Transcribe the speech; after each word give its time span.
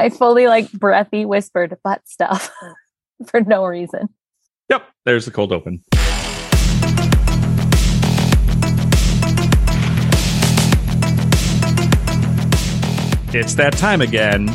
I 0.00 0.10
fully 0.10 0.46
like 0.46 0.70
breathy 0.70 1.24
whispered 1.24 1.76
butt 1.82 2.06
stuff 2.06 2.52
for 3.26 3.40
no 3.40 3.66
reason. 3.66 4.08
Yep, 4.70 4.84
there's 5.04 5.24
the 5.24 5.32
cold 5.32 5.52
open. 5.52 5.82
It's 13.34 13.54
that 13.56 13.72
time 13.76 14.00
again. 14.00 14.46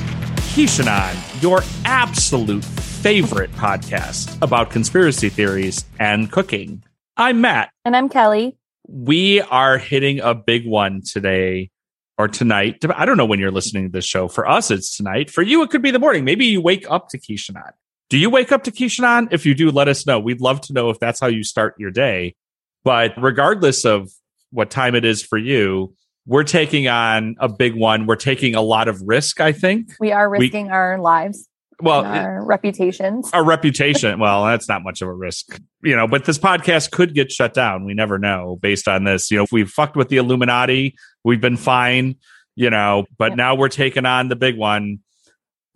Kishanon, 0.53 1.41
your 1.41 1.61
absolute 1.83 2.63
favorite 2.63 3.51
podcast 3.51 4.41
about 4.41 4.69
conspiracy 4.69 5.27
theories 5.27 5.83
and 5.99 6.31
cooking. 6.31 6.83
I'm 7.17 7.41
Matt. 7.41 7.69
And 7.83 7.97
I'm 7.97 8.07
Kelly. 8.07 8.57
We 8.87 9.41
are 9.41 9.77
hitting 9.77 10.21
a 10.21 10.33
big 10.33 10.65
one 10.65 11.01
today 11.01 11.69
or 12.17 12.27
tonight. 12.27 12.83
I 12.95 13.05
don't 13.05 13.17
know 13.17 13.25
when 13.25 13.39
you're 13.39 13.51
listening 13.51 13.85
to 13.85 13.91
this 13.91 14.05
show. 14.05 14.27
For 14.27 14.47
us, 14.47 14.71
it's 14.71 14.95
tonight. 14.95 15.29
For 15.29 15.41
you, 15.41 15.63
it 15.63 15.69
could 15.69 15.81
be 15.81 15.91
the 15.91 15.99
morning. 15.99 16.23
Maybe 16.23 16.45
you 16.45 16.61
wake 16.61 16.89
up 16.89 17.09
to 17.09 17.17
Kishanon. 17.17 17.71
Do 18.09 18.17
you 18.17 18.29
wake 18.29 18.51
up 18.51 18.63
to 18.65 18.71
Kishanon? 18.71 19.29
If 19.31 19.45
you 19.45 19.55
do, 19.55 19.71
let 19.71 19.87
us 19.87 20.05
know. 20.05 20.19
We'd 20.19 20.41
love 20.41 20.61
to 20.61 20.73
know 20.73 20.89
if 20.89 20.99
that's 20.99 21.19
how 21.19 21.27
you 21.27 21.43
start 21.43 21.75
your 21.79 21.91
day. 21.91 22.35
But 22.83 23.13
regardless 23.17 23.85
of 23.85 24.11
what 24.51 24.69
time 24.69 24.93
it 24.93 25.05
is 25.05 25.23
for 25.23 25.37
you, 25.37 25.95
we're 26.25 26.43
taking 26.43 26.87
on 26.87 27.35
a 27.39 27.49
big 27.49 27.75
one. 27.75 28.05
We're 28.05 28.15
taking 28.15 28.55
a 28.55 28.61
lot 28.61 28.87
of 28.87 29.01
risk, 29.01 29.41
I 29.41 29.51
think. 29.51 29.93
We 29.99 30.11
are 30.11 30.29
risking 30.29 30.67
we, 30.67 30.71
our 30.71 30.99
lives. 30.99 31.49
Well, 31.81 32.05
our 32.05 32.41
it, 32.41 32.45
reputations. 32.45 33.29
Our 33.33 33.43
reputation. 33.43 34.19
well, 34.19 34.45
that's 34.45 34.69
not 34.69 34.83
much 34.83 35.01
of 35.01 35.07
a 35.07 35.13
risk, 35.13 35.59
you 35.81 35.95
know, 35.95 36.07
but 36.07 36.25
this 36.25 36.37
podcast 36.37 36.91
could 36.91 37.13
get 37.13 37.31
shut 37.31 37.53
down. 37.53 37.83
We 37.83 37.93
never 37.93 38.17
know 38.19 38.57
based 38.61 38.87
on 38.87 39.03
this. 39.03 39.31
You 39.31 39.37
know, 39.37 39.43
if 39.43 39.51
we've 39.51 39.69
fucked 39.69 39.95
with 39.95 40.09
the 40.09 40.17
Illuminati, 40.17 40.95
we've 41.23 41.41
been 41.41 41.57
fine, 41.57 42.15
you 42.55 42.69
know, 42.69 43.05
but 43.17 43.31
yeah. 43.31 43.35
now 43.35 43.55
we're 43.55 43.69
taking 43.69 44.05
on 44.05 44.29
the 44.29 44.35
big 44.35 44.57
one. 44.57 44.99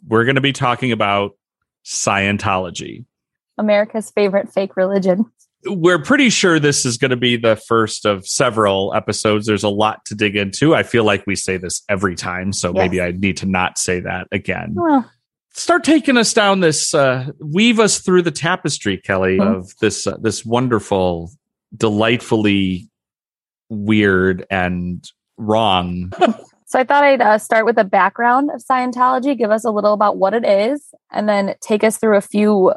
We're 0.07 0.25
going 0.25 0.35
to 0.35 0.41
be 0.41 0.53
talking 0.53 0.91
about 0.91 1.31
Scientology, 1.85 3.05
America's 3.57 4.11
favorite 4.11 4.51
fake 4.51 4.75
religion 4.75 5.31
we're 5.65 5.99
pretty 5.99 6.29
sure 6.29 6.59
this 6.59 6.85
is 6.85 6.97
going 6.97 7.11
to 7.11 7.17
be 7.17 7.35
the 7.35 7.55
first 7.55 8.05
of 8.05 8.27
several 8.27 8.93
episodes. 8.93 9.47
There's 9.47 9.63
a 9.63 9.69
lot 9.69 10.05
to 10.05 10.15
dig 10.15 10.35
into. 10.35 10.75
I 10.75 10.83
feel 10.83 11.03
like 11.03 11.25
we 11.25 11.35
say 11.35 11.57
this 11.57 11.81
every 11.89 12.15
time, 12.15 12.53
so 12.53 12.69
yes. 12.69 12.75
maybe 12.75 13.01
I 13.01 13.11
need 13.11 13.37
to 13.37 13.45
not 13.45 13.77
say 13.77 13.99
that 14.01 14.27
again. 14.31 14.73
Well, 14.75 15.09
Start 15.53 15.83
taking 15.83 16.17
us 16.17 16.35
down 16.35 16.59
this, 16.59 16.93
uh, 16.93 17.31
weave 17.39 17.79
us 17.79 17.97
through 17.97 18.21
the 18.21 18.29
tapestry, 18.29 18.95
Kelly, 18.95 19.39
mm-hmm. 19.39 19.55
of 19.55 19.73
this 19.81 20.05
uh, 20.05 20.17
this 20.21 20.45
wonderful, 20.45 21.31
delightfully 21.75 22.91
weird 23.67 24.45
and 24.51 25.03
wrong. 25.37 26.11
so 26.65 26.79
I 26.79 26.83
thought 26.83 27.03
I'd 27.03 27.21
uh, 27.21 27.37
start 27.37 27.65
with 27.65 27.77
a 27.77 27.83
background 27.83 28.49
of 28.51 28.63
Scientology, 28.63 29.37
give 29.37 29.51
us 29.51 29.63
a 29.63 29.71
little 29.71 29.93
about 29.93 30.17
what 30.17 30.33
it 30.33 30.45
is, 30.45 30.93
and 31.11 31.27
then 31.27 31.55
take 31.61 31.83
us 31.83 31.97
through 31.97 32.17
a 32.17 32.21
few 32.21 32.73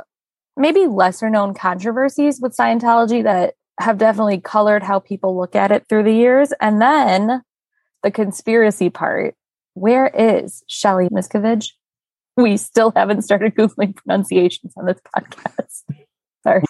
maybe 0.57 0.87
lesser 0.87 1.31
known 1.31 1.55
controversies 1.55 2.41
with 2.41 2.57
Scientology 2.57 3.23
that 3.23 3.55
have 3.81 3.99
definitely 3.99 4.41
colored 4.41 4.83
how 4.83 4.99
people 4.99 5.37
look 5.37 5.57
at 5.57 5.73
it 5.73 5.87
through 5.89 6.03
the 6.03 6.13
years. 6.13 6.53
And 6.61 6.83
then 6.83 7.43
the 8.03 8.11
conspiracy 8.11 8.91
part. 8.91 9.35
Where 9.75 10.09
is 10.09 10.63
Shelly 10.67 11.09
Miscavige? 11.09 11.73
We 12.37 12.57
still 12.57 12.93
haven't 12.97 13.23
started 13.23 13.55
Googling 13.55 13.95
pronunciations 13.95 14.73
on 14.79 14.87
this 14.87 15.01
podcast. 15.15 15.83
Sorry. 16.43 16.63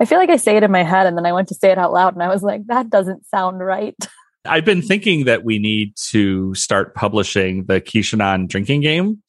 I 0.00 0.06
feel 0.06 0.18
like 0.18 0.30
I 0.30 0.36
say 0.36 0.56
it 0.56 0.62
in 0.62 0.70
my 0.70 0.84
head 0.84 1.06
and 1.06 1.18
then 1.18 1.26
I 1.26 1.32
went 1.32 1.48
to 1.48 1.54
say 1.54 1.70
it 1.70 1.76
out 1.76 1.92
loud 1.92 2.14
and 2.14 2.22
I 2.22 2.28
was 2.28 2.42
like, 2.42 2.66
that 2.68 2.88
doesn't 2.88 3.26
sound 3.26 3.58
right. 3.58 3.96
I've 4.44 4.64
been 4.64 4.82
thinking 4.82 5.24
that 5.24 5.44
we 5.44 5.58
need 5.58 5.94
to 6.10 6.54
start 6.54 6.94
publishing 6.94 7.64
the 7.64 7.80
Kishanon 7.80 8.48
drinking 8.48 8.80
game 8.80 9.22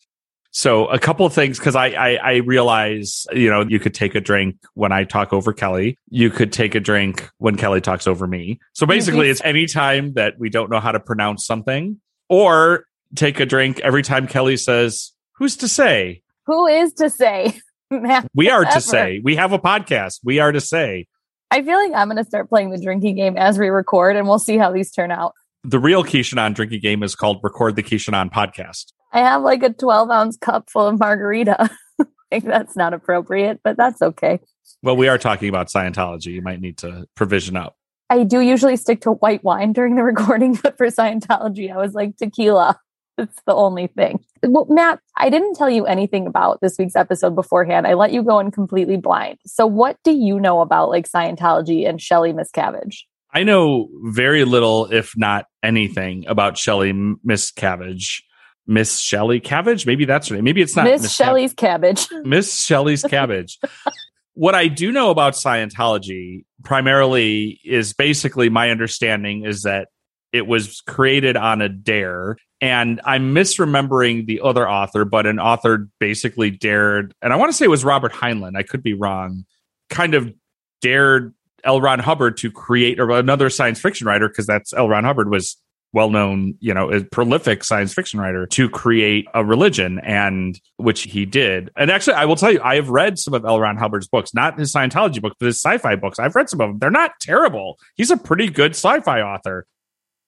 so 0.51 0.87
a 0.87 0.99
couple 0.99 1.25
of 1.25 1.33
things 1.33 1.57
because 1.57 1.75
I, 1.75 1.87
I, 1.87 2.15
I 2.15 2.35
realize 2.37 3.25
you 3.31 3.49
know 3.49 3.61
you 3.61 3.79
could 3.79 3.93
take 3.93 4.15
a 4.15 4.21
drink 4.21 4.57
when 4.73 4.91
I 4.91 5.05
talk 5.05 5.31
over 5.31 5.53
Kelly. 5.53 5.97
You 6.09 6.29
could 6.29 6.51
take 6.51 6.75
a 6.75 6.81
drink 6.81 7.29
when 7.37 7.55
Kelly 7.55 7.79
talks 7.79 8.05
over 8.05 8.27
me. 8.27 8.59
So 8.73 8.83
mm-hmm. 8.83 8.91
basically, 8.91 9.29
it's 9.29 9.41
any 9.43 9.65
time 9.65 10.13
that 10.13 10.35
we 10.37 10.49
don't 10.49 10.69
know 10.69 10.81
how 10.81 10.91
to 10.91 10.99
pronounce 10.99 11.45
something, 11.45 11.99
or 12.29 12.85
take 13.15 13.39
a 13.39 13.45
drink 13.45 13.79
every 13.79 14.03
time 14.03 14.27
Kelly 14.27 14.57
says, 14.57 15.13
"Who's 15.37 15.55
to 15.57 15.69
say?" 15.69 16.21
Who 16.47 16.67
is 16.67 16.93
to 16.93 17.09
say? 17.09 17.57
we 18.33 18.49
are 18.49 18.65
to 18.65 18.81
say. 18.81 19.21
We 19.23 19.37
have 19.37 19.53
a 19.53 19.59
podcast. 19.59 20.19
We 20.23 20.39
are 20.39 20.51
to 20.51 20.59
say. 20.59 21.07
I 21.51 21.61
feel 21.61 21.77
like 21.77 21.91
I'm 21.93 22.07
going 22.07 22.17
to 22.17 22.23
start 22.23 22.49
playing 22.49 22.69
the 22.69 22.81
drinking 22.81 23.17
game 23.17 23.37
as 23.37 23.59
we 23.59 23.67
record, 23.67 24.15
and 24.15 24.25
we'll 24.25 24.39
see 24.39 24.57
how 24.57 24.71
these 24.71 24.89
turn 24.89 25.11
out. 25.11 25.33
The 25.65 25.79
real 25.79 26.03
Kishanon 26.03 26.55
drinking 26.55 26.79
game 26.79 27.03
is 27.03 27.13
called 27.13 27.41
Record 27.43 27.75
the 27.75 27.83
Kishanon 27.83 28.31
Podcast. 28.31 28.93
I 29.11 29.19
have 29.19 29.41
like 29.41 29.61
a 29.61 29.71
12 29.71 30.09
ounce 30.09 30.37
cup 30.37 30.69
full 30.69 30.87
of 30.87 30.97
margarita. 30.97 31.69
I 31.99 32.05
think 32.31 32.45
that's 32.45 32.77
not 32.77 32.93
appropriate, 32.93 33.59
but 33.63 33.75
that's 33.75 34.01
okay. 34.01 34.39
Well, 34.81 34.95
we 34.95 35.09
are 35.09 35.17
talking 35.17 35.49
about 35.49 35.67
Scientology. 35.67 36.27
You 36.27 36.41
might 36.41 36.61
need 36.61 36.77
to 36.79 37.05
provision 37.15 37.57
up. 37.57 37.75
I 38.09 38.23
do 38.23 38.39
usually 38.39 38.77
stick 38.77 39.01
to 39.01 39.11
white 39.11 39.43
wine 39.43 39.73
during 39.73 39.95
the 39.95 40.03
recording, 40.05 40.57
but 40.63 40.77
for 40.77 40.87
Scientology, 40.87 41.71
I 41.71 41.77
was 41.77 41.93
like 41.93 42.15
tequila. 42.15 42.79
It's 43.17 43.41
the 43.45 43.53
only 43.53 43.87
thing. 43.87 44.23
Well, 44.43 44.65
Matt, 44.69 44.99
I 45.17 45.29
didn't 45.29 45.55
tell 45.55 45.69
you 45.69 45.85
anything 45.85 46.27
about 46.27 46.59
this 46.61 46.75
week's 46.79 46.95
episode 46.95 47.35
beforehand. 47.35 47.85
I 47.85 47.93
let 47.93 48.13
you 48.13 48.23
go 48.23 48.39
in 48.39 48.51
completely 48.51 48.97
blind. 48.97 49.37
So, 49.45 49.67
what 49.67 49.97
do 50.03 50.11
you 50.11 50.39
know 50.39 50.61
about 50.61 50.89
like 50.89 51.09
Scientology 51.09 51.87
and 51.87 52.01
Shelly 52.01 52.33
Miscavige? 52.33 53.03
I 53.33 53.43
know 53.43 53.89
very 54.03 54.43
little, 54.43 54.91
if 54.91 55.13
not 55.15 55.45
anything, 55.63 56.25
about 56.27 56.57
Shelly 56.57 56.93
Miscavige. 56.93 58.21
Miss 58.67 58.99
Shelly 58.99 59.39
Cabbage. 59.39 59.85
Maybe 59.85 60.05
that's 60.05 60.27
her 60.27 60.35
name. 60.35 60.43
Maybe 60.43 60.61
it's 60.61 60.75
not 60.75 60.85
Miss 60.85 61.11
Shelly's 61.11 61.53
Cab- 61.53 61.81
Cabbage. 61.81 62.07
Miss 62.23 62.63
Shelly's 62.63 63.03
Cabbage. 63.03 63.59
what 64.33 64.55
I 64.55 64.67
do 64.67 64.91
know 64.91 65.09
about 65.09 65.33
Scientology 65.33 66.45
primarily 66.63 67.59
is 67.65 67.93
basically 67.93 68.49
my 68.49 68.69
understanding 68.69 69.45
is 69.45 69.63
that 69.63 69.89
it 70.31 70.47
was 70.47 70.81
created 70.81 71.35
on 71.35 71.61
a 71.61 71.69
dare. 71.69 72.37
And 72.61 73.01
I'm 73.03 73.33
misremembering 73.33 74.27
the 74.27 74.41
other 74.41 74.69
author, 74.69 75.03
but 75.03 75.25
an 75.25 75.39
author 75.39 75.89
basically 75.99 76.51
dared, 76.51 77.13
and 77.21 77.33
I 77.33 77.35
want 77.35 77.51
to 77.51 77.57
say 77.57 77.65
it 77.65 77.69
was 77.69 77.83
Robert 77.83 78.13
Heinlein. 78.13 78.55
I 78.55 78.61
could 78.61 78.83
be 78.83 78.93
wrong. 78.93 79.45
Kind 79.89 80.13
of 80.13 80.31
dared 80.79 81.33
L. 81.63 81.81
Ron 81.81 81.97
Hubbard 81.99 82.37
to 82.37 82.51
create 82.51 82.99
another 82.99 83.49
science 83.49 83.81
fiction 83.81 84.05
writer 84.05 84.29
because 84.29 84.45
that's 84.45 84.73
L. 84.73 84.87
Ron 84.87 85.03
Hubbard 85.03 85.31
was 85.31 85.57
well-known, 85.93 86.55
you 86.59 86.73
know, 86.73 86.89
a 86.89 87.03
prolific 87.03 87.63
science 87.63 87.93
fiction 87.93 88.19
writer 88.19 88.45
to 88.47 88.69
create 88.69 89.27
a 89.33 89.43
religion 89.43 89.99
and 89.99 90.61
which 90.77 91.01
he 91.01 91.25
did. 91.25 91.69
And 91.75 91.91
actually, 91.91 92.13
I 92.13 92.25
will 92.25 92.37
tell 92.37 92.51
you, 92.51 92.61
I 92.63 92.75
have 92.75 92.89
read 92.89 93.19
some 93.19 93.33
of 93.33 93.43
L. 93.43 93.59
Ron 93.59 93.75
Hubbard's 93.75 94.07
books, 94.07 94.33
not 94.33 94.57
his 94.57 94.71
Scientology 94.71 95.21
books, 95.21 95.35
but 95.39 95.47
his 95.47 95.61
sci-fi 95.61 95.95
books. 95.95 96.17
I've 96.17 96.35
read 96.35 96.49
some 96.49 96.61
of 96.61 96.69
them. 96.69 96.79
They're 96.79 96.91
not 96.91 97.11
terrible. 97.19 97.77
He's 97.95 98.09
a 98.09 98.17
pretty 98.17 98.49
good 98.49 98.71
sci-fi 98.71 99.21
author. 99.21 99.65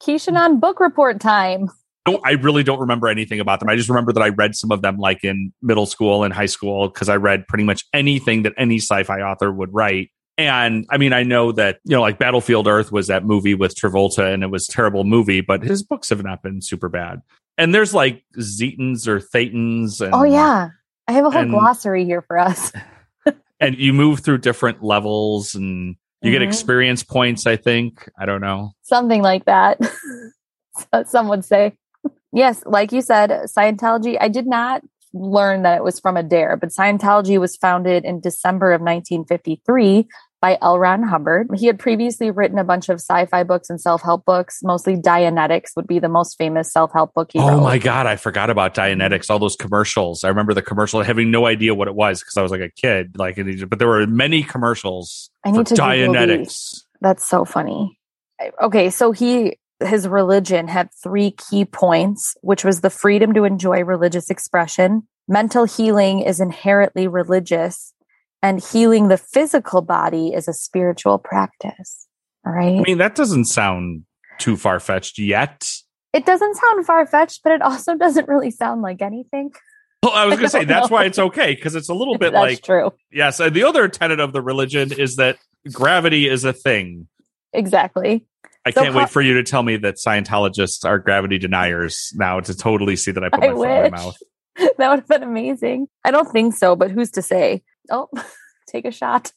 Kishanon 0.02 0.60
book 0.60 0.80
report 0.82 1.22
time. 1.22 1.70
I 2.06 2.31
really 2.31 2.64
don't 2.64 2.80
remember 2.80 3.08
anything 3.08 3.40
about 3.40 3.59
them. 3.59 3.69
I 3.69 3.75
just 3.75 3.88
remember 3.88 4.12
that 4.12 4.22
I 4.22 4.30
read 4.30 4.56
some 4.56 4.72
of 4.72 4.81
them 4.81 4.97
like 4.97 5.24
in 5.24 5.53
middle 5.62 5.86
school 5.86 6.24
and 6.24 6.34
high 6.34 6.47
school 6.47 6.90
because 6.90 7.08
I 7.08 7.16
read 7.16 7.47
pretty 7.47 7.64
much 7.64 7.86
anything 7.94 8.44
that 8.44 8.53
any 8.58 8.78
sci-fi 8.78 9.22
author 9.22 9.52
would 9.52 9.74
write. 9.74 10.12
And 10.38 10.86
I 10.90 10.97
mean, 10.97 11.13
I 11.13 11.24
know 11.24 11.52
that, 11.53 11.80
you 11.86 11.96
know, 11.96 12.02
like 12.02 12.19
Battlefield 12.19 12.68
Earth 12.68 12.92
was 12.92 13.08
that 13.08 13.24
movie 13.24 13.53
with 13.53 13.75
Travolta 13.75 14.34
and 14.34 14.44
it 14.44 14.47
was 14.47 14.68
terrible 14.68 15.03
movie, 15.06 15.42
but 15.42 15.63
his 15.63 15.81
books 15.84 16.09
have 16.09 16.24
not 16.24 16.44
been 16.44 16.62
super 16.62 16.90
bad. 16.90 17.22
And 17.58 17.74
there's 17.74 17.94
like 17.94 18.24
Zetans 18.38 19.08
or 19.08 19.19
Thetans. 19.19 20.02
And, 20.02 20.13
oh, 20.13 20.24
yeah. 20.24 20.69
I 21.08 21.12
have 21.12 21.25
a 21.25 21.30
whole 21.30 21.42
and, 21.42 21.52
glossary 21.52 22.03
here 22.03 22.24
for 22.24 22.38
us. 22.38 22.74
and 23.59 23.78
you 23.78 23.94
move 23.94 24.22
through 24.22 24.40
different 24.40 24.84
levels 24.84 25.56
and 25.56 25.96
you 26.22 26.31
mm-hmm. 26.31 26.31
get 26.31 26.42
experience 26.42 27.03
points, 27.03 27.46
I 27.46 27.56
think. 27.56 28.09
I 28.18 28.25
don't 28.25 28.42
know. 28.42 28.72
Something 28.81 29.22
like 29.22 29.46
that. 29.46 29.80
Some 31.06 31.28
would 31.28 31.46
say. 31.46 31.78
Yes, 32.34 32.64
like 32.66 32.92
you 32.92 33.02
said, 33.02 33.30
Scientology, 33.46 34.18
I 34.20 34.28
did 34.28 34.48
not 34.48 34.82
learn 35.14 35.62
that 35.62 35.78
it 35.78 35.84
was 35.84 36.00
from 36.00 36.18
a 36.18 36.24
dare, 36.24 36.57
but 36.57 36.69
Scientology 36.69 37.40
was 37.40 37.56
founded 37.56 38.04
in 38.04 38.19
December 38.19 38.72
of 38.74 38.81
1953 38.81 40.07
by 40.42 40.57
L. 40.62 40.78
Ron 40.78 41.04
Hubbard. 41.04 41.48
He 41.56 41.68
had 41.68 41.80
previously 41.80 42.30
written 42.31 42.57
a 42.57 42.66
bunch 42.66 42.90
of 42.90 42.96
sci-fi 42.96 43.44
books 43.44 43.69
and 43.69 43.80
self-help 43.80 44.25
books. 44.25 44.60
Mostly 44.62 44.98
Dianetics 44.98 45.69
would 45.78 45.88
be 45.88 46.00
the 46.00 46.10
most 46.10 46.38
famous 46.38 46.74
self-help 46.74 47.13
book. 47.13 47.30
he 47.31 47.40
oh 47.40 47.48
wrote. 47.48 47.62
my 47.62 47.78
god, 47.78 48.07
I 48.07 48.18
forgot 48.18 48.50
about 48.50 48.74
Dianetics. 48.74 49.30
All 49.30 49.40
those 49.40 49.56
commercials. 49.56 50.25
I 50.25 50.28
remember 50.28 50.54
the 50.54 50.62
commercial, 50.62 51.02
having 51.02 51.31
no 51.31 51.46
idea 51.46 51.74
what 51.74 51.88
it 51.88 51.96
was 51.96 52.19
because 52.19 52.36
I 52.36 52.42
was 52.42 52.52
like 52.52 52.60
a 52.60 52.69
kid. 52.69 53.18
Like, 53.18 53.38
but 53.69 53.80
there 53.80 53.88
were 53.88 54.06
many 54.06 54.44
commercials. 54.44 55.30
I 55.46 55.52
need 55.52 55.68
to 55.68 55.75
Dianetics. 55.75 56.81
That's 57.00 57.25
so 57.25 57.46
funny. 57.46 57.98
Okay, 58.62 58.90
so 58.90 59.13
he 59.13 59.57
his 59.80 60.08
religion 60.08 60.68
had 60.68 60.90
three 61.02 61.31
key 61.31 61.66
points, 61.66 62.36
which 62.42 62.64
was 62.64 62.81
the 62.81 62.90
freedom 62.90 63.34
to 63.34 63.44
enjoy 63.44 63.84
religious 63.84 64.30
expression. 64.30 65.08
Mental 65.28 65.66
healing 65.66 66.22
is 66.22 66.40
inherently 66.40 67.08
religious, 67.08 67.94
and 68.42 68.62
healing 68.62 69.08
the 69.08 69.18
physical 69.18 69.81
body 69.81 70.34
is 70.34 70.48
a 70.48 70.54
spiritual 70.54 71.18
practice. 71.18 72.08
All 72.46 72.52
right. 72.54 72.80
I 72.80 72.81
mean, 72.81 72.98
that 72.98 73.16
doesn't 73.16 73.46
sound 73.46 74.04
too 74.38 74.58
far 74.58 74.80
fetched 74.80 75.18
yet. 75.18 75.66
It 76.12 76.26
doesn't 76.26 76.56
sound 76.56 76.86
far 76.86 77.06
fetched, 77.06 77.42
but 77.44 77.54
it 77.54 77.62
also 77.62 77.96
doesn't 77.98 78.28
really 78.28 78.52
sound 78.52 78.81
like 78.81 79.02
anything. 79.02 79.52
Well, 80.02 80.12
I 80.12 80.26
was 80.26 80.36
going 80.36 80.46
to 80.48 80.50
say 80.50 80.66
that's 80.66 80.90
know. 80.90 80.96
why 80.96 81.06
it's 81.06 81.19
okay 81.19 81.56
because 81.56 81.76
it's 81.76 81.90
a 81.90 81.94
little 81.94 82.18
bit 82.18 82.34
That's 82.34 82.42
like 82.42 82.62
true. 82.62 82.92
yes. 83.12 83.40
And 83.40 83.56
the 83.56 83.64
other 83.64 83.88
tenet 83.88 84.19
of 84.19 84.34
the 84.34 84.42
religion 84.42 84.92
is 84.92 85.16
that 85.16 85.38
gravity 85.72 86.28
is 86.28 86.44
a 86.44 86.52
thing. 86.54 87.08
Exactly. 87.54 88.26
I 88.65 88.71
So 88.71 88.81
can't 88.81 88.95
wait 88.95 89.10
for 89.10 89.21
you 89.21 89.33
to 89.36 89.44
tell 89.44 89.63
me 89.63 89.77
that 89.77 89.95
Scientologists 89.95 90.86
are 90.86 90.98
gravity 90.98 91.38
deniers 91.38 92.13
now 92.15 92.39
to 92.39 92.56
totally 92.56 92.95
see 92.95 93.12
that 93.12 93.24
I 93.24 93.30
put 93.30 93.42
my 93.42 93.48
I 93.48 93.54
foot 93.54 93.69
in 93.69 93.92
my 93.92 93.98
mouth. 93.98 94.18
that 94.56 94.89
would 94.89 95.00
have 95.00 95.07
been 95.07 95.24
amazing. 95.24 95.88
I 96.06 96.12
don't 96.12 96.31
think 96.31 96.56
so, 96.56 96.75
but 96.75 96.92
who's 96.92 97.12
to 97.12 97.21
say? 97.21 97.63
Oh, 97.89 98.07
take 98.68 98.86
a 98.86 98.92
shot. 98.92 99.33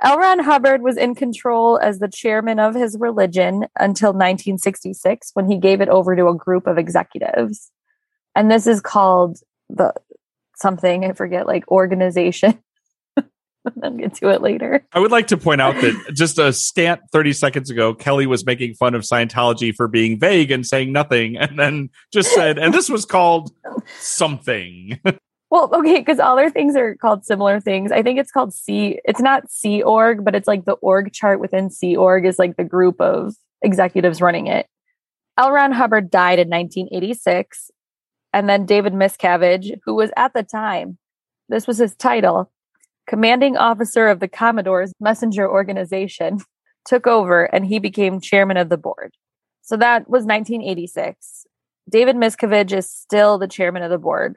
L. 0.00 0.16
Ron 0.16 0.38
Hubbard 0.38 0.82
was 0.82 0.96
in 0.96 1.16
control 1.16 1.78
as 1.78 1.98
the 1.98 2.08
chairman 2.08 2.60
of 2.60 2.74
his 2.74 2.96
religion 3.00 3.66
until 3.78 4.10
1966 4.10 5.30
when 5.34 5.50
he 5.50 5.58
gave 5.58 5.80
it 5.80 5.88
over 5.88 6.14
to 6.14 6.28
a 6.28 6.36
group 6.36 6.68
of 6.68 6.78
executives. 6.78 7.72
And 8.36 8.48
this 8.48 8.68
is 8.68 8.80
called 8.80 9.38
the 9.68 9.92
something, 10.54 11.04
I 11.04 11.12
forget, 11.12 11.46
like 11.46 11.68
organization. 11.70 12.62
I'll 13.82 13.90
get 13.90 14.14
to 14.14 14.28
it 14.30 14.42
later. 14.42 14.84
I 14.92 15.00
would 15.00 15.10
like 15.10 15.28
to 15.28 15.36
point 15.36 15.60
out 15.60 15.74
that 15.80 16.12
just 16.14 16.38
a 16.38 16.52
scant 16.52 17.00
30 17.12 17.32
seconds 17.32 17.70
ago, 17.70 17.94
Kelly 17.94 18.26
was 18.26 18.44
making 18.44 18.74
fun 18.74 18.94
of 18.94 19.02
Scientology 19.02 19.74
for 19.74 19.88
being 19.88 20.18
vague 20.18 20.50
and 20.50 20.66
saying 20.66 20.92
nothing, 20.92 21.36
and 21.36 21.58
then 21.58 21.90
just 22.12 22.32
said, 22.34 22.58
and 22.58 22.72
this 22.72 22.88
was 22.88 23.04
called 23.04 23.52
something. 23.98 25.00
Well, 25.50 25.70
okay, 25.72 25.98
because 25.98 26.20
all 26.20 26.36
their 26.36 26.50
things 26.50 26.76
are 26.76 26.94
called 26.96 27.24
similar 27.24 27.58
things. 27.58 27.90
I 27.90 28.02
think 28.02 28.18
it's 28.18 28.30
called 28.30 28.52
Sea. 28.52 29.00
It's 29.04 29.20
not 29.20 29.50
Sea 29.50 29.82
Org, 29.82 30.22
but 30.24 30.34
it's 30.34 30.46
like 30.46 30.66
the 30.66 30.74
org 30.74 31.12
chart 31.12 31.40
within 31.40 31.70
Sea 31.70 31.96
Org 31.96 32.26
is 32.26 32.38
like 32.38 32.56
the 32.56 32.64
group 32.64 33.00
of 33.00 33.34
executives 33.62 34.20
running 34.20 34.46
it. 34.46 34.66
L. 35.38 35.50
Ron 35.52 35.72
Hubbard 35.72 36.10
died 36.10 36.38
in 36.38 36.50
1986, 36.50 37.70
and 38.32 38.48
then 38.48 38.66
David 38.66 38.92
Miscavige, 38.92 39.78
who 39.84 39.94
was 39.94 40.10
at 40.16 40.34
the 40.34 40.42
time, 40.42 40.98
this 41.48 41.66
was 41.66 41.78
his 41.78 41.96
title, 41.96 42.50
commanding 43.08 43.56
officer 43.56 44.06
of 44.06 44.20
the 44.20 44.28
Commodore's 44.28 44.92
messenger 45.00 45.50
organization, 45.50 46.38
took 46.84 47.06
over, 47.06 47.44
and 47.44 47.66
he 47.66 47.78
became 47.78 48.20
chairman 48.20 48.56
of 48.56 48.68
the 48.68 48.76
board. 48.76 49.14
So 49.62 49.76
that 49.76 50.08
was 50.08 50.24
1986. 50.24 51.46
David 51.90 52.16
Miscavige 52.16 52.72
is 52.72 52.90
still 52.90 53.38
the 53.38 53.48
chairman 53.48 53.82
of 53.82 53.90
the 53.90 53.98
board. 53.98 54.36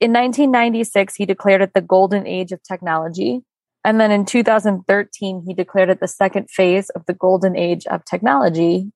In 0.00 0.12
1996, 0.12 1.14
he 1.14 1.26
declared 1.26 1.62
it 1.62 1.74
the 1.74 1.80
golden 1.80 2.26
age 2.26 2.50
of 2.50 2.62
technology. 2.62 3.42
And 3.84 4.00
then 4.00 4.10
in 4.10 4.24
2013, 4.24 5.44
he 5.46 5.54
declared 5.54 5.90
it 5.90 6.00
the 6.00 6.08
second 6.08 6.50
phase 6.50 6.90
of 6.90 7.06
the 7.06 7.14
golden 7.14 7.56
age 7.56 7.86
of 7.86 8.04
technology. 8.04 8.90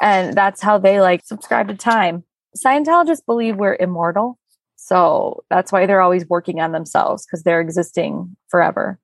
And 0.00 0.34
that's 0.34 0.62
how 0.62 0.78
they 0.78 1.00
like 1.00 1.24
subscribe 1.24 1.68
to 1.68 1.74
time. 1.74 2.24
Scientologists 2.56 3.24
believe 3.24 3.56
we're 3.56 3.76
immortal. 3.78 4.39
So 4.90 5.44
that's 5.50 5.70
why 5.70 5.86
they're 5.86 6.00
always 6.00 6.28
working 6.28 6.60
on 6.60 6.72
themselves 6.72 7.24
because 7.24 7.44
they're 7.44 7.60
existing 7.60 8.36
forever. 8.48 8.98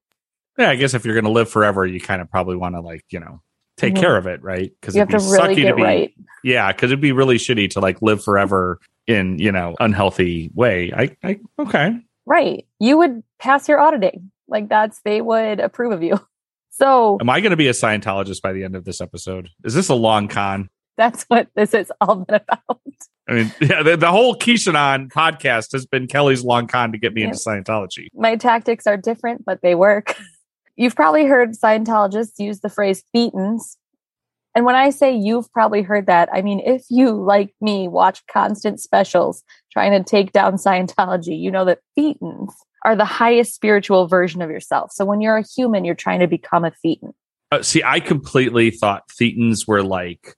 yeah, 0.59 0.69
I 0.69 0.75
guess 0.75 0.93
if 0.93 1.05
you're 1.05 1.13
going 1.15 1.23
to 1.23 1.31
live 1.31 1.49
forever, 1.49 1.85
you 1.85 2.01
kind 2.01 2.21
of 2.21 2.29
probably 2.29 2.57
want 2.57 2.75
to, 2.75 2.81
like, 2.81 3.05
you 3.09 3.21
know, 3.21 3.41
take 3.77 3.93
Mhm. 3.93 3.99
care 4.01 4.17
of 4.17 4.25
it, 4.27 4.43
right? 4.43 4.69
Because 4.81 4.95
You 4.95 4.99
have 5.01 5.09
to 5.09 5.19
really 5.19 5.55
get 5.55 5.75
right. 5.77 6.13
Yeah, 6.43 6.71
because 6.73 6.91
it'd 6.91 6.99
be 6.99 7.11
really 7.13 7.37
shitty 7.37 7.69
to, 7.71 7.79
like, 7.79 8.01
live 8.01 8.21
forever 8.23 8.79
in, 9.05 9.37
you 9.39 9.51
know, 9.53 9.75
unhealthy 9.79 10.49
way. 10.55 10.91
I, 10.93 11.15
I, 11.23 11.39
okay. 11.59 11.97
Right. 12.25 12.65
You 12.79 12.97
would 12.97 13.23
pass 13.39 13.69
your 13.69 13.79
auditing. 13.79 14.31
Like 14.49 14.67
that's, 14.67 14.99
they 15.05 15.21
would 15.21 15.59
approve 15.61 15.93
of 15.93 16.03
you. 16.03 16.19
So 16.71 17.17
Am 17.21 17.27
I 17.29 17.39
going 17.41 17.49
to 17.51 17.57
be 17.57 17.69
a 17.69 17.71
Scientologist 17.71 18.41
by 18.43 18.53
the 18.53 18.63
end 18.63 18.75
of 18.75 18.85
this 18.85 19.01
episode? 19.01 19.49
Is 19.63 19.73
this 19.73 19.89
a 19.89 19.95
long 19.95 20.27
con? 20.27 20.69
that's 20.97 21.23
what 21.23 21.47
this 21.55 21.73
is 21.73 21.91
all 22.01 22.17
been 22.17 22.35
about. 22.49 22.81
I 23.29 23.33
mean, 23.33 23.53
yeah, 23.61 23.83
the, 23.83 23.97
the 23.97 24.11
whole 24.11 24.35
Kishanon 24.35 25.09
podcast 25.11 25.71
has 25.73 25.85
been 25.85 26.07
Kelly's 26.07 26.43
long 26.43 26.67
con 26.67 26.91
to 26.91 26.97
get 26.97 27.13
me 27.13 27.21
Yeah. 27.21 27.27
into 27.29 27.39
Scientology. 27.39 28.07
my 28.13 28.35
tactics 28.35 28.87
are 28.87 28.97
different, 28.97 29.45
but 29.45 29.61
they 29.61 29.75
work. 29.75 30.15
You've 30.77 30.95
probably 30.95 31.25
heard 31.25 31.51
Scientologists 31.53 32.37
use 32.37 32.59
the 32.59 32.69
phrase 32.69 33.03
thetans. 33.15 33.77
And 34.53 34.65
when 34.65 34.75
I 34.75 34.89
say 34.91 35.15
you've 35.15 35.51
probably 35.51 35.81
heard 35.83 36.07
that, 36.07 36.29
I 36.33 36.41
mean, 36.41 36.59
if 36.65 36.83
you, 36.89 37.11
like 37.11 37.53
me, 37.61 37.87
watch 37.87 38.25
constant 38.25 38.79
specials 38.79 39.43
trying 39.71 39.91
to 39.91 40.03
take 40.07 40.31
down 40.31 40.53
Scientology, 40.55 41.39
you 41.39 41.51
know 41.51 41.65
that 41.65 41.79
thetans 41.97 42.53
are 42.85 42.95
the 42.95 43.05
highest 43.05 43.53
spiritual 43.53 44.07
version 44.07 44.41
of 44.41 44.49
yourself. 44.49 44.91
So 44.91 45.03
when 45.05 45.19
you're 45.21 45.37
a 45.37 45.43
human, 45.43 45.83
you're 45.85 45.93
trying 45.95 46.21
to 46.21 46.27
become 46.27 46.63
a 46.65 46.71
thetan. 46.85 47.13
Uh, 47.51 47.61
see, 47.61 47.83
I 47.83 47.99
completely 47.99 48.71
thought 48.71 49.03
thetans 49.09 49.67
were 49.67 49.83
like 49.83 50.35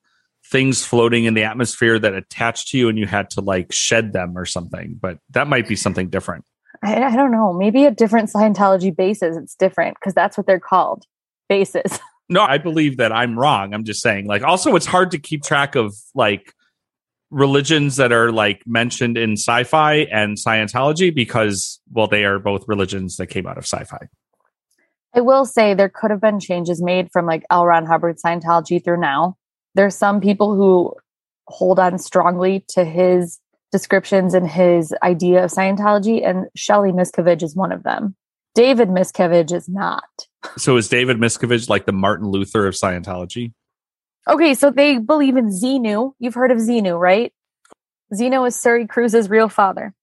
things 0.49 0.83
floating 0.83 1.25
in 1.25 1.33
the 1.35 1.43
atmosphere 1.43 1.99
that 1.99 2.13
attached 2.13 2.69
to 2.69 2.77
you 2.77 2.89
and 2.89 2.97
you 2.97 3.05
had 3.05 3.29
to 3.31 3.41
like 3.41 3.71
shed 3.71 4.13
them 4.13 4.37
or 4.37 4.45
something, 4.45 4.97
but 4.99 5.19
that 5.31 5.47
might 5.47 5.67
be 5.67 5.75
something 5.75 6.09
different. 6.09 6.45
I, 6.83 7.03
I 7.03 7.15
don't 7.15 7.31
know. 7.31 7.53
Maybe 7.53 7.85
a 7.85 7.91
different 7.91 8.31
Scientology 8.31 8.95
bases, 8.95 9.37
it's 9.37 9.55
different 9.55 9.97
because 9.99 10.13
that's 10.13 10.37
what 10.37 10.47
they're 10.47 10.59
called 10.59 11.05
bases. 11.47 11.99
No, 12.31 12.43
I 12.43 12.59
believe 12.59 12.97
that 12.97 13.11
I'm 13.11 13.37
wrong. 13.39 13.73
I'm 13.73 13.83
just 13.83 14.03
saying, 14.03 14.27
like, 14.27 14.43
also, 14.43 14.75
it's 14.75 14.85
hard 14.85 15.09
to 15.11 15.17
keep 15.17 15.41
track 15.41 15.73
of 15.73 15.95
like 16.13 16.53
religions 17.31 17.95
that 17.95 18.11
are 18.11 18.31
like 18.31 18.61
mentioned 18.67 19.17
in 19.17 19.33
sci 19.33 19.63
fi 19.63 19.95
and 20.11 20.37
Scientology 20.37 21.13
because, 21.13 21.81
well, 21.91 22.05
they 22.05 22.25
are 22.25 22.37
both 22.37 22.67
religions 22.67 23.17
that 23.17 23.27
came 23.27 23.47
out 23.47 23.57
of 23.57 23.63
sci 23.63 23.83
fi. 23.83 23.97
I 25.15 25.21
will 25.21 25.43
say 25.43 25.73
there 25.73 25.89
could 25.89 26.11
have 26.11 26.21
been 26.21 26.39
changes 26.39 26.83
made 26.83 27.11
from 27.11 27.25
like 27.25 27.43
L. 27.49 27.65
Ron 27.65 27.87
Hubbard 27.87 28.17
Scientology 28.23 28.83
through 28.83 28.99
now. 28.99 29.35
There's 29.79 29.95
some 29.95 30.19
people 30.19 30.55
who 30.55 30.93
hold 31.47 31.79
on 31.79 31.99
strongly 31.99 32.65
to 32.67 32.83
his 32.83 33.39
descriptions 33.71 34.33
and 34.33 34.45
his 34.45 34.93
idea 35.01 35.45
of 35.45 35.51
Scientology, 35.51 36.21
and 36.21 36.47
Shelly 36.53 36.91
Miscavige 36.91 37.43
is 37.43 37.55
one 37.55 37.71
of 37.71 37.83
them. 37.83 38.13
David 38.53 38.89
Miscavige 38.89 39.53
is 39.53 39.69
not. 39.69 40.03
So 40.57 40.75
is 40.75 40.89
David 40.89 41.15
Miscavige 41.15 41.69
like 41.69 41.85
the 41.85 41.93
Martin 41.93 42.27
Luther 42.27 42.67
of 42.67 42.73
Scientology? 42.73 43.53
Okay, 44.27 44.53
so 44.53 44.69
they 44.69 44.97
believe 44.97 45.37
in 45.37 45.47
Xenu. 45.47 46.11
You've 46.19 46.33
heard 46.33 46.51
of 46.51 46.57
Xenu, 46.57 46.99
right? 46.99 47.31
Xenu 48.13 48.45
is 48.45 48.57
Suri 48.57 48.85
Cruise's 48.85 49.29
real 49.29 49.47
father. 49.47 49.93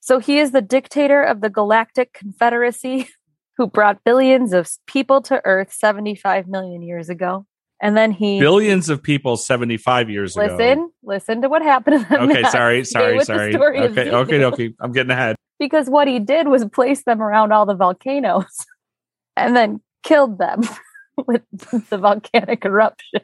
So 0.00 0.18
he 0.18 0.40
is 0.40 0.50
the 0.50 0.60
dictator 0.60 1.22
of 1.22 1.40
the 1.40 1.50
Galactic 1.50 2.12
Confederacy 2.12 3.08
who 3.58 3.68
brought 3.68 4.02
billions 4.02 4.52
of 4.52 4.68
people 4.88 5.22
to 5.22 5.40
Earth 5.44 5.72
75 5.72 6.48
million 6.48 6.82
years 6.82 7.08
ago. 7.08 7.46
And 7.80 7.96
then 7.96 8.12
he 8.12 8.38
Billions 8.38 8.90
of 8.90 9.02
people 9.02 9.36
75 9.36 10.10
years 10.10 10.36
ago. 10.36 10.54
listen, 10.54 10.92
listen 11.02 11.42
to 11.42 11.48
what 11.48 11.62
happened. 11.62 12.02
to 12.02 12.08
them 12.08 12.30
Okay, 12.30 12.42
sorry, 12.50 12.84
sorry, 12.84 13.24
sorry. 13.24 13.56
Okay, 13.56 14.10
okay, 14.10 14.44
okay. 14.44 14.74
I'm 14.80 14.92
getting 14.92 15.10
ahead. 15.10 15.36
Because 15.58 15.90
what 15.90 16.08
he 16.08 16.18
did 16.18 16.48
was 16.48 16.64
place 16.64 17.02
them 17.02 17.20
around 17.20 17.52
all 17.52 17.66
the 17.66 17.74
volcanoes 17.74 18.64
and 19.36 19.54
then 19.54 19.82
killed 20.02 20.38
them 20.38 20.62
with 21.26 21.42
the 21.90 21.98
volcanic 21.98 22.64
eruption. 22.64 23.20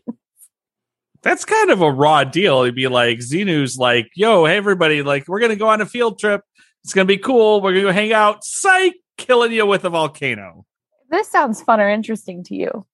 That's 1.23 1.47
kind 1.47 1.71
of 1.71 1.81
a 1.81 1.91
raw 1.91 2.25
deal. 2.25 2.61
It'd 2.61 2.75
be 2.75 2.89
like 2.89 3.21
Xenu's 3.21 3.79
like, 3.79 4.11
yo, 4.15 4.45
hey 4.45 4.59
everybody, 4.59 5.01
like 5.01 5.27
we're 5.29 5.41
gonna 5.41 5.57
go 5.57 5.69
on 5.71 5.81
a 5.81 5.87
field 5.87 6.19
trip. 6.19 6.43
It's 6.85 6.93
gonna 6.93 7.07
be 7.07 7.17
cool. 7.17 7.63
We're 7.63 7.73
gonna 7.73 7.85
go 7.85 7.93
hang 7.93 8.13
out. 8.13 8.45
Psych, 8.45 8.97
killing 9.17 9.53
you 9.53 9.65
with 9.65 9.87
a 9.87 9.91
volcano. 9.91 10.67
This 11.09 11.29
sounds 11.29 11.63
fun 11.63 11.81
or 11.81 11.89
interesting 11.89 12.45
to 12.45 12.55
you. 12.55 12.85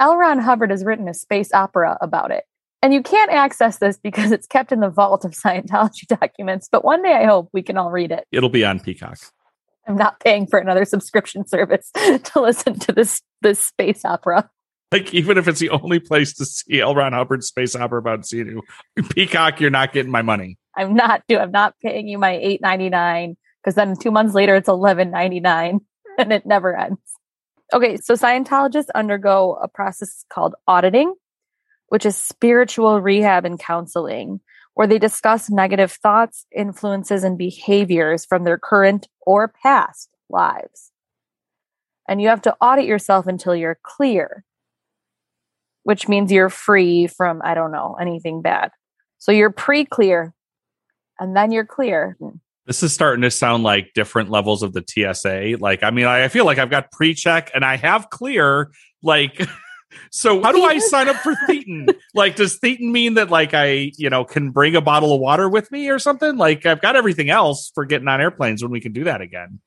L. 0.00 0.16
Ron 0.16 0.38
Hubbard 0.38 0.70
has 0.70 0.82
written 0.82 1.08
a 1.08 1.14
space 1.14 1.52
opera 1.52 1.98
about 2.00 2.30
it. 2.30 2.44
And 2.82 2.94
you 2.94 3.02
can't 3.02 3.30
access 3.30 3.78
this 3.78 3.98
because 3.98 4.32
it's 4.32 4.46
kept 4.46 4.72
in 4.72 4.80
the 4.80 4.88
vault 4.88 5.26
of 5.26 5.32
Scientology 5.44 6.06
documents, 6.06 6.68
but 6.72 6.84
one 6.84 7.02
day 7.02 7.12
I 7.12 7.26
hope 7.26 7.50
we 7.52 7.62
can 7.62 7.76
all 7.76 7.90
read 7.90 8.10
it. 8.10 8.24
It'll 8.32 8.48
be 8.48 8.64
on 8.64 8.80
Peacock. 8.80 9.18
I'm 9.86 9.96
not 9.96 10.20
paying 10.20 10.46
for 10.46 10.58
another 10.58 10.84
subscription 10.84 11.46
service 11.46 11.90
to 11.94 12.40
listen 12.40 12.78
to 12.80 12.92
this 12.92 13.22
this 13.42 13.58
space 13.58 14.04
opera. 14.04 14.48
Like 14.92 15.12
even 15.14 15.38
if 15.38 15.48
it's 15.48 15.60
the 15.60 15.70
only 15.70 15.98
place 16.00 16.32
to 16.34 16.44
see 16.44 16.80
L. 16.80 16.94
Ron 16.94 17.12
Hubbard's 17.12 17.46
space 17.46 17.76
opera 17.76 17.98
about 17.98 18.20
Xenu, 18.20 18.60
Peacock, 19.10 19.60
you're 19.60 19.70
not 19.70 19.92
getting 19.92 20.10
my 20.10 20.22
money. 20.22 20.58
I'm 20.76 20.94
not 20.94 21.22
do 21.28 21.38
I'm 21.38 21.50
not 21.50 21.74
paying 21.82 22.08
you 22.08 22.18
my 22.18 22.32
eight 22.32 22.60
ninety 22.60 22.88
nine 22.88 23.36
because 23.62 23.74
then 23.74 23.96
two 23.96 24.10
months 24.10 24.34
later 24.34 24.54
it's 24.54 24.68
eleven 24.68 25.10
ninety 25.10 25.40
nine 25.40 25.80
and 26.18 26.32
it 26.32 26.46
never 26.46 26.76
ends. 26.76 27.00
Okay, 27.72 27.96
so 27.98 28.14
Scientologists 28.14 28.88
undergo 28.94 29.56
a 29.62 29.68
process 29.68 30.24
called 30.32 30.56
auditing, 30.66 31.14
which 31.88 32.04
is 32.04 32.16
spiritual 32.16 33.00
rehab 33.00 33.44
and 33.44 33.60
counseling, 33.60 34.40
where 34.74 34.88
they 34.88 34.98
discuss 34.98 35.50
negative 35.50 35.92
thoughts, 35.92 36.46
influences, 36.54 37.22
and 37.22 37.38
behaviors 37.38 38.24
from 38.24 38.42
their 38.42 38.58
current 38.58 39.06
or 39.20 39.52
past 39.62 40.08
lives. 40.28 40.90
And 42.08 42.20
you 42.20 42.28
have 42.28 42.42
to 42.42 42.56
audit 42.60 42.86
yourself 42.86 43.28
until 43.28 43.54
you're 43.54 43.78
clear, 43.84 44.44
which 45.84 46.08
means 46.08 46.32
you're 46.32 46.48
free 46.48 47.06
from, 47.06 47.40
I 47.44 47.54
don't 47.54 47.70
know, 47.70 47.96
anything 48.00 48.42
bad. 48.42 48.72
So 49.18 49.30
you're 49.30 49.52
pre 49.52 49.84
clear 49.84 50.34
and 51.20 51.36
then 51.36 51.52
you're 51.52 51.66
clear. 51.66 52.16
Hmm. 52.18 52.38
This 52.70 52.84
is 52.84 52.92
starting 52.92 53.22
to 53.22 53.32
sound 53.32 53.64
like 53.64 53.94
different 53.94 54.30
levels 54.30 54.62
of 54.62 54.72
the 54.72 54.84
TSA. 54.86 55.56
Like, 55.58 55.82
I 55.82 55.90
mean, 55.90 56.06
I 56.06 56.22
I 56.22 56.28
feel 56.28 56.44
like 56.44 56.58
I've 56.58 56.70
got 56.70 56.92
pre-check 56.92 57.50
and 57.52 57.64
I 57.64 57.76
have 57.76 58.10
clear. 58.10 58.70
Like, 59.02 59.44
So 60.12 60.40
how 60.40 60.52
do 60.52 60.62
I 60.62 60.78
sign 60.78 61.08
up 61.08 61.16
for 61.16 61.34
Thetan? 61.48 61.92
like, 62.14 62.36
does 62.36 62.60
Thetan 62.60 62.92
mean 62.92 63.14
that 63.14 63.28
like 63.28 63.54
I, 63.54 63.90
you 63.98 64.08
know, 64.08 64.24
can 64.24 64.50
bring 64.52 64.76
a 64.76 64.80
bottle 64.80 65.12
of 65.12 65.20
water 65.20 65.48
with 65.48 65.72
me 65.72 65.88
or 65.88 65.98
something? 65.98 66.36
Like 66.36 66.64
I've 66.64 66.80
got 66.80 66.94
everything 66.94 67.28
else 67.28 67.72
for 67.74 67.84
getting 67.84 68.06
on 68.06 68.20
airplanes 68.20 68.62
when 68.62 68.70
we 68.70 68.80
can 68.80 68.92
do 68.92 69.02
that 69.02 69.20
again. 69.20 69.58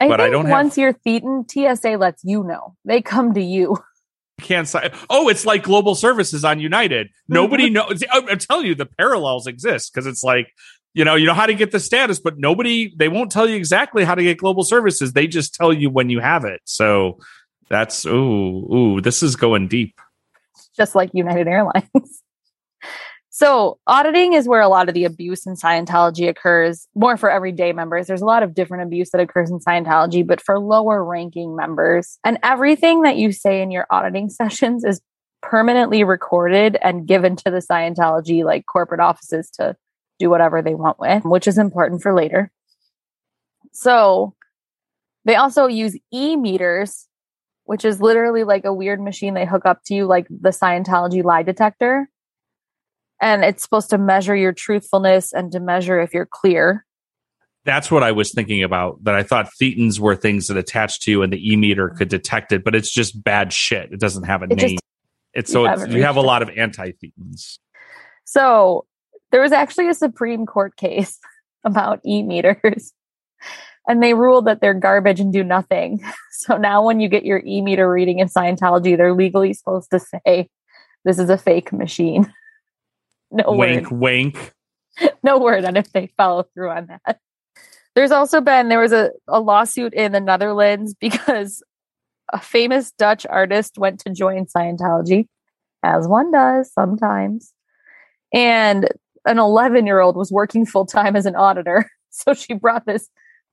I 0.00 0.06
But 0.06 0.20
I 0.20 0.30
don't 0.30 0.44
have- 0.46 0.52
once 0.52 0.78
you're 0.78 0.92
Thetan, 0.92 1.50
TSA 1.50 1.96
lets 1.96 2.22
you 2.22 2.44
know. 2.44 2.76
They 2.84 3.02
come 3.02 3.34
to 3.34 3.42
you. 3.42 3.76
Can't 4.40 4.68
sign. 4.68 4.90
Oh, 5.10 5.28
it's 5.28 5.44
like 5.44 5.62
global 5.64 5.96
services 5.96 6.44
on 6.44 6.60
United. 6.60 7.08
Mm-hmm. 7.08 7.34
Nobody 7.34 7.70
knows. 7.70 8.04
I'm 8.12 8.38
telling 8.38 8.66
you, 8.66 8.76
the 8.76 8.86
parallels 8.86 9.48
exist 9.48 9.92
because 9.92 10.06
it's 10.06 10.22
like, 10.22 10.52
you 10.94 11.04
know, 11.04 11.14
you 11.14 11.26
know 11.26 11.34
how 11.34 11.46
to 11.46 11.54
get 11.54 11.70
the 11.70 11.80
status, 11.80 12.20
but 12.20 12.38
nobody, 12.38 12.92
they 12.96 13.08
won't 13.08 13.32
tell 13.32 13.48
you 13.48 13.56
exactly 13.56 14.04
how 14.04 14.14
to 14.14 14.22
get 14.22 14.38
global 14.38 14.62
services. 14.62 15.12
They 15.12 15.26
just 15.26 15.54
tell 15.54 15.72
you 15.72 15.88
when 15.90 16.10
you 16.10 16.20
have 16.20 16.44
it. 16.44 16.60
So 16.64 17.18
that's, 17.70 18.04
ooh, 18.04 18.74
ooh, 18.74 19.00
this 19.00 19.22
is 19.22 19.36
going 19.36 19.68
deep. 19.68 19.98
just 20.76 20.94
like 20.94 21.10
United 21.14 21.48
Airlines. 21.48 22.22
so, 23.30 23.78
auditing 23.86 24.34
is 24.34 24.46
where 24.46 24.60
a 24.60 24.68
lot 24.68 24.88
of 24.88 24.94
the 24.94 25.04
abuse 25.04 25.46
in 25.46 25.54
Scientology 25.54 26.28
occurs, 26.28 26.86
more 26.94 27.16
for 27.16 27.30
everyday 27.30 27.72
members. 27.72 28.06
There's 28.06 28.22
a 28.22 28.26
lot 28.26 28.42
of 28.42 28.54
different 28.54 28.84
abuse 28.84 29.10
that 29.10 29.20
occurs 29.20 29.50
in 29.50 29.60
Scientology, 29.60 30.26
but 30.26 30.42
for 30.42 30.58
lower 30.58 31.02
ranking 31.02 31.56
members. 31.56 32.18
And 32.22 32.38
everything 32.42 33.02
that 33.02 33.16
you 33.16 33.32
say 33.32 33.62
in 33.62 33.70
your 33.70 33.86
auditing 33.90 34.28
sessions 34.30 34.84
is 34.84 35.00
permanently 35.40 36.04
recorded 36.04 36.76
and 36.82 37.06
given 37.06 37.36
to 37.36 37.50
the 37.50 37.58
Scientology 37.58 38.44
like 38.44 38.66
corporate 38.66 39.00
offices 39.00 39.50
to 39.54 39.76
do 40.22 40.30
whatever 40.30 40.62
they 40.62 40.74
want 40.74 40.98
with, 40.98 41.24
which 41.24 41.46
is 41.46 41.58
important 41.58 42.02
for 42.02 42.14
later. 42.14 42.50
So, 43.72 44.34
they 45.24 45.36
also 45.36 45.66
use 45.66 45.96
e 46.12 46.36
meters 46.36 47.08
which 47.64 47.84
is 47.84 48.00
literally 48.00 48.44
like 48.44 48.64
a 48.64 48.72
weird 48.72 49.00
machine 49.00 49.34
they 49.34 49.46
hook 49.46 49.64
up 49.64 49.82
to 49.84 49.94
you, 49.94 50.06
like 50.06 50.26
the 50.28 50.50
Scientology 50.50 51.22
lie 51.22 51.42
detector. 51.42 52.08
And 53.20 53.44
it's 53.44 53.62
supposed 53.62 53.90
to 53.90 53.98
measure 53.98 54.34
your 54.34 54.52
truthfulness 54.52 55.32
and 55.32 55.52
to 55.52 55.60
measure 55.60 56.00
if 56.00 56.12
you're 56.12 56.28
clear. 56.30 56.84
That's 57.64 57.90
what 57.90 58.02
I 58.02 58.10
was 58.10 58.32
thinking 58.32 58.64
about. 58.64 59.04
That 59.04 59.14
I 59.14 59.22
thought 59.22 59.48
thetans 59.60 60.00
were 60.00 60.16
things 60.16 60.48
that 60.48 60.56
attach 60.56 61.00
to 61.00 61.10
you 61.12 61.22
and 61.22 61.32
the 61.32 61.52
e 61.52 61.56
meter 61.56 61.90
could 61.90 62.08
mm-hmm. 62.08 62.16
detect 62.16 62.52
it, 62.52 62.64
but 62.64 62.74
it's 62.74 62.90
just 62.90 63.22
bad 63.22 63.52
shit. 63.52 63.92
It 63.92 64.00
doesn't 64.00 64.24
have 64.24 64.42
a 64.42 64.46
It 64.46 64.58
just- 64.58 64.66
name. 64.66 64.78
It's 65.34 65.50
so 65.50 65.64
you 65.64 65.70
it's, 65.70 65.86
you 65.94 66.02
have 66.02 66.16
a 66.16 66.20
lot 66.20 66.42
of 66.42 66.50
anti 66.50 66.90
thetans. 66.90 67.58
So 68.24 68.84
there 69.32 69.40
was 69.40 69.52
actually 69.52 69.88
a 69.88 69.94
Supreme 69.94 70.46
Court 70.46 70.76
case 70.76 71.18
about 71.64 72.00
e 72.06 72.22
meters, 72.22 72.92
and 73.88 74.02
they 74.02 74.14
ruled 74.14 74.46
that 74.46 74.60
they're 74.60 74.74
garbage 74.74 75.18
and 75.18 75.32
do 75.32 75.42
nothing. 75.42 76.02
So 76.34 76.56
now 76.56 76.84
when 76.84 76.98
you 76.98 77.08
get 77.08 77.24
your 77.24 77.40
e 77.46 77.60
meter 77.60 77.88
reading 77.88 78.18
in 78.18 78.26
Scientology, 78.26 78.96
they're 78.96 79.14
legally 79.14 79.52
supposed 79.52 79.90
to 79.92 80.00
say, 80.00 80.48
this 81.04 81.20
is 81.20 81.30
a 81.30 81.38
fake 81.38 81.72
machine. 81.72 82.32
No 83.34 83.52
wink, 83.52 83.90
word. 83.90 84.00
wink. 84.00 84.52
no 85.22 85.38
word 85.38 85.64
on 85.64 85.76
if 85.76 85.90
they 85.92 86.08
follow 86.18 86.42
through 86.52 86.68
on 86.68 86.88
that. 86.88 87.20
There's 87.94 88.10
also 88.10 88.40
been 88.42 88.68
there 88.68 88.80
was 88.80 88.92
a, 88.92 89.10
a 89.28 89.40
lawsuit 89.40 89.94
in 89.94 90.12
the 90.12 90.20
Netherlands 90.20 90.94
because 91.00 91.62
a 92.32 92.40
famous 92.40 92.92
Dutch 92.92 93.24
artist 93.24 93.78
went 93.78 94.00
to 94.00 94.12
join 94.12 94.46
Scientology, 94.46 95.28
as 95.82 96.08
one 96.08 96.30
does 96.30 96.72
sometimes. 96.72 97.54
And 98.32 98.88
an 99.26 99.38
11 99.38 99.86
year 99.86 100.00
old 100.00 100.16
was 100.16 100.30
working 100.32 100.66
full 100.66 100.86
time 100.86 101.16
as 101.16 101.26
an 101.26 101.36
auditor. 101.36 101.88
So 102.14 102.34
she 102.34 102.52
brought 102.52 102.84
this 102.84 103.08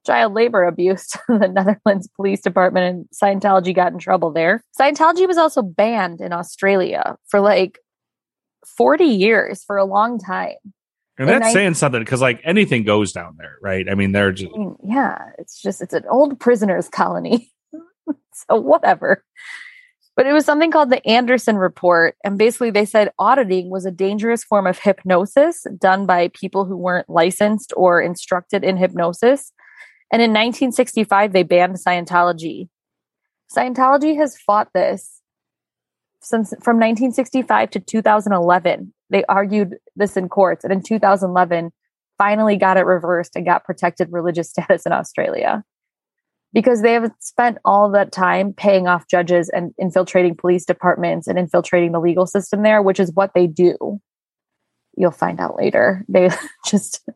child 0.06 0.34
labor 0.34 0.66
abuse 0.66 1.08
to 1.12 1.20
the 1.30 1.48
Netherlands 1.48 2.10
Police 2.18 2.42
Department, 2.42 2.86
and 2.86 3.06
Scientology 3.42 3.74
got 3.74 3.94
in 3.94 4.00
trouble 4.00 4.32
there. 4.34 4.62
Scientology 4.78 5.26
was 5.26 5.38
also 5.38 5.62
banned 5.62 6.20
in 6.20 6.34
Australia 6.34 7.16
for 7.30 7.40
like 7.40 7.80
40 8.78 9.06
years 9.06 9.64
for 9.64 9.78
a 9.78 9.86
long 9.86 10.20
time. 10.20 10.56
And 11.18 11.30
And 11.30 11.42
that's 11.42 11.52
I- 11.52 11.54
saying 11.54 11.76
something 11.76 12.02
because 12.02 12.20
like 12.22 12.42
anything 12.44 12.84
goes 12.84 13.14
down 13.14 13.36
there, 13.38 13.56
right? 13.62 13.88
I 13.90 13.96
mean, 13.96 14.12
they're 14.12 14.34
just 14.34 14.52
mm, 14.52 14.76
yeah, 14.84 15.30
it's 15.38 15.62
just 15.62 15.82
it's 15.82 15.94
an 15.94 16.04
old 16.10 16.38
prisoners 16.38 16.90
colony. 16.90 17.50
so 18.34 18.56
whatever. 18.60 19.24
But 20.20 20.28
it 20.28 20.34
was 20.34 20.44
something 20.44 20.70
called 20.70 20.90
the 20.90 21.08
Anderson 21.08 21.56
report 21.56 22.18
and 22.26 22.38
basically 22.38 22.72
they 22.72 22.84
said 22.84 23.14
auditing 23.18 23.70
was 23.70 23.86
a 23.86 23.90
dangerous 23.90 24.44
form 24.44 24.68
of 24.68 24.78
hypnosis 24.78 25.66
done 25.78 26.06
by 26.06 26.28
people 26.34 26.66
who 26.66 26.76
weren't 26.76 27.10
licensed 27.10 27.72
or 27.78 28.02
instructed 28.02 28.66
in 28.66 28.76
hypnosis. 28.76 29.54
And 30.12 30.22
in 30.22 30.32
1965 30.32 31.32
they 31.32 31.44
banned 31.44 31.76
Scientology. 31.76 32.68
Scientology 33.50 34.18
has 34.18 34.38
fought 34.38 34.68
this 34.74 35.22
since 36.20 36.50
from 36.50 36.76
1965 36.76 37.70
to 37.70 37.80
2011. 37.80 38.94
They 39.10 39.24
argued 39.24 39.78
this 39.96 40.18
in 40.18 40.28
courts 40.28 40.66
and 40.66 40.74
in 40.74 40.84
2011 40.84 41.72
finally 42.18 42.58
got 42.58 42.76
it 42.76 42.86
reversed 42.86 43.38
and 43.38 43.46
got 43.46 43.64
protected 43.64 44.10
religious 44.12 44.50
status 44.54 44.86
in 44.86 44.92
Australia 44.92 45.64
because 46.54 46.82
they 46.82 46.94
have 46.94 47.12
spent 47.20 47.58
all 47.64 47.92
that 47.92 48.12
time 48.12 48.54
paying 48.54 48.88
off 48.88 49.08
judges 49.08 49.50
and 49.50 49.74
infiltrating 49.78 50.36
police 50.36 50.66
departments 50.66 51.28
and 51.28 51.38
infiltrating 51.38 51.92
the 51.92 52.00
legal 52.00 52.26
system 52.26 52.64
there, 52.64 52.82
which 52.82 53.00
is 53.00 53.12
what 53.14 53.34
they 53.34 53.48
do. 53.48 54.00
You'll 54.98 55.12
find 55.12 55.40
out 55.40 55.56
later. 55.56 56.06
They 56.10 56.30
just 56.66 57.08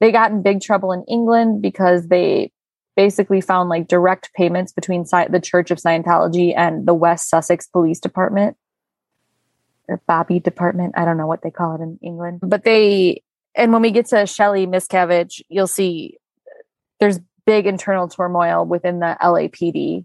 they 0.00 0.10
got 0.12 0.30
in 0.30 0.42
big 0.42 0.60
trouble 0.60 0.92
in 0.92 1.04
England 1.08 1.60
because 1.62 2.08
they 2.08 2.52
basically 2.96 3.40
found 3.40 3.68
like 3.68 3.86
direct 3.86 4.32
payments 4.34 4.72
between 4.72 5.04
the 5.04 5.40
Church 5.42 5.70
of 5.70 5.78
Scientology 5.78 6.54
and 6.56 6.86
the 6.86 6.94
West 6.94 7.28
Sussex 7.28 7.66
Police 7.66 8.00
Department 8.00 8.56
or 9.88 10.02
Bobby 10.06 10.40
Department. 10.40 10.94
I 10.96 11.04
don't 11.04 11.16
know 11.16 11.26
what 11.26 11.42
they 11.42 11.50
call 11.50 11.76
it 11.76 11.82
in 11.82 11.98
England, 12.02 12.40
but 12.42 12.64
they 12.64 13.22
and 13.54 13.72
when 13.72 13.82
we 13.82 13.90
get 13.90 14.06
to 14.06 14.26
Shelly 14.26 14.66
Miscavige, 14.66 15.42
you'll 15.48 15.66
see 15.66 16.18
there's 16.98 17.18
big 17.50 17.66
internal 17.66 18.06
turmoil 18.06 18.64
within 18.64 19.00
the 19.00 19.16
LAPD 19.20 20.04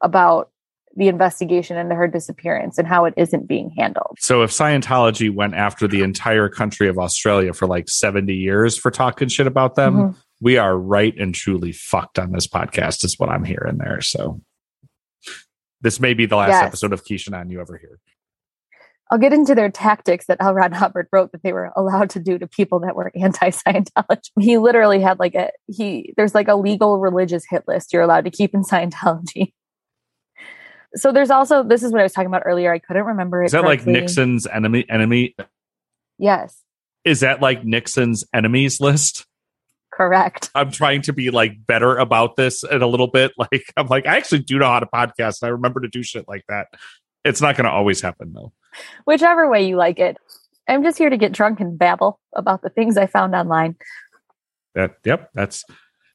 about 0.00 0.50
the 0.96 1.06
investigation 1.06 1.76
into 1.76 1.94
her 1.94 2.08
disappearance 2.08 2.76
and 2.76 2.88
how 2.88 3.04
it 3.04 3.14
isn't 3.16 3.46
being 3.46 3.70
handled. 3.78 4.16
so 4.18 4.42
if 4.42 4.50
Scientology 4.50 5.32
went 5.32 5.54
after 5.54 5.86
the 5.86 6.02
entire 6.02 6.48
country 6.48 6.88
of 6.88 6.98
Australia 6.98 7.52
for 7.52 7.66
like 7.68 7.88
70 7.88 8.34
years 8.34 8.76
for 8.76 8.90
talking 8.90 9.28
shit 9.28 9.46
about 9.46 9.76
them, 9.76 9.94
Mhm. 9.94 10.16
we 10.40 10.58
are 10.58 10.76
right 10.76 11.16
and 11.18 11.34
truly 11.34 11.70
fucked 11.72 12.18
on 12.18 12.32
this 12.32 12.48
podcast, 12.48 13.04
is 13.04 13.16
what 13.18 13.28
I'm 13.30 13.44
hearing 13.44 13.78
there. 13.78 14.00
So 14.00 14.40
this 15.80 16.00
may 16.00 16.14
be 16.14 16.26
the 16.26 16.36
last 16.36 16.50
Yes. 16.50 16.64
episode 16.64 16.92
of 16.92 17.04
Kishanon 17.04 17.48
you 17.50 17.60
ever 17.60 17.78
hear. 17.78 17.98
I'll 19.12 19.18
get 19.18 19.34
into 19.34 19.54
their 19.54 19.70
tactics 19.70 20.24
that 20.26 20.38
L. 20.40 20.54
Ron 20.54 20.72
Hubbard 20.72 21.06
wrote 21.12 21.32
that 21.32 21.42
they 21.42 21.52
were 21.52 21.70
allowed 21.76 22.08
to 22.10 22.18
do 22.18 22.38
to 22.38 22.46
people 22.46 22.80
that 22.80 22.96
were 22.96 23.12
anti-Scientology. 23.20 24.30
He 24.40 24.56
literally 24.56 25.02
had 25.02 25.18
like 25.18 25.34
a 25.34 25.50
he 25.66 26.14
there's 26.16 26.34
like 26.34 26.48
a 26.48 26.54
legal 26.56 26.98
religious 26.98 27.44
hit 27.48 27.64
list 27.68 27.92
you're 27.92 28.00
allowed 28.00 28.24
to 28.24 28.30
keep 28.30 28.54
in 28.54 28.62
Scientology. 28.64 29.52
So 30.94 31.10
there's 31.10 31.30
also 31.30 31.62
this 31.62 31.82
is 31.82 31.90
what 31.90 32.00
I 32.00 32.02
was 32.02 32.12
talking 32.12 32.26
about 32.26 32.42
earlier. 32.44 32.70
I 32.70 32.78
couldn't 32.78 33.04
remember 33.06 33.42
it. 33.42 33.46
Is 33.46 33.52
that 33.52 33.64
like. 33.64 33.86
Nixon's 33.86 34.46
enemy 34.46 34.84
enemy? 34.90 35.34
Yes, 36.18 36.60
Is 37.02 37.20
that 37.20 37.40
like 37.40 37.64
Nixon's 37.64 38.26
enemies 38.34 38.78
list? 38.78 39.24
correct. 39.90 40.50
I'm 40.54 40.70
trying 40.70 41.00
to 41.02 41.14
be 41.14 41.30
like 41.30 41.66
better 41.66 41.96
about 41.96 42.36
this 42.36 42.62
in 42.62 42.82
a 42.82 42.86
little 42.86 43.06
bit. 43.06 43.32
Like 43.38 43.64
I'm 43.74 43.86
like, 43.86 44.06
I 44.06 44.18
actually 44.18 44.40
do 44.40 44.58
know 44.58 44.66
how 44.66 44.80
to 44.80 44.86
podcast. 44.86 45.40
and 45.40 45.48
I 45.48 45.48
remember 45.48 45.80
to 45.80 45.88
do 45.88 46.02
shit 46.02 46.28
like 46.28 46.44
that. 46.50 46.66
It's 47.24 47.40
not 47.40 47.56
gonna 47.56 47.70
always 47.70 48.02
happen 48.02 48.34
though. 48.34 48.52
Whichever 49.04 49.48
way 49.48 49.66
you 49.66 49.76
like 49.76 49.98
it. 49.98 50.16
I'm 50.68 50.82
just 50.82 50.98
here 50.98 51.10
to 51.10 51.16
get 51.16 51.32
drunk 51.32 51.60
and 51.60 51.78
babble 51.78 52.20
about 52.34 52.62
the 52.62 52.70
things 52.70 52.96
I 52.96 53.06
found 53.06 53.34
online. 53.34 53.76
That 54.74 54.96
yep, 55.04 55.30
that's 55.34 55.64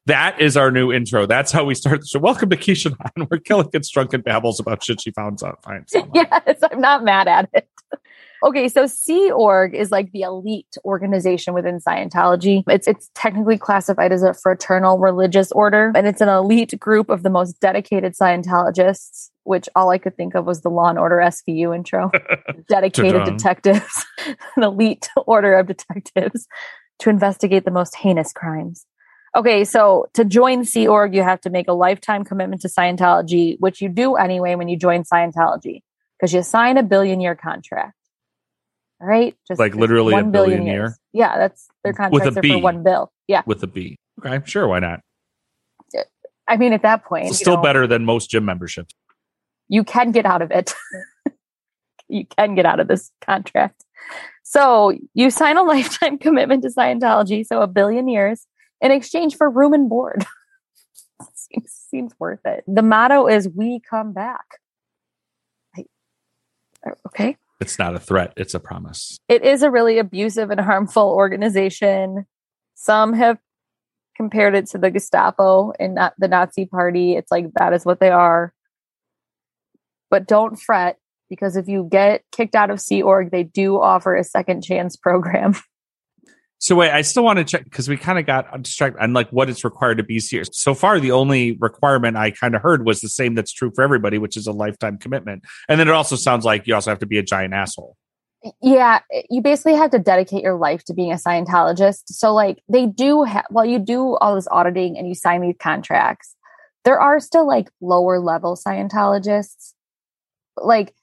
that 0.05 0.39
is 0.39 0.55
our 0.55 0.71
new 0.71 0.91
intro. 0.91 1.25
That's 1.25 1.51
how 1.51 1.65
we 1.65 1.75
start 1.75 1.99
the 1.99 2.07
show. 2.07 2.19
Welcome 2.19 2.49
to 2.49 2.57
Keisha 2.57 2.95
on 3.17 3.25
where 3.25 3.39
Kelly 3.39 3.67
gets 3.71 3.89
drunk 3.89 4.13
and 4.13 4.23
babbles 4.23 4.59
about 4.59 4.83
shit 4.83 5.01
she 5.01 5.11
found 5.11 5.43
on 5.43 5.55
finds 5.61 5.93
online. 5.95 6.11
yes, 6.13 6.59
I'm 6.71 6.79
not 6.79 7.03
mad 7.03 7.27
at 7.27 7.49
it. 7.53 7.67
Okay, 8.43 8.67
so 8.67 8.85
Sea 8.85 9.31
Org 9.31 9.73
is 9.73 9.91
like 9.91 10.11
the 10.11 10.21
elite 10.21 10.77
organization 10.85 11.53
within 11.53 11.79
Scientology. 11.79 12.63
It's 12.67 12.87
it's 12.87 13.09
technically 13.15 13.57
classified 13.57 14.11
as 14.11 14.23
a 14.23 14.33
fraternal 14.33 14.99
religious 14.99 15.51
order, 15.51 15.91
and 15.95 16.07
it's 16.07 16.21
an 16.21 16.29
elite 16.29 16.79
group 16.79 17.09
of 17.09 17.23
the 17.23 17.29
most 17.29 17.59
dedicated 17.59 18.13
Scientologists. 18.13 19.29
Which 19.43 19.69
all 19.75 19.89
I 19.89 19.97
could 19.97 20.17
think 20.17 20.35
of 20.35 20.45
was 20.45 20.61
the 20.61 20.69
Law 20.69 20.89
and 20.89 20.99
Order 20.99 21.17
SVU 21.17 21.73
intro. 21.73 22.11
dedicated 22.69 23.23
detectives, 23.23 24.05
an 24.55 24.63
elite 24.63 25.09
order 25.25 25.57
of 25.57 25.67
detectives 25.67 26.47
to 26.99 27.09
investigate 27.09 27.63
the 27.63 27.71
most 27.71 27.95
heinous 27.95 28.33
crimes. 28.33 28.85
Okay, 29.35 29.63
so 29.63 30.07
to 30.13 30.25
join 30.25 30.65
Sea 30.65 30.87
Org, 30.87 31.13
you 31.13 31.21
have 31.21 31.41
to 31.41 31.49
make 31.49 31.67
a 31.67 31.73
lifetime 31.73 32.23
commitment 32.23 32.61
to 32.61 32.67
Scientology, 32.67 33.55
which 33.59 33.81
you 33.81 33.89
do 33.89 34.15
anyway 34.15 34.55
when 34.55 34.67
you 34.67 34.77
join 34.77 35.03
Scientology, 35.03 35.81
because 36.17 36.33
you 36.33 36.41
sign 36.43 36.77
a 36.77 36.83
billion 36.83 37.19
year 37.19 37.35
contract. 37.35 37.96
Right, 38.99 39.35
just 39.47 39.59
Like 39.59 39.75
literally 39.75 40.13
a 40.13 40.17
billion 40.17 40.31
billion 40.31 40.65
years. 40.65 40.97
year? 41.13 41.25
Yeah, 41.25 41.37
that's 41.37 41.67
their 41.83 41.93
contracts 41.93 42.35
are 42.35 42.41
B. 42.41 42.49
for 42.49 42.57
one 42.57 42.83
bill. 42.83 43.11
Yeah, 43.27 43.43
with 43.45 43.61
a 43.61 43.67
B. 43.67 43.97
Okay, 44.25 44.43
sure, 44.45 44.67
why 44.67 44.79
not? 44.79 45.01
I 46.47 46.57
mean 46.57 46.73
at 46.73 46.81
that 46.83 47.03
point, 47.03 47.27
It's 47.27 47.37
still 47.37 47.57
know, 47.57 47.61
better 47.61 47.85
than 47.85 48.05
most 48.05 48.29
gym 48.29 48.45
memberships. 48.45 48.95
You 49.67 49.83
can 49.83 50.11
get 50.11 50.25
out 50.25 50.41
of 50.41 50.49
it. 50.49 50.73
you 52.07 52.25
can 52.25 52.55
get 52.55 52.65
out 52.65 52.79
of 52.79 52.87
this 52.87 53.11
contract. 53.21 53.83
So 54.43 54.93
you 55.13 55.29
sign 55.29 55.57
a 55.57 55.63
lifetime 55.63 56.17
commitment 56.17 56.63
to 56.63 56.69
Scientology, 56.69 57.45
so 57.45 57.61
a 57.61 57.67
billion 57.67 58.07
years, 58.07 58.47
in 58.81 58.91
exchange 58.91 59.35
for 59.35 59.49
room 59.49 59.73
and 59.73 59.89
board. 59.89 60.25
seems, 61.35 61.71
seems 61.71 62.13
worth 62.17 62.45
it. 62.45 62.63
The 62.67 62.81
motto 62.81 63.27
is 63.27 63.49
"We 63.49 63.79
come 63.79 64.13
back." 64.13 64.45
Uh, 65.77 66.91
okay. 67.07 67.37
It's 67.59 67.79
not 67.79 67.95
a 67.95 67.99
threat; 67.99 68.33
it's 68.37 68.53
a 68.53 68.59
promise. 68.59 69.17
It 69.27 69.43
is 69.43 69.63
a 69.63 69.71
really 69.71 69.97
abusive 69.97 70.49
and 70.49 70.59
harmful 70.59 71.09
organization. 71.09 72.25
Some 72.75 73.13
have 73.13 73.37
compared 74.15 74.55
it 74.55 74.67
to 74.67 74.77
the 74.77 74.91
Gestapo 74.91 75.71
and 75.79 75.97
the 76.17 76.27
Nazi 76.27 76.65
Party. 76.65 77.15
It's 77.15 77.31
like 77.31 77.45
that 77.55 77.73
is 77.73 77.85
what 77.85 77.99
they 77.99 78.09
are. 78.09 78.53
But 80.09 80.27
don't 80.27 80.55
fret 80.55 80.97
because 81.29 81.55
if 81.55 81.67
you 81.67 81.87
get 81.89 82.23
kicked 82.31 82.55
out 82.55 82.69
of 82.69 82.81
Sea 82.81 83.01
Org, 83.01 83.31
they 83.31 83.43
do 83.43 83.79
offer 83.79 84.15
a 84.15 84.23
second 84.23 84.63
chance 84.63 84.95
program. 84.95 85.55
So 86.59 86.75
wait, 86.75 86.91
I 86.91 87.03
still 87.03 87.23
want 87.23 87.37
to 87.37 87.45
check 87.45 87.63
because 87.63 87.87
we 87.87 87.97
kind 87.97 88.17
of 88.17 88.25
got 88.25 88.61
distracted 88.63 89.01
on 89.01 89.13
like 89.13 89.29
what 89.29 89.49
it's 89.49 89.63
required 89.63 89.97
to 89.97 90.03
be 90.03 90.19
serious. 90.19 90.49
So 90.53 90.73
far, 90.73 90.99
the 90.99 91.11
only 91.11 91.55
requirement 91.59 92.17
I 92.17 92.31
kind 92.31 92.55
of 92.55 92.61
heard 92.61 92.85
was 92.85 92.99
the 92.99 93.09
same 93.09 93.35
that's 93.35 93.53
true 93.53 93.71
for 93.75 93.83
everybody, 93.83 94.17
which 94.17 94.35
is 94.35 94.47
a 94.47 94.51
lifetime 94.51 94.97
commitment. 94.97 95.43
And 95.69 95.79
then 95.79 95.87
it 95.87 95.93
also 95.93 96.15
sounds 96.15 96.45
like 96.45 96.65
you 96.65 96.73
also 96.73 96.89
have 96.89 96.99
to 96.99 97.05
be 97.05 97.19
a 97.19 97.23
giant 97.23 97.53
asshole. 97.53 97.95
Yeah, 98.61 98.99
you 99.29 99.41
basically 99.41 99.75
have 99.75 99.91
to 99.91 99.99
dedicate 99.99 100.43
your 100.43 100.57
life 100.57 100.83
to 100.85 100.93
being 100.93 101.11
a 101.11 101.15
Scientologist. 101.15 102.03
So 102.07 102.33
like 102.33 102.59
they 102.69 102.85
do 102.85 103.23
have 103.23 103.45
while 103.49 103.65
you 103.65 103.77
do 103.79 104.15
all 104.15 104.35
this 104.35 104.47
auditing 104.49 104.97
and 104.97 105.07
you 105.07 105.15
sign 105.15 105.41
these 105.41 105.55
contracts, 105.59 106.35
there 106.85 106.99
are 106.99 107.19
still 107.19 107.45
like 107.45 107.69
lower 107.81 108.19
level 108.19 108.55
Scientologists. 108.55 109.73
Like 110.55 110.93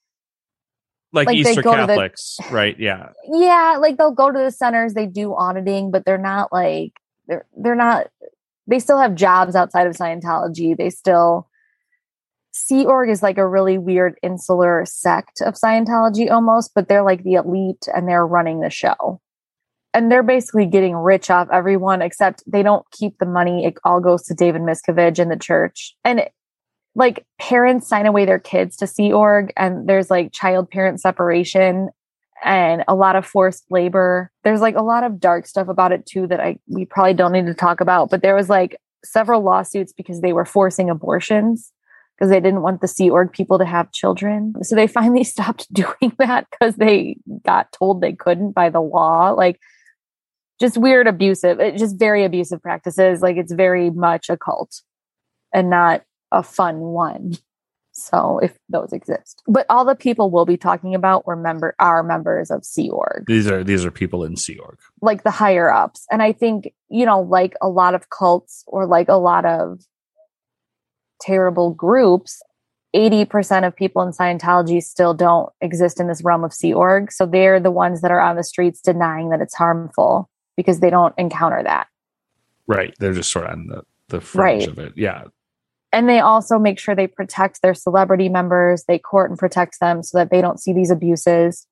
like, 1.15 1.27
Like, 1.29 1.37
Easter 1.37 1.63
to 1.63 1.63
the- 1.63 1.75
Catholics, 1.75 2.39
right? 2.51 2.79
Yeah. 2.79 3.11
yeah 3.33 3.77
like 3.81 3.97
they'll 3.97 4.11
go 4.11 4.31
to 4.31 4.39
the 4.39 4.51
centers 4.51 4.95
they 4.95 5.07
do 5.07 5.35
auditing 5.35 5.91
but 5.91 6.05
they're 6.05 6.19
not 6.19 6.53
like 6.53 6.93
they're 7.29 7.47
they're 7.57 7.75
not 7.75 8.09
they 8.67 8.79
still 8.79 8.99
have 8.99 9.15
jobs 9.15 9.55
outside 9.55 9.87
of 9.87 9.95
scientology 9.95 10.77
they 10.77 10.91
still 10.91 11.49
sea 12.53 12.85
org 12.87 13.09
is 13.11 13.23
like 13.23 13.39
a 13.39 13.47
really 13.49 13.79
weird 13.79 14.17
insular 14.23 14.85
sect 14.87 15.41
of 15.41 15.55
scientology 15.55 16.31
almost 16.31 16.71
but 16.75 16.89
they're 16.89 17.03
like 17.03 17.23
the 17.25 17.35
elite 17.35 17.87
and 17.95 18.09
they're 18.09 18.27
running 18.27 18.61
the 18.61 18.71
show 18.71 19.21
and 19.93 20.11
they're 20.11 20.23
basically 20.23 20.67
getting 20.67 20.95
rich 20.97 21.31
off 21.31 21.49
everyone 21.53 22.01
except 22.03 22.43
they 22.47 22.63
don't 22.63 22.85
keep 22.93 23.19
the 23.19 23.27
money 23.27 23.65
it 23.65 23.75
all 23.85 24.01
goes 24.01 24.23
to 24.23 24.35
david 24.35 24.63
miscavige 24.63 25.19
and 25.19 25.31
the 25.31 25.37
church 25.37 25.97
and 26.05 26.23
like 26.95 27.27
parents 27.39 27.89
sign 27.89 28.07
away 28.07 28.25
their 28.25 28.39
kids 28.39 28.77
to 28.77 28.87
sea 28.87 29.13
org 29.13 29.53
and 29.57 29.89
there's 29.89 30.11
like 30.11 30.33
child 30.33 30.71
parent 30.71 31.01
separation 31.01 31.91
and 32.45 32.85
a 32.89 32.95
lot 32.95 33.17
of 33.17 33.27
forced 33.27 33.65
labor. 33.71 34.31
There's 34.45 34.61
like 34.61 34.77
a 34.77 34.83
lot 34.83 35.03
of 35.03 35.19
dark 35.19 35.47
stuff 35.47 35.69
about 35.69 35.93
it 35.93 36.07
too 36.07 36.27
that 36.29 36.41
I 36.41 36.59
we 36.69 36.85
probably 36.85 37.15
don't 37.15 37.33
need 37.33 37.47
to 37.47 37.55
talk 37.55 37.81
about, 37.81 38.11
but 38.11 38.23
there 38.23 38.37
was 38.37 38.49
like 38.49 38.77
several 39.05 39.43
lawsuits 39.43 39.93
because 39.93 40.21
they 40.21 40.33
were 40.33 40.45
forcing 40.45 40.91
abortions 40.91 41.73
because 42.17 42.31
they 42.31 42.41
didn't 42.41 42.63
want 42.63 42.81
the 42.81 42.89
Sea 42.89 43.11
Org 43.11 43.33
people 43.33 43.59
to 43.59 43.65
have 43.65 43.93
children. 43.93 44.55
So 44.63 44.77
they 44.77 44.87
finally 44.99 45.25
stopped 45.25 45.67
doing 45.73 46.13
that 46.19 46.47
because 46.51 46.77
they 46.77 47.17
got 47.45 47.73
told 47.73 48.01
they 48.01 48.13
couldn't 48.13 48.53
by 48.53 48.71
the 48.71 48.81
law. 48.81 49.31
Like 49.31 49.59
just 50.61 50.77
weird 50.77 51.07
abusive, 51.07 51.59
it, 51.61 51.77
just 51.77 51.99
very 51.99 52.25
abusive 52.25 52.63
practices. 52.63 53.21
Like 53.21 53.37
it's 53.37 53.53
very 53.53 53.91
much 53.91 54.31
a 54.31 54.37
cult 54.37 54.83
and 55.53 55.71
not 55.71 56.03
a 56.35 56.43
fun 56.43 56.81
one. 56.81 57.37
So 57.97 58.41
if 58.43 58.59
those 58.69 58.93
exist, 58.93 59.41
but 59.47 59.67
all 59.71 59.85
the 59.85 59.95
people 59.95 60.29
we'll 60.29 60.47
be 60.47 60.57
talking 60.57 60.97
about 60.97 61.29
were 61.29 61.37
member 61.37 61.77
are 61.79 62.03
members 62.03 62.51
of 62.51 62.65
Sea 62.65 62.91
Org, 62.91 63.25
These 63.29 63.47
are 63.49 63.63
these 63.63 63.85
are 63.85 63.93
people 63.93 64.25
in 64.25 64.37
Sea 64.37 64.59
Org. 64.59 64.79
like 65.01 65.23
the 65.23 65.31
higher 65.31 65.73
ups. 65.73 66.05
And 66.11 66.21
I 66.21 66.33
think 66.33 66.75
you 66.89 67.07
know, 67.07 67.21
like 67.21 67.55
a 67.63 67.69
lot 67.69 67.95
of 67.95 68.11
cults 68.11 68.65
or 68.67 68.85
like 68.87 69.09
a 69.09 69.15
lot 69.15 69.45
of 69.45 69.81
terrible 71.21 71.71
groups, 71.73 72.43
eighty 72.95 73.25
percent 73.25 73.65
of 73.65 73.75
people 73.77 74.03
in 74.03 74.11
Scientology 74.11 74.83
still 74.83 75.15
don't 75.15 75.51
exist 75.61 76.01
in 76.01 76.09
this 76.09 76.23
realm 76.25 76.43
of 76.45 76.53
Sea 76.53 76.75
Org. 76.75 77.13
So 77.13 77.27
they're 77.27 77.61
the 77.61 77.71
ones 77.71 78.01
that 78.01 78.11
are 78.11 78.21
on 78.21 78.37
the 78.37 78.45
streets 78.45 78.81
denying 78.81 79.31
that 79.31 79.41
it's 79.41 79.55
harmful 79.55 80.29
because 80.57 80.81
they 80.81 80.91
don't 80.91 81.15
encounter 81.17 81.63
that. 81.63 81.87
Right. 82.67 82.95
They're 82.99 83.13
just 83.13 83.31
sort 83.31 83.47
of 83.47 83.53
on 83.53 83.67
the, 83.69 83.83
the 84.09 84.21
fringe 84.21 84.63
Right. 84.65 84.69
of 84.69 84.79
it. 84.79 84.93
Yeah. 84.97 85.25
And 85.95 86.09
they 86.09 86.19
also 86.19 86.59
make 86.59 86.81
sure 86.81 86.97
they 86.97 87.07
protect 87.07 87.63
their 87.63 87.73
celebrity 87.73 88.29
members. 88.29 88.85
They 88.89 88.99
court 88.99 89.31
and 89.31 89.39
protect 89.39 89.79
them 89.79 90.03
so 90.03 90.19
that 90.19 90.29
they 90.29 90.41
don't 90.41 90.59
see 90.59 90.73
these 90.73 90.91
abuses 90.91 91.67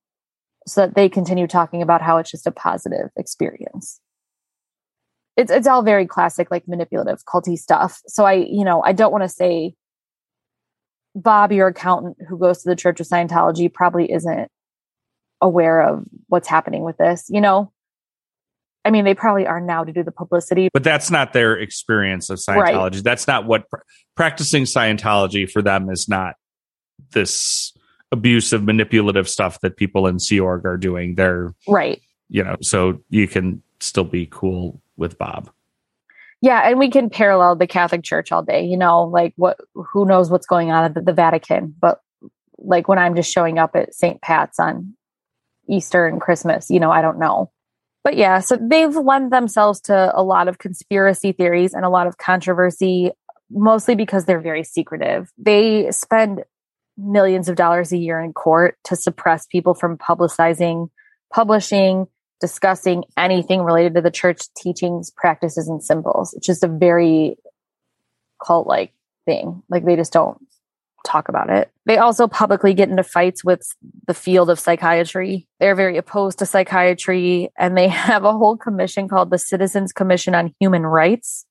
so 0.64 0.82
that 0.82 0.94
they 0.94 1.08
continue 1.08 1.48
talking 1.48 1.82
about 1.82 2.02
how 2.02 2.18
it's 2.18 2.30
just 2.30 2.46
a 2.46 2.52
positive 2.52 3.10
experience. 3.16 4.00
It's 5.36 5.50
it's 5.50 5.66
all 5.66 5.82
very 5.82 6.06
classic 6.06 6.52
like 6.52 6.68
manipulative 6.68 7.24
culty 7.24 7.58
stuff. 7.58 8.00
So 8.06 8.24
i 8.24 8.34
you 8.34 8.64
know 8.64 8.80
i 8.84 8.92
don't 8.92 9.10
want 9.10 9.24
to 9.24 9.28
say 9.28 9.74
bob 11.16 11.50
your 11.50 11.68
accountant 11.68 12.16
who 12.28 12.38
goes 12.38 12.62
to 12.62 12.68
the 12.68 12.76
church 12.76 13.00
of 13.00 13.08
scientology 13.08 13.72
probably 13.72 14.10
isn't 14.10 14.48
aware 15.40 15.82
of 15.82 16.04
what's 16.28 16.48
happening 16.48 16.84
with 16.84 16.96
this 16.96 17.26
you 17.28 17.40
know 17.40 17.72
i 18.84 18.90
mean 18.90 19.04
they 19.04 19.14
probably 19.14 19.46
are 19.46 19.60
now 19.60 19.84
to 19.84 19.92
do 19.92 20.02
the 20.02 20.12
publicity 20.12 20.68
But 20.72 20.84
that's 20.84 21.10
not 21.10 21.32
their 21.32 21.56
experience 21.58 22.30
of 22.30 22.38
Scientology. 22.38 23.02
That's 23.02 23.26
not 23.26 23.46
what 23.46 23.68
pr- 23.68 23.80
practicing 24.16 24.64
Scientology 24.64 25.50
for 25.50 25.62
them 25.62 25.90
is 25.90 26.08
not 26.08 26.34
this 27.10 27.72
abusive, 28.10 28.62
manipulative 28.62 29.28
stuff 29.28 29.60
that 29.60 29.76
people 29.76 30.06
in 30.06 30.18
Sea 30.18 30.40
Org 30.40 30.66
are 30.66 30.76
doing. 30.76 31.14
They're, 31.14 31.54
right 31.66 32.00
you 32.32 32.42
know, 32.42 32.56
so 32.62 32.98
you 33.10 33.28
can 33.28 33.62
still 33.80 34.04
be 34.04 34.26
cool 34.26 34.80
with 34.96 35.18
Bob. 35.18 35.50
Yeah, 36.40 36.66
and 36.68 36.78
we 36.78 36.90
can 36.90 37.10
parallel 37.10 37.56
the 37.56 37.66
Catholic 37.66 38.02
Church 38.02 38.32
all 38.32 38.42
day. 38.42 38.64
You 38.64 38.76
know, 38.76 39.04
like 39.04 39.34
what? 39.36 39.58
Who 39.74 40.06
knows 40.06 40.30
what's 40.30 40.46
going 40.46 40.72
on 40.72 40.84
at 40.84 40.94
the, 40.94 41.02
the 41.02 41.12
Vatican? 41.12 41.74
But 41.78 42.00
like 42.58 42.88
when 42.88 42.98
I'm 42.98 43.14
just 43.14 43.30
showing 43.30 43.58
up 43.58 43.76
at 43.76 43.94
St. 43.94 44.20
Pat's 44.22 44.58
on 44.58 44.96
Easter 45.68 46.06
and 46.06 46.20
Christmas, 46.20 46.70
you 46.70 46.80
know, 46.80 46.90
I 46.90 47.02
don't 47.02 47.18
know. 47.18 47.52
But 48.04 48.16
yeah, 48.16 48.40
so 48.40 48.58
they've 48.60 48.94
lent 48.94 49.30
themselves 49.30 49.80
to 49.82 50.12
a 50.14 50.22
lot 50.22 50.48
of 50.48 50.58
conspiracy 50.58 51.32
theories 51.32 51.72
and 51.72 51.84
a 51.84 51.88
lot 51.88 52.06
of 52.06 52.18
controversy, 52.18 53.12
mostly 53.50 53.94
because 53.94 54.24
they're 54.24 54.40
very 54.40 54.64
secretive. 54.64 55.30
They 55.38 55.90
spend 55.92 56.42
millions 56.96 57.48
of 57.48 57.56
dollars 57.56 57.92
a 57.92 57.96
year 57.96 58.20
in 58.20 58.32
court 58.32 58.76
to 58.84 58.96
suppress 58.96 59.46
people 59.46 59.74
from 59.74 59.98
publicizing, 59.98 60.88
publishing, 61.32 62.06
discussing 62.40 63.04
anything 63.16 63.62
related 63.62 63.94
to 63.94 64.00
the 64.00 64.10
church 64.10 64.42
teachings, 64.56 65.10
practices, 65.16 65.68
and 65.68 65.82
symbols. 65.82 66.34
It's 66.34 66.46
just 66.46 66.64
a 66.64 66.68
very 66.68 67.36
cult 68.44 68.66
like 68.66 68.92
thing. 69.24 69.62
Like 69.70 69.84
they 69.84 69.96
just 69.96 70.12
don't 70.12 70.38
talk 71.04 71.28
about 71.28 71.50
it. 71.50 71.70
They 71.86 71.98
also 71.98 72.28
publicly 72.28 72.74
get 72.74 72.88
into 72.88 73.02
fights 73.02 73.44
with 73.44 73.62
the 74.06 74.14
field 74.14 74.50
of 74.50 74.60
psychiatry. 74.60 75.46
They're 75.60 75.74
very 75.74 75.96
opposed 75.96 76.38
to 76.38 76.46
psychiatry 76.46 77.50
and 77.58 77.76
they 77.76 77.88
have 77.88 78.24
a 78.24 78.32
whole 78.32 78.56
commission 78.56 79.08
called 79.08 79.30
the 79.30 79.38
Citizens 79.38 79.92
Commission 79.92 80.34
on 80.34 80.54
Human 80.60 80.84
Rights, 80.84 81.46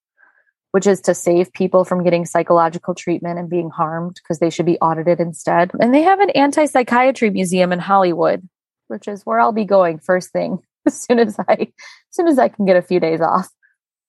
which 0.72 0.88
is 0.88 1.02
to 1.02 1.14
save 1.14 1.54
people 1.54 1.84
from 1.86 2.04
getting 2.04 2.26
psychological 2.26 2.96
treatment 2.96 3.40
and 3.40 3.50
being 3.50 3.70
harmed 3.70 4.16
because 4.16 4.40
they 4.40 4.50
should 4.50 4.66
be 4.66 4.80
audited 4.80 5.20
instead. 5.20 5.72
And 5.80 5.94
they 5.94 6.02
have 6.02 6.20
an 6.20 6.30
anti 6.32 6.66
psychiatry 6.66 7.30
museum 7.30 7.72
in 7.72 7.80
Hollywood, 7.80 8.48
which 8.88 9.08
is 9.08 9.26
where 9.26 9.40
I'll 9.40 9.52
be 9.52 9.66
going 9.66 10.00
first 10.00 10.32
thing 10.32 10.60
as 10.86 11.00
soon 11.00 11.20
as 11.20 11.38
I 11.40 11.54
as 11.54 11.68
soon 12.12 12.28
as 12.28 12.40
I 12.40 12.48
can 12.48 12.66
get 12.66 12.78
a 12.78 12.82
few 12.82 13.00
days 13.00 13.22
off 13.22 13.50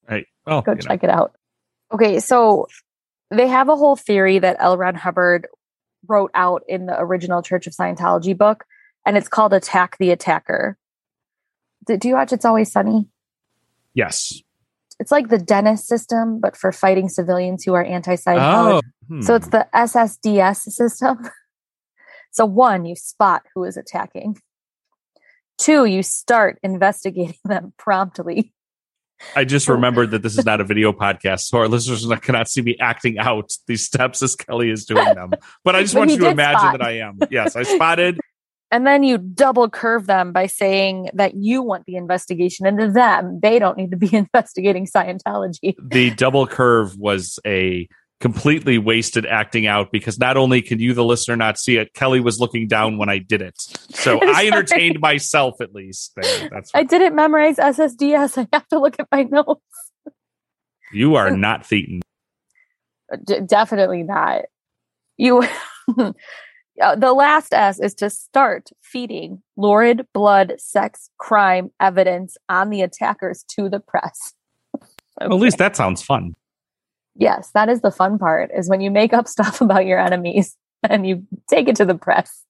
Right. 0.08 0.26
Oh, 0.46 0.62
go 0.62 0.72
you 0.72 0.76
know. 0.76 0.80
check 0.80 1.04
it 1.04 1.10
out. 1.10 1.34
Okay, 1.92 2.20
so 2.20 2.66
they 3.32 3.48
have 3.48 3.68
a 3.68 3.76
whole 3.76 3.96
theory 3.96 4.38
that 4.38 4.56
L. 4.60 4.76
Ron 4.76 4.94
Hubbard 4.94 5.46
wrote 6.08 6.30
out 6.34 6.62
in 6.68 6.86
the 6.86 6.98
original 6.98 7.42
Church 7.42 7.66
of 7.66 7.72
Scientology 7.72 8.36
book, 8.36 8.64
and 9.06 9.16
it's 9.16 9.28
called 9.28 9.52
Attack 9.52 9.96
the 9.98 10.10
Attacker. 10.10 10.76
Do, 11.86 11.98
you 12.08 12.14
watch 12.14 12.32
It's 12.32 12.44
Always 12.44 12.70
Sunny? 12.70 13.08
yes. 13.94 14.40
It's 15.00 15.10
like 15.10 15.28
the 15.30 15.38
Dennis 15.38 15.84
system, 15.84 16.38
but 16.38 16.56
for 16.56 16.70
fighting 16.70 17.08
civilians 17.08 17.64
who 17.64 17.74
are 17.74 17.82
anti 17.82 18.14
Scientology. 18.14 18.80
Oh, 18.84 19.06
hmm. 19.08 19.20
So 19.22 19.34
it's 19.34 19.48
the 19.48 19.66
SSDS 19.74 20.70
system. 20.70 21.28
So 22.32 22.46
one, 22.46 22.86
you 22.86 22.96
spot 22.96 23.42
who 23.54 23.64
is 23.64 23.76
attacking. 23.76 24.38
Two, 25.58 25.84
you 25.84 26.02
start 26.02 26.58
investigating 26.62 27.36
them 27.44 27.74
promptly. 27.76 28.52
I 29.34 29.44
just 29.44 29.68
remembered 29.68 30.10
that 30.10 30.22
this 30.22 30.36
is 30.38 30.44
not 30.44 30.60
a 30.60 30.64
video 30.64 30.92
podcast, 30.92 31.40
so 31.42 31.58
our 31.58 31.68
listeners 31.68 32.06
cannot 32.20 32.48
see 32.48 32.62
me 32.62 32.76
acting 32.80 33.18
out 33.18 33.52
these 33.66 33.84
steps 33.84 34.22
as 34.22 34.36
Kelly 34.36 34.70
is 34.70 34.84
doing 34.84 35.04
them. 35.14 35.30
But 35.64 35.76
I 35.76 35.82
just 35.82 35.94
But 35.94 36.00
want 36.00 36.10
you 36.12 36.18
to 36.18 36.28
imagine 36.28 36.60
spot. 36.60 36.78
that 36.78 36.86
I 36.86 36.98
am. 36.98 37.18
Yes, 37.30 37.56
I 37.56 37.62
spotted. 37.62 38.20
And 38.70 38.86
then 38.86 39.02
you 39.02 39.18
double 39.18 39.68
curve 39.68 40.06
them 40.06 40.32
by 40.32 40.46
saying 40.46 41.10
that 41.12 41.34
you 41.34 41.62
want 41.62 41.84
the 41.84 41.96
investigation 41.96 42.66
into 42.66 42.90
them. 42.90 43.38
They 43.42 43.58
don't 43.58 43.76
need 43.76 43.90
to 43.90 43.98
be 43.98 44.14
investigating 44.14 44.86
Scientology. 44.86 45.74
The 45.78 46.10
double 46.12 46.46
curve 46.46 46.96
was 46.96 47.38
a 47.46 47.86
completely 48.22 48.78
wasted 48.78 49.26
acting 49.26 49.66
out 49.66 49.90
because 49.90 50.16
not 50.16 50.36
only 50.36 50.62
can 50.62 50.78
you, 50.78 50.94
the 50.94 51.04
listener, 51.04 51.34
not 51.34 51.58
see 51.58 51.76
it, 51.76 51.92
Kelly 51.92 52.20
was 52.20 52.38
looking 52.38 52.68
down 52.68 52.96
when 52.96 53.08
I 53.08 53.18
did 53.18 53.42
it. 53.42 53.60
So 53.90 54.20
I 54.22 54.46
entertained 54.46 55.00
myself 55.00 55.60
at 55.60 55.74
least. 55.74 56.12
There. 56.14 56.48
That's 56.48 56.70
I 56.72 56.84
didn't 56.84 57.16
memorize 57.16 57.56
SSDS. 57.56 58.38
I 58.52 58.56
have 58.56 58.68
to 58.68 58.78
look 58.78 58.94
at 59.00 59.08
my 59.10 59.24
notes. 59.24 59.60
You 60.92 61.16
are 61.16 61.30
not 61.36 61.64
Thetan. 61.64 62.00
D- 63.26 63.40
definitely 63.44 64.04
not. 64.04 64.42
You. 65.18 65.44
Uh, 66.80 66.96
the 66.96 67.12
last 67.12 67.52
S 67.52 67.78
is 67.78 67.94
to 67.94 68.08
start 68.08 68.70
feeding 68.80 69.42
lurid 69.58 70.06
blood, 70.14 70.54
sex, 70.56 71.10
crime 71.18 71.70
evidence 71.78 72.38
on 72.48 72.70
the 72.70 72.80
attackers 72.80 73.44
to 73.46 73.68
the 73.68 73.78
press. 73.78 74.32
okay. 74.74 74.86
well, 75.20 75.34
at 75.34 75.42
least 75.42 75.58
that 75.58 75.76
sounds 75.76 76.02
fun. 76.02 76.34
Yes, 77.14 77.50
that 77.54 77.68
is 77.68 77.80
the 77.80 77.90
fun 77.90 78.18
part 78.18 78.50
is 78.56 78.68
when 78.68 78.80
you 78.80 78.90
make 78.90 79.12
up 79.12 79.28
stuff 79.28 79.60
about 79.60 79.86
your 79.86 79.98
enemies 79.98 80.56
and 80.88 81.06
you 81.06 81.26
take 81.48 81.68
it 81.68 81.76
to 81.76 81.84
the 81.84 81.94
press. 81.94 82.44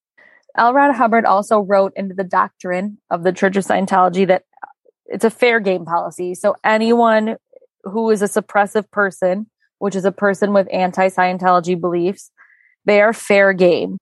L. 0.57 0.75
Ron 0.75 0.95
Hubbard 0.95 1.25
also 1.25 1.61
wrote 1.61 1.93
into 1.97 2.15
the 2.15 2.25
doctrine 2.25 2.99
of 3.11 3.23
the 3.23 3.33
Church 3.33 3.57
of 3.57 3.65
Scientology 3.65 4.27
that 4.27 4.45
it's 5.07 5.25
a 5.25 5.31
fair 5.31 5.61
game 5.61 5.85
policy. 5.85 6.35
So 6.35 6.57
anyone 6.63 7.37
who 7.85 8.11
is 8.11 8.23
a 8.23 8.27
suppressive 8.27 8.91
person, 8.91 9.47
which 9.79 9.97
is 9.97 10.05
a 10.05 10.13
person 10.13 10.53
with 10.53 10.69
anti 10.73 11.09
Scientology 11.09 11.81
beliefs, 11.81 12.31
they 12.85 13.01
are 13.01 13.13
fair 13.13 13.53
game. 13.53 13.99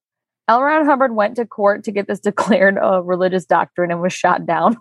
L. 0.49 0.63
Ron 0.63 0.85
Hubbard 0.85 1.15
went 1.15 1.37
to 1.37 1.47
court 1.47 1.85
to 1.85 1.93
get 1.93 2.09
this 2.09 2.21
declared 2.21 2.77
a 2.81 3.01
religious 3.01 3.47
doctrine 3.47 3.91
and 3.91 4.01
was 4.01 4.13
shot 4.13 4.47
down. 4.47 4.77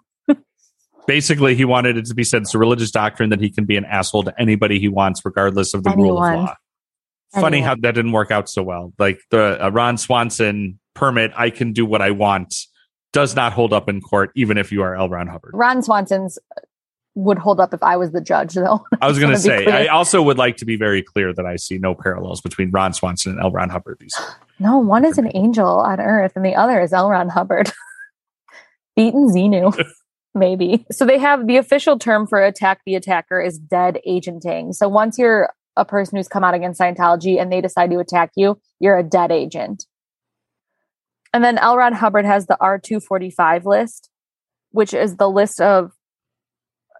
Basically, 1.09 1.55
he 1.55 1.65
wanted 1.65 1.97
it 1.97 2.05
to 2.05 2.13
be 2.13 2.23
said 2.23 2.43
it's 2.43 2.53
a 2.53 2.59
religious 2.59 2.91
doctrine 2.91 3.31
that 3.31 3.41
he 3.41 3.49
can 3.49 3.65
be 3.65 3.75
an 3.77 3.85
asshole 3.85 4.23
to 4.25 4.39
anybody 4.39 4.79
he 4.79 4.87
wants, 4.87 5.25
regardless 5.25 5.73
of 5.73 5.83
the 5.83 5.89
Anyone. 5.89 6.07
rule 6.07 6.23
of 6.23 6.35
law. 6.35 6.55
Funny 7.33 7.57
Anyone. 7.57 7.67
how 7.67 7.75
that 7.81 7.95
didn't 7.95 8.11
work 8.11 8.29
out 8.29 8.47
so 8.47 8.61
well. 8.61 8.93
Like 8.99 9.19
the 9.31 9.65
uh, 9.65 9.69
Ron 9.69 9.97
Swanson 9.97 10.79
permit, 10.93 11.31
I 11.35 11.49
can 11.49 11.73
do 11.73 11.83
what 11.83 12.03
I 12.03 12.11
want, 12.11 12.53
does 13.11 13.35
not 13.35 13.53
hold 13.53 13.73
up 13.73 13.89
in 13.89 14.01
court, 14.01 14.31
even 14.35 14.59
if 14.59 14.71
you 14.71 14.83
are 14.83 14.95
L. 14.95 15.09
Ron 15.09 15.25
Hubbard. 15.25 15.51
Ron 15.55 15.81
Swanson's 15.81 16.37
would 17.15 17.39
hold 17.39 17.59
up 17.59 17.73
if 17.73 17.81
I 17.81 17.97
was 17.97 18.11
the 18.11 18.21
judge, 18.21 18.53
though. 18.53 18.85
I 19.01 19.07
was 19.07 19.19
going 19.19 19.31
to 19.31 19.39
say, 19.39 19.65
I 19.65 19.87
also 19.87 20.21
would 20.21 20.37
like 20.37 20.57
to 20.57 20.65
be 20.65 20.75
very 20.75 21.01
clear 21.01 21.33
that 21.33 21.45
I 21.45 21.55
see 21.55 21.77
no 21.77 21.95
parallels 21.95 22.39
between 22.41 22.69
Ron 22.71 22.93
Swanson 22.93 23.33
and 23.33 23.41
L. 23.41 23.51
Ron 23.51 23.69
Hubbard. 23.69 23.97
These 23.99 24.15
no, 24.59 24.77
one 24.77 25.05
is 25.05 25.17
an 25.17 25.31
angel 25.33 25.79
on 25.79 25.99
earth, 25.99 26.33
and 26.35 26.45
the 26.45 26.55
other 26.55 26.79
is 26.79 26.93
L. 26.93 27.09
Ron 27.09 27.29
Hubbard. 27.29 27.71
Beaten 28.95 29.29
Xenu, 29.29 29.73
maybe. 30.35 30.85
So 30.91 31.05
they 31.05 31.17
have 31.17 31.47
the 31.47 31.57
official 31.57 31.97
term 31.97 32.27
for 32.27 32.43
attack 32.43 32.81
the 32.85 32.95
attacker 32.95 33.41
is 33.41 33.57
dead 33.57 33.99
agenting. 34.05 34.73
So 34.73 34.87
once 34.87 35.17
you're 35.17 35.49
a 35.75 35.85
person 35.85 36.17
who's 36.17 36.27
come 36.27 36.43
out 36.43 36.53
against 36.53 36.79
Scientology 36.79 37.41
and 37.41 37.51
they 37.51 37.61
decide 37.61 37.89
to 37.91 37.99
attack 37.99 38.31
you, 38.35 38.59
you're 38.79 38.97
a 38.97 39.03
dead 39.03 39.31
agent. 39.31 39.85
And 41.33 41.43
then 41.43 41.57
L. 41.57 41.77
Ron 41.77 41.93
Hubbard 41.93 42.25
has 42.25 42.47
the 42.47 42.57
R245 42.59 43.65
list, 43.65 44.09
which 44.71 44.93
is 44.93 45.17
the 45.17 45.29
list 45.29 45.61
of 45.61 45.91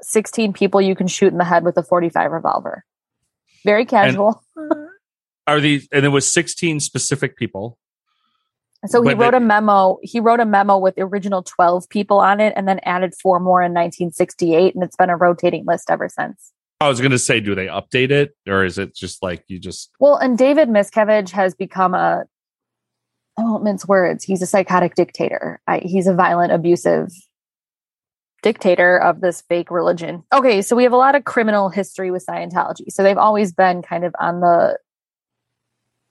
16 0.02 0.54
people 0.54 0.82
you 0.82 0.96
can 0.96 1.08
shoot 1.08 1.32
in 1.32 1.38
the 1.38 1.46
head 1.46 1.64
with 1.64 1.78
a 1.78 1.84
45 1.84 2.32
revolver. 2.32 2.86
Very 3.66 3.86
casual. 3.86 4.42
And 4.56 4.88
are 5.48 5.60
these, 5.60 5.88
and 5.92 6.06
it 6.06 6.10
was 6.10 6.32
16 6.32 6.80
specific 6.80 7.38
people. 7.38 7.78
So 8.86 9.02
he 9.02 9.14
wrote 9.14 9.34
a 9.34 9.40
memo. 9.40 9.98
He 10.02 10.20
wrote 10.20 10.40
a 10.40 10.46
memo 10.46 10.78
with 10.78 10.96
the 10.96 11.02
original 11.02 11.44
12 11.44 11.90
people 11.90 12.20
on 12.20 12.40
it 12.40 12.54
and 12.56 12.68
then 12.68 12.80
added 12.84 13.14
four 13.14 13.40
more 13.40 13.62
in 13.62 13.74
1968. 13.74 14.74
And 14.74 14.84
it's 14.84 14.96
been 14.96 15.10
a 15.10 15.18
rotating 15.18 15.66
list 15.66 15.90
ever 15.90 16.08
since. 16.08 16.54
I 16.82 16.88
was 16.88 17.02
going 17.02 17.12
to 17.12 17.20
say, 17.20 17.42
do 17.42 17.56
they 17.56 17.68
update 17.68 18.10
it 18.10 18.38
or 18.48 18.64
is 18.64 18.78
it 18.78 18.96
just 18.96 19.22
like 19.22 19.44
you 19.48 19.60
just. 19.60 19.90
Well, 20.00 20.16
and 20.16 20.38
David 20.38 20.70
Miscavige 20.70 21.32
has 21.32 21.54
become 21.54 21.94
a, 21.94 22.24
I 23.38 23.42
won't 23.42 23.66
mince 23.66 23.86
words. 23.86 24.24
He's 24.24 24.42
a 24.42 24.46
psychotic 24.46 24.96
dictator. 24.96 25.60
I, 25.68 25.80
he's 25.80 26.08
a 26.08 26.14
violent, 26.14 26.54
abusive 26.54 27.12
dictator 28.42 28.98
of 28.98 29.20
this 29.20 29.42
fake 29.42 29.72
religion. 29.72 30.24
Okay, 30.34 30.62
so 30.62 30.76
we 30.76 30.84
have 30.84 30.94
a 30.94 30.98
lot 30.98 31.16
of 31.16 31.26
criminal 31.26 31.68
history 31.68 32.12
with 32.12 32.26
Scientology. 32.26 32.86
So 32.90 33.04
they've 33.04 33.18
always 33.18 33.52
been 33.52 33.82
kind 33.82 34.06
of 34.06 34.16
on 34.20 34.40
the 34.40 34.78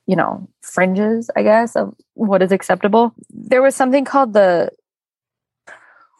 you 0.08 0.16
know, 0.16 0.48
fringes, 0.62 1.30
I 1.36 1.42
guess, 1.42 1.76
of 1.76 1.94
what 2.14 2.42
is 2.42 2.50
acceptable. 2.50 3.14
There 3.28 3.60
was 3.60 3.76
something 3.76 4.06
called 4.06 4.32
the 4.32 4.70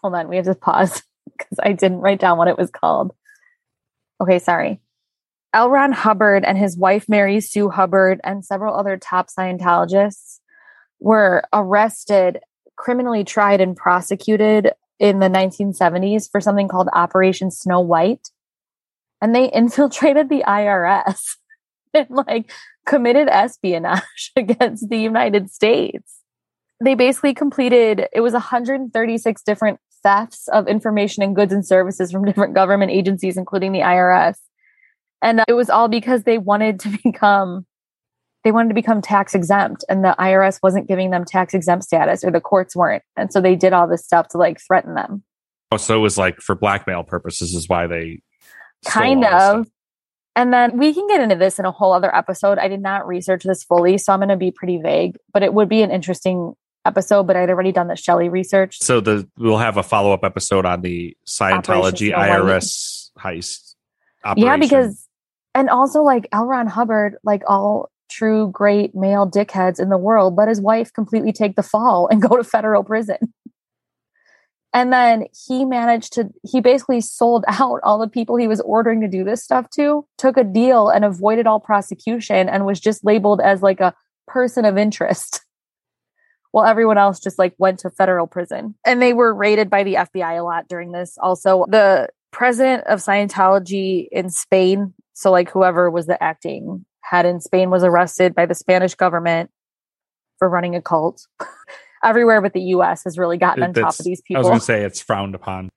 Hold 0.02 0.14
on, 0.14 0.28
we 0.28 0.36
have 0.36 0.44
to 0.44 0.54
pause 0.54 1.02
because 1.26 1.58
I 1.60 1.72
didn't 1.72 1.98
write 1.98 2.20
down 2.20 2.38
what 2.38 2.46
it 2.46 2.58
was 2.58 2.70
called. 2.70 3.12
Okay, 4.20 4.38
sorry. 4.38 4.80
L. 5.54 5.70
Ron 5.70 5.92
Hubbard 5.92 6.44
and 6.44 6.58
his 6.58 6.76
wife 6.76 7.08
Mary 7.08 7.40
Sue 7.40 7.70
Hubbard 7.70 8.20
and 8.22 8.44
several 8.44 8.76
other 8.76 8.98
top 8.98 9.28
Scientologists 9.28 10.38
were 11.00 11.42
arrested, 11.52 12.40
criminally 12.76 13.24
tried 13.24 13.62
and 13.62 13.74
prosecuted 13.74 14.72
in 14.98 15.18
the 15.18 15.30
1970s 15.30 16.30
for 16.30 16.42
something 16.42 16.68
called 16.68 16.88
Operation 16.92 17.50
Snow 17.50 17.80
White. 17.80 18.30
And 19.22 19.34
they 19.34 19.50
infiltrated 19.52 20.28
the 20.28 20.44
IRS 20.46 21.36
and 21.94 22.10
like 22.10 22.52
committed 22.88 23.28
espionage 23.28 24.32
against 24.36 24.88
the 24.88 24.98
United 24.98 25.50
States. 25.50 26.20
They 26.82 26.94
basically 26.94 27.34
completed, 27.34 28.06
it 28.12 28.20
was 28.20 28.32
136 28.32 29.42
different 29.42 29.78
thefts 30.02 30.48
of 30.48 30.68
information 30.68 31.22
and 31.22 31.36
goods 31.36 31.52
and 31.52 31.66
services 31.66 32.10
from 32.10 32.24
different 32.26 32.54
government 32.54 32.90
agencies, 32.90 33.36
including 33.36 33.72
the 33.72 33.80
IRS. 33.80 34.38
And 35.22 35.40
uh, 35.40 35.44
it 35.48 35.54
was 35.54 35.70
all 35.70 35.88
because 35.88 36.22
they 36.22 36.38
wanted 36.38 36.80
to 36.80 36.98
become 37.04 37.66
they 38.44 38.52
wanted 38.52 38.68
to 38.68 38.74
become 38.74 39.02
tax 39.02 39.34
exempt 39.34 39.84
and 39.88 40.04
the 40.04 40.14
IRS 40.16 40.60
wasn't 40.62 40.86
giving 40.86 41.10
them 41.10 41.24
tax 41.24 41.54
exempt 41.54 41.84
status 41.84 42.22
or 42.22 42.30
the 42.30 42.40
courts 42.40 42.76
weren't. 42.76 43.02
And 43.16 43.32
so 43.32 43.40
they 43.40 43.56
did 43.56 43.72
all 43.72 43.88
this 43.88 44.04
stuff 44.04 44.28
to 44.28 44.38
like 44.38 44.60
threaten 44.64 44.94
them. 44.94 45.24
Oh, 45.72 45.76
so 45.76 45.96
it 45.96 46.00
was 46.00 46.16
like 46.16 46.40
for 46.40 46.54
blackmail 46.54 47.02
purposes 47.02 47.52
is 47.52 47.68
why 47.68 47.88
they 47.88 48.22
kind 48.86 49.24
of. 49.24 49.66
And 50.38 50.54
then 50.54 50.78
we 50.78 50.94
can 50.94 51.08
get 51.08 51.20
into 51.20 51.34
this 51.34 51.58
in 51.58 51.64
a 51.64 51.72
whole 51.72 51.92
other 51.92 52.14
episode. 52.14 52.58
I 52.58 52.68
did 52.68 52.80
not 52.80 53.08
research 53.08 53.42
this 53.42 53.64
fully, 53.64 53.98
so 53.98 54.12
I'm 54.12 54.20
going 54.20 54.28
to 54.28 54.36
be 54.36 54.52
pretty 54.52 54.78
vague, 54.78 55.16
but 55.32 55.42
it 55.42 55.52
would 55.52 55.68
be 55.68 55.82
an 55.82 55.90
interesting 55.90 56.54
episode, 56.86 57.24
but 57.24 57.34
I'd 57.34 57.50
already 57.50 57.72
done 57.72 57.88
the 57.88 57.96
Shelly 57.96 58.28
research. 58.28 58.78
So 58.78 59.00
the 59.00 59.28
we'll 59.36 59.58
have 59.58 59.76
a 59.76 59.82
follow 59.82 60.12
up 60.12 60.22
episode 60.22 60.64
on 60.64 60.82
the 60.82 61.16
Scientology 61.26 62.14
IRS 62.14 63.10
heist. 63.18 63.74
Operation. 64.24 64.46
Yeah, 64.46 64.56
because 64.58 65.08
and 65.56 65.68
also 65.68 66.04
like 66.04 66.28
L. 66.30 66.46
Ron 66.46 66.68
Hubbard, 66.68 67.16
like 67.24 67.42
all 67.48 67.90
true 68.08 68.48
great 68.52 68.94
male 68.94 69.28
dickheads 69.28 69.80
in 69.80 69.88
the 69.88 69.98
world, 69.98 70.36
let 70.36 70.46
his 70.46 70.60
wife 70.60 70.92
completely 70.92 71.32
take 71.32 71.56
the 71.56 71.64
fall 71.64 72.06
and 72.12 72.22
go 72.22 72.36
to 72.36 72.44
federal 72.44 72.84
prison. 72.84 73.18
And 74.74 74.92
then 74.92 75.26
he 75.46 75.64
managed 75.64 76.12
to, 76.14 76.28
he 76.42 76.60
basically 76.60 77.00
sold 77.00 77.44
out 77.48 77.80
all 77.82 77.98
the 77.98 78.08
people 78.08 78.36
he 78.36 78.48
was 78.48 78.60
ordering 78.60 79.00
to 79.00 79.08
do 79.08 79.24
this 79.24 79.42
stuff 79.42 79.68
to, 79.70 80.06
took 80.16 80.36
a 80.36 80.44
deal 80.44 80.88
and 80.88 81.04
avoided 81.04 81.46
all 81.46 81.60
prosecution 81.60 82.48
and 82.48 82.66
was 82.66 82.80
just 82.80 83.04
labeled 83.04 83.40
as 83.40 83.62
like 83.62 83.80
a 83.80 83.94
person 84.26 84.64
of 84.64 84.78
interest. 84.78 85.40
While 86.50 86.64
everyone 86.64 86.96
else 86.96 87.20
just 87.20 87.38
like 87.38 87.54
went 87.58 87.80
to 87.80 87.90
federal 87.90 88.26
prison. 88.26 88.74
And 88.86 89.02
they 89.02 89.12
were 89.12 89.34
raided 89.34 89.68
by 89.68 89.84
the 89.84 89.94
FBI 89.94 90.38
a 90.38 90.42
lot 90.42 90.66
during 90.66 90.92
this. 90.92 91.18
Also, 91.20 91.66
the 91.68 92.08
president 92.30 92.86
of 92.86 93.00
Scientology 93.00 94.08
in 94.10 94.30
Spain, 94.30 94.94
so 95.12 95.30
like 95.30 95.50
whoever 95.50 95.90
was 95.90 96.06
the 96.06 96.20
acting 96.22 96.86
head 97.02 97.26
in 97.26 97.40
Spain 97.40 97.68
was 97.68 97.84
arrested 97.84 98.34
by 98.34 98.46
the 98.46 98.54
Spanish 98.54 98.94
government 98.94 99.50
for 100.38 100.48
running 100.48 100.74
a 100.74 100.80
cult. 100.80 101.26
Everywhere 102.04 102.40
but 102.40 102.52
the 102.52 102.60
US 102.60 103.04
has 103.04 103.18
really 103.18 103.38
gotten 103.38 103.62
on 103.62 103.72
top 103.72 103.98
of 103.98 104.04
these 104.04 104.22
people. 104.22 104.38
I 104.38 104.40
was 104.40 104.48
going 104.48 104.60
to 104.60 104.64
say 104.64 104.84
it's 104.84 105.00
frowned 105.00 105.34
upon. 105.34 105.70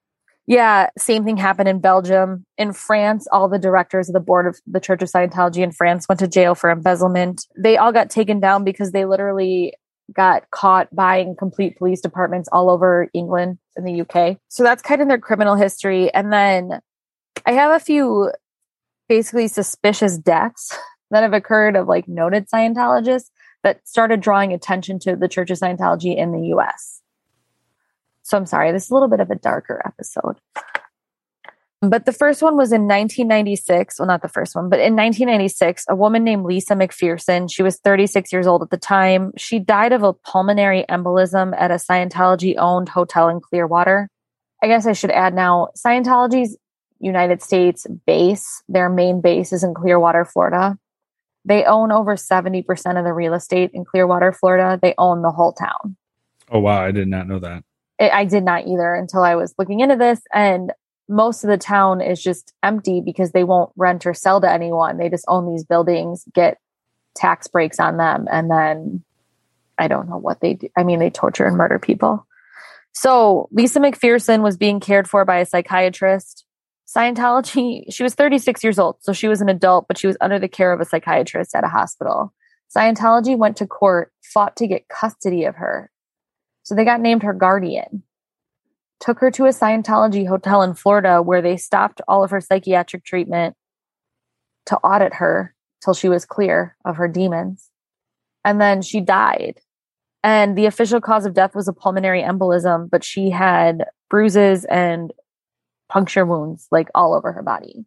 Yeah, 0.47 0.89
same 0.97 1.23
thing 1.23 1.37
happened 1.37 1.69
in 1.69 1.79
Belgium. 1.79 2.45
In 2.57 2.73
France, 2.73 3.27
all 3.31 3.47
the 3.47 3.59
directors 3.59 4.09
of 4.09 4.13
the 4.13 4.19
board 4.19 4.47
of 4.47 4.59
the 4.65 4.79
Church 4.79 5.01
of 5.01 5.09
Scientology 5.09 5.63
in 5.63 5.71
France 5.71 6.07
went 6.09 6.19
to 6.19 6.27
jail 6.27 6.55
for 6.55 6.69
embezzlement. 6.69 7.45
They 7.57 7.77
all 7.77 7.91
got 7.91 8.09
taken 8.09 8.39
down 8.39 8.63
because 8.63 8.91
they 8.91 9.05
literally 9.05 9.73
got 10.13 10.49
caught 10.51 10.93
buying 10.93 11.35
complete 11.37 11.77
police 11.77 12.01
departments 12.01 12.49
all 12.51 12.69
over 12.69 13.07
England 13.13 13.59
and 13.75 13.87
the 13.87 14.01
UK. 14.01 14.37
So 14.49 14.63
that's 14.63 14.81
kind 14.81 15.01
of 15.01 15.07
their 15.07 15.19
criminal 15.19 15.55
history. 15.55 16.13
And 16.13 16.33
then 16.33 16.81
I 17.45 17.53
have 17.53 17.71
a 17.71 17.83
few 17.83 18.31
basically 19.07 19.47
suspicious 19.47 20.17
deaths 20.17 20.77
that 21.11 21.23
have 21.23 21.33
occurred 21.33 21.75
of 21.75 21.87
like 21.87 22.07
noted 22.07 22.49
Scientologists 22.49 23.29
that 23.63 23.87
started 23.87 24.21
drawing 24.21 24.53
attention 24.53 24.99
to 24.99 25.15
the 25.15 25.27
Church 25.27 25.51
of 25.51 25.57
Scientology 25.57 26.15
in 26.15 26.31
the 26.31 26.47
US. 26.55 27.01
So 28.23 28.37
I'm 28.37 28.45
sorry, 28.45 28.71
this 28.71 28.85
is 28.85 28.91
a 28.91 28.93
little 28.93 29.09
bit 29.09 29.19
of 29.19 29.29
a 29.29 29.35
darker 29.35 29.81
episode. 29.85 30.37
But 31.81 32.05
the 32.05 32.13
first 32.13 32.43
one 32.43 32.57
was 32.57 32.71
in 32.71 32.81
1996. 32.81 33.97
Well, 33.97 34.07
not 34.07 34.21
the 34.21 34.27
first 34.27 34.55
one, 34.55 34.69
but 34.69 34.79
in 34.79 34.95
1996, 34.95 35.85
a 35.89 35.95
woman 35.95 36.23
named 36.23 36.45
Lisa 36.45 36.75
McPherson, 36.75 37.51
she 37.51 37.63
was 37.63 37.77
36 37.77 38.31
years 38.31 38.45
old 38.45 38.61
at 38.61 38.69
the 38.69 38.77
time. 38.77 39.31
She 39.35 39.57
died 39.57 39.91
of 39.91 40.03
a 40.03 40.13
pulmonary 40.13 40.85
embolism 40.87 41.59
at 41.59 41.71
a 41.71 41.75
Scientology 41.75 42.55
owned 42.57 42.89
hotel 42.89 43.29
in 43.29 43.41
Clearwater. 43.41 44.09
I 44.61 44.67
guess 44.67 44.85
I 44.85 44.93
should 44.93 45.09
add 45.09 45.33
now 45.33 45.69
Scientology's 45.75 46.55
United 46.99 47.41
States 47.41 47.87
base, 48.05 48.61
their 48.69 48.87
main 48.87 49.21
base 49.21 49.51
is 49.51 49.63
in 49.63 49.73
Clearwater, 49.73 50.23
Florida. 50.23 50.77
They 51.45 51.63
own 51.63 51.91
over 51.91 52.15
70% 52.15 52.65
of 52.97 53.05
the 53.05 53.13
real 53.13 53.33
estate 53.33 53.71
in 53.73 53.85
Clearwater, 53.85 54.31
Florida. 54.31 54.79
They 54.81 54.93
own 54.97 55.21
the 55.21 55.31
whole 55.31 55.53
town. 55.53 55.95
Oh, 56.49 56.59
wow. 56.59 56.83
I 56.83 56.91
did 56.91 57.07
not 57.07 57.27
know 57.27 57.39
that. 57.39 57.63
I 57.99 58.25
did 58.25 58.43
not 58.43 58.67
either 58.67 58.93
until 58.93 59.23
I 59.23 59.35
was 59.35 59.53
looking 59.57 59.79
into 59.79 59.95
this. 59.95 60.21
And 60.33 60.71
most 61.07 61.43
of 61.43 61.49
the 61.49 61.57
town 61.57 62.01
is 62.01 62.21
just 62.21 62.53
empty 62.63 63.01
because 63.01 63.31
they 63.31 63.43
won't 63.43 63.71
rent 63.75 64.05
or 64.05 64.13
sell 64.13 64.39
to 64.41 64.49
anyone. 64.49 64.97
They 64.97 65.09
just 65.09 65.25
own 65.27 65.51
these 65.51 65.63
buildings, 65.63 66.25
get 66.33 66.57
tax 67.15 67.47
breaks 67.47 67.79
on 67.79 67.97
them, 67.97 68.27
and 68.31 68.49
then 68.49 69.03
I 69.77 69.87
don't 69.87 70.09
know 70.09 70.17
what 70.17 70.39
they 70.39 70.53
do. 70.53 70.69
I 70.77 70.83
mean, 70.83 70.99
they 70.99 71.09
torture 71.09 71.45
and 71.45 71.57
murder 71.57 71.79
people. 71.79 72.25
So 72.93 73.49
Lisa 73.51 73.79
McPherson 73.79 74.41
was 74.41 74.57
being 74.57 74.79
cared 74.79 75.09
for 75.09 75.25
by 75.25 75.37
a 75.37 75.45
psychiatrist. 75.45 76.45
Scientology, 76.95 77.83
she 77.89 78.03
was 78.03 78.15
36 78.15 78.63
years 78.63 78.79
old, 78.79 78.97
so 78.99 79.13
she 79.13 79.27
was 79.27 79.41
an 79.41 79.49
adult, 79.49 79.87
but 79.87 79.97
she 79.97 80.07
was 80.07 80.17
under 80.21 80.39
the 80.39 80.47
care 80.47 80.73
of 80.73 80.81
a 80.81 80.85
psychiatrist 80.85 81.55
at 81.55 81.63
a 81.63 81.69
hospital. 81.69 82.33
Scientology 82.75 83.37
went 83.37 83.57
to 83.57 83.67
court, 83.67 84.11
fought 84.23 84.55
to 84.57 84.67
get 84.67 84.87
custody 84.87 85.43
of 85.43 85.55
her. 85.55 85.91
So 86.63 86.75
they 86.75 86.85
got 86.85 87.01
named 87.01 87.23
her 87.23 87.33
guardian. 87.33 88.03
Took 88.99 89.19
her 89.19 89.31
to 89.31 89.45
a 89.45 89.49
Scientology 89.49 90.27
hotel 90.27 90.61
in 90.61 90.73
Florida 90.73 91.21
where 91.21 91.41
they 91.41 91.57
stopped 91.57 92.01
all 92.07 92.23
of 92.23 92.31
her 92.31 92.39
psychiatric 92.39 93.03
treatment 93.03 93.55
to 94.67 94.77
audit 94.77 95.15
her 95.15 95.55
till 95.83 95.93
she 95.93 96.07
was 96.07 96.23
clear 96.23 96.77
of 96.85 96.97
her 96.97 97.07
demons. 97.07 97.69
And 98.45 98.61
then 98.61 98.81
she 98.81 99.01
died. 99.01 99.59
And 100.23 100.55
the 100.55 100.67
official 100.67 101.01
cause 101.01 101.25
of 101.25 101.33
death 101.33 101.55
was 101.55 101.67
a 101.67 101.73
pulmonary 101.73 102.21
embolism, 102.21 102.89
but 102.89 103.03
she 103.03 103.31
had 103.31 103.85
bruises 104.09 104.65
and 104.65 105.11
puncture 105.91 106.25
wounds 106.25 106.67
like 106.71 106.89
all 106.95 107.13
over 107.13 107.31
her 107.33 107.43
body. 107.43 107.85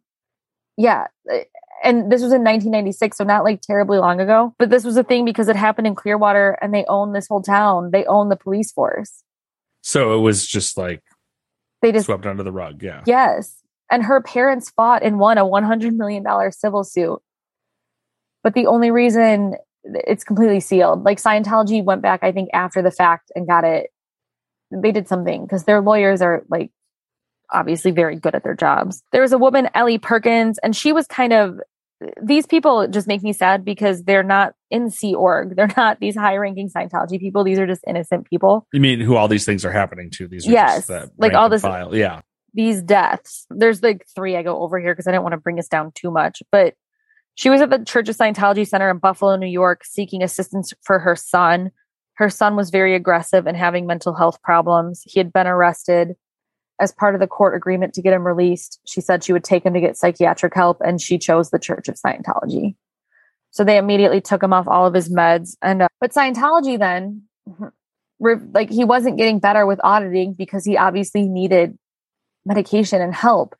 Yeah. 0.77 1.07
Eh, 1.29 1.43
and 1.83 2.11
this 2.11 2.21
was 2.21 2.31
in 2.31 2.43
1996, 2.43 3.17
so 3.17 3.23
not 3.23 3.43
like 3.43 3.61
terribly 3.61 3.97
long 3.97 4.21
ago. 4.21 4.55
But 4.57 4.69
this 4.69 4.85
was 4.85 4.95
a 4.95 5.03
thing 5.03 5.25
because 5.25 5.49
it 5.49 5.55
happened 5.55 5.87
in 5.87 5.95
Clearwater 5.95 6.57
and 6.61 6.73
they 6.73 6.85
own 6.87 7.13
this 7.13 7.27
whole 7.27 7.41
town. 7.41 7.91
They 7.91 8.05
own 8.05 8.29
the 8.29 8.35
police 8.35 8.71
force. 8.71 9.23
So 9.81 10.17
it 10.17 10.21
was 10.21 10.47
just 10.47 10.77
like 10.77 11.03
they 11.81 11.91
just 11.91 12.05
swept 12.05 12.25
under 12.25 12.43
the 12.43 12.51
rug. 12.51 12.81
Yeah. 12.81 13.03
Yes. 13.05 13.57
And 13.91 14.03
her 14.03 14.21
parents 14.21 14.71
fought 14.71 15.03
and 15.03 15.19
won 15.19 15.37
a 15.37 15.45
$100 15.45 15.95
million 15.95 16.23
civil 16.51 16.83
suit. 16.83 17.19
But 18.43 18.53
the 18.53 18.67
only 18.67 18.89
reason 18.89 19.55
it's 19.83 20.23
completely 20.23 20.59
sealed. 20.59 21.03
Like 21.03 21.21
Scientology 21.21 21.83
went 21.83 22.01
back, 22.01 22.23
I 22.23 22.31
think, 22.31 22.49
after 22.53 22.81
the 22.81 22.91
fact 22.91 23.31
and 23.35 23.47
got 23.47 23.63
it. 23.63 23.91
They 24.71 24.91
did 24.91 25.07
something 25.07 25.43
because 25.43 25.65
their 25.65 25.81
lawyers 25.81 26.21
are 26.21 26.43
like 26.49 26.71
obviously 27.51 27.91
very 27.91 28.15
good 28.15 28.35
at 28.35 28.43
their 28.43 28.55
jobs. 28.55 29.03
There 29.11 29.21
was 29.21 29.31
a 29.31 29.37
woman, 29.37 29.69
Elli 29.73 29.97
Perkins, 29.97 30.57
and 30.59 30.75
she 30.75 30.91
was 30.91 31.07
kind 31.07 31.33
of 31.33 31.59
these 32.21 32.45
people 32.45 32.87
just 32.87 33.07
make 33.07 33.23
me 33.23 33.33
sad 33.33 33.63
because 33.63 34.03
they're 34.03 34.23
not 34.23 34.53
in 34.69 34.89
Sea 34.89 35.15
Org. 35.15 35.55
They're 35.55 35.71
not 35.77 35.99
these 35.99 36.15
high 36.15 36.35
ranking 36.35 36.69
Scientology 36.69 37.19
people. 37.19 37.43
These 37.43 37.59
are 37.59 37.67
just 37.67 37.83
innocent 37.87 38.29
people. 38.29 38.67
You 38.73 38.81
mean 38.81 38.99
who 38.99 39.15
all 39.15 39.27
these 39.27 39.45
things 39.45 39.65
are 39.65 39.71
happening 39.71 40.09
to? 40.11 40.27
These 40.27 40.47
are 40.47 40.51
yes, 40.51 40.89
like 41.17 41.33
all 41.33 41.49
this 41.49 41.61
file. 41.61 41.95
Yeah. 41.95 42.21
These 42.53 42.83
deaths. 42.83 43.45
There's 43.49 43.83
like 43.83 44.05
three 44.15 44.37
I 44.37 44.43
go 44.43 44.61
over 44.61 44.79
here 44.79 44.93
because 44.93 45.07
I 45.07 45.11
didn't 45.11 45.23
want 45.23 45.33
to 45.33 45.39
bring 45.39 45.59
us 45.59 45.67
down 45.67 45.91
too 45.93 46.09
much. 46.09 46.41
But 46.51 46.75
she 47.35 47.49
was 47.49 47.59
at 47.59 47.69
the 47.69 47.83
Church 47.83 48.07
of 48.07 48.15
Scientology 48.15 48.65
Center 48.65 48.89
in 48.89 48.97
Buffalo, 48.97 49.35
New 49.35 49.47
York, 49.47 49.83
seeking 49.83 50.23
assistance 50.23 50.73
for 50.83 50.99
her 50.99 51.17
son. 51.17 51.71
Her 52.13 52.29
son 52.29 52.55
was 52.55 52.69
very 52.69 52.95
aggressive 52.95 53.45
and 53.45 53.57
having 53.57 53.85
mental 53.85 54.15
health 54.15 54.41
problems. 54.41 55.03
He 55.05 55.19
had 55.19 55.33
been 55.33 55.47
arrested. 55.47 56.15
As 56.79 56.91
part 56.91 57.15
of 57.15 57.21
the 57.21 57.27
court 57.27 57.55
agreement 57.55 57.93
to 57.93 58.01
get 58.01 58.13
him 58.13 58.27
released, 58.27 58.81
she 58.85 58.99
said 58.99 59.23
she 59.23 59.31
would 59.31 59.43
take 59.43 59.65
him 59.65 59.73
to 59.73 59.79
get 59.79 59.97
psychiatric 59.97 60.53
help, 60.53 60.81
and 60.81 61.01
she 61.01 61.17
chose 61.17 61.49
the 61.49 61.59
Church 61.59 61.87
of 61.87 61.95
Scientology. 61.95 62.75
So 63.51 63.63
they 63.63 63.77
immediately 63.77 64.19
took 64.19 64.43
him 64.43 64.51
off 64.51 64.67
all 64.67 64.85
of 64.85 64.93
his 64.93 65.09
meds. 65.09 65.55
And 65.61 65.83
uh, 65.83 65.87
but 66.01 66.11
Scientology 66.11 66.77
then, 66.77 67.23
like 68.19 68.69
he 68.69 68.83
wasn't 68.83 69.17
getting 69.17 69.39
better 69.39 69.65
with 69.65 69.79
auditing 69.83 70.33
because 70.33 70.65
he 70.65 70.75
obviously 70.75 71.29
needed 71.29 71.77
medication 72.45 73.01
and 73.01 73.15
help. 73.15 73.55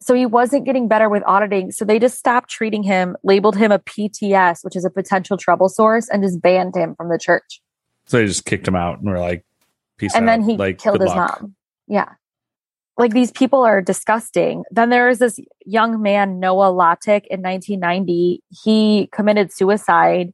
So 0.00 0.14
he 0.14 0.26
wasn't 0.26 0.64
getting 0.64 0.88
better 0.88 1.08
with 1.08 1.22
auditing. 1.26 1.70
So 1.70 1.84
they 1.84 1.98
just 1.98 2.18
stopped 2.18 2.50
treating 2.50 2.82
him, 2.82 3.16
labeled 3.22 3.56
him 3.56 3.70
a 3.70 3.78
PTS, 3.78 4.64
which 4.64 4.74
is 4.74 4.84
a 4.84 4.90
potential 4.90 5.36
trouble 5.36 5.68
source, 5.68 6.08
and 6.08 6.22
just 6.22 6.40
banned 6.40 6.74
him 6.74 6.94
from 6.96 7.08
the 7.08 7.18
church. 7.18 7.60
So 8.06 8.18
they 8.18 8.26
just 8.26 8.44
kicked 8.44 8.66
him 8.66 8.74
out 8.74 8.98
and 8.98 9.08
were 9.08 9.20
like, 9.20 9.44
peace 9.96 10.14
and 10.14 10.28
out. 10.28 10.32
then 10.32 10.48
he 10.48 10.56
like, 10.56 10.78
killed 10.78 11.00
his 11.00 11.08
luck. 11.08 11.40
mom. 11.40 11.54
Yeah. 11.92 12.08
Like 12.96 13.12
these 13.12 13.30
people 13.30 13.62
are 13.64 13.82
disgusting. 13.82 14.64
Then 14.70 14.88
there 14.88 15.10
is 15.10 15.18
this 15.18 15.38
young 15.66 16.00
man, 16.00 16.40
Noah 16.40 16.72
Lottick, 16.72 17.26
in 17.28 17.42
1990. 17.42 18.42
He 18.64 19.10
committed 19.12 19.52
suicide 19.52 20.32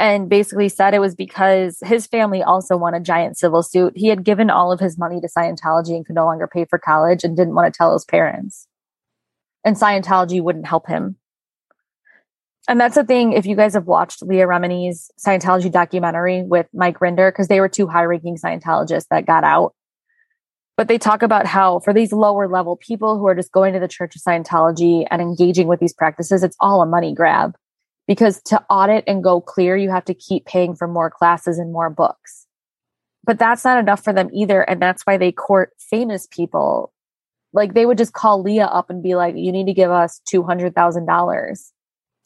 and 0.00 0.28
basically 0.28 0.68
said 0.68 0.94
it 0.94 1.00
was 1.00 1.14
because 1.14 1.78
his 1.84 2.08
family 2.08 2.42
also 2.42 2.76
won 2.76 2.92
a 2.92 3.00
giant 3.00 3.38
civil 3.38 3.62
suit. 3.62 3.92
He 3.94 4.08
had 4.08 4.24
given 4.24 4.50
all 4.50 4.72
of 4.72 4.80
his 4.80 4.98
money 4.98 5.20
to 5.20 5.28
Scientology 5.28 5.94
and 5.94 6.04
could 6.04 6.16
no 6.16 6.24
longer 6.24 6.48
pay 6.48 6.64
for 6.64 6.78
college 6.78 7.22
and 7.22 7.36
didn't 7.36 7.54
want 7.54 7.72
to 7.72 7.76
tell 7.76 7.92
his 7.92 8.04
parents. 8.04 8.66
And 9.64 9.76
Scientology 9.76 10.42
wouldn't 10.42 10.66
help 10.66 10.88
him. 10.88 11.18
And 12.68 12.80
that's 12.80 12.96
the 12.96 13.04
thing, 13.04 13.32
if 13.32 13.46
you 13.46 13.54
guys 13.54 13.74
have 13.74 13.86
watched 13.86 14.22
Leah 14.22 14.48
Remini's 14.48 15.08
Scientology 15.24 15.70
documentary 15.70 16.42
with 16.42 16.66
Mike 16.74 16.98
Rinder, 16.98 17.28
because 17.28 17.46
they 17.46 17.60
were 17.60 17.68
two 17.68 17.86
high 17.86 18.02
ranking 18.02 18.36
Scientologists 18.36 19.06
that 19.10 19.24
got 19.24 19.44
out. 19.44 19.75
But 20.76 20.88
they 20.88 20.98
talk 20.98 21.22
about 21.22 21.46
how 21.46 21.80
for 21.80 21.94
these 21.94 22.12
lower 22.12 22.48
level 22.48 22.76
people 22.76 23.18
who 23.18 23.26
are 23.26 23.34
just 23.34 23.52
going 23.52 23.72
to 23.72 23.80
the 23.80 23.88
Church 23.88 24.14
of 24.14 24.22
Scientology 24.22 25.06
and 25.10 25.22
engaging 25.22 25.68
with 25.68 25.80
these 25.80 25.94
practices, 25.94 26.42
it's 26.42 26.56
all 26.60 26.82
a 26.82 26.86
money 26.86 27.14
grab 27.14 27.56
because 28.06 28.42
to 28.42 28.62
audit 28.68 29.04
and 29.06 29.24
go 29.24 29.40
clear, 29.40 29.76
you 29.76 29.90
have 29.90 30.04
to 30.04 30.14
keep 30.14 30.44
paying 30.44 30.76
for 30.76 30.86
more 30.86 31.10
classes 31.10 31.58
and 31.58 31.72
more 31.72 31.88
books. 31.88 32.46
But 33.24 33.38
that's 33.38 33.64
not 33.64 33.78
enough 33.78 34.04
for 34.04 34.12
them 34.12 34.28
either. 34.32 34.60
And 34.62 34.80
that's 34.80 35.02
why 35.04 35.16
they 35.16 35.32
court 35.32 35.70
famous 35.78 36.28
people. 36.30 36.92
Like 37.52 37.74
they 37.74 37.86
would 37.86 37.98
just 37.98 38.12
call 38.12 38.42
Leah 38.42 38.66
up 38.66 38.90
and 38.90 39.02
be 39.02 39.14
like, 39.14 39.34
you 39.34 39.50
need 39.50 39.66
to 39.66 39.72
give 39.72 39.90
us 39.90 40.20
$200,000 40.32 41.70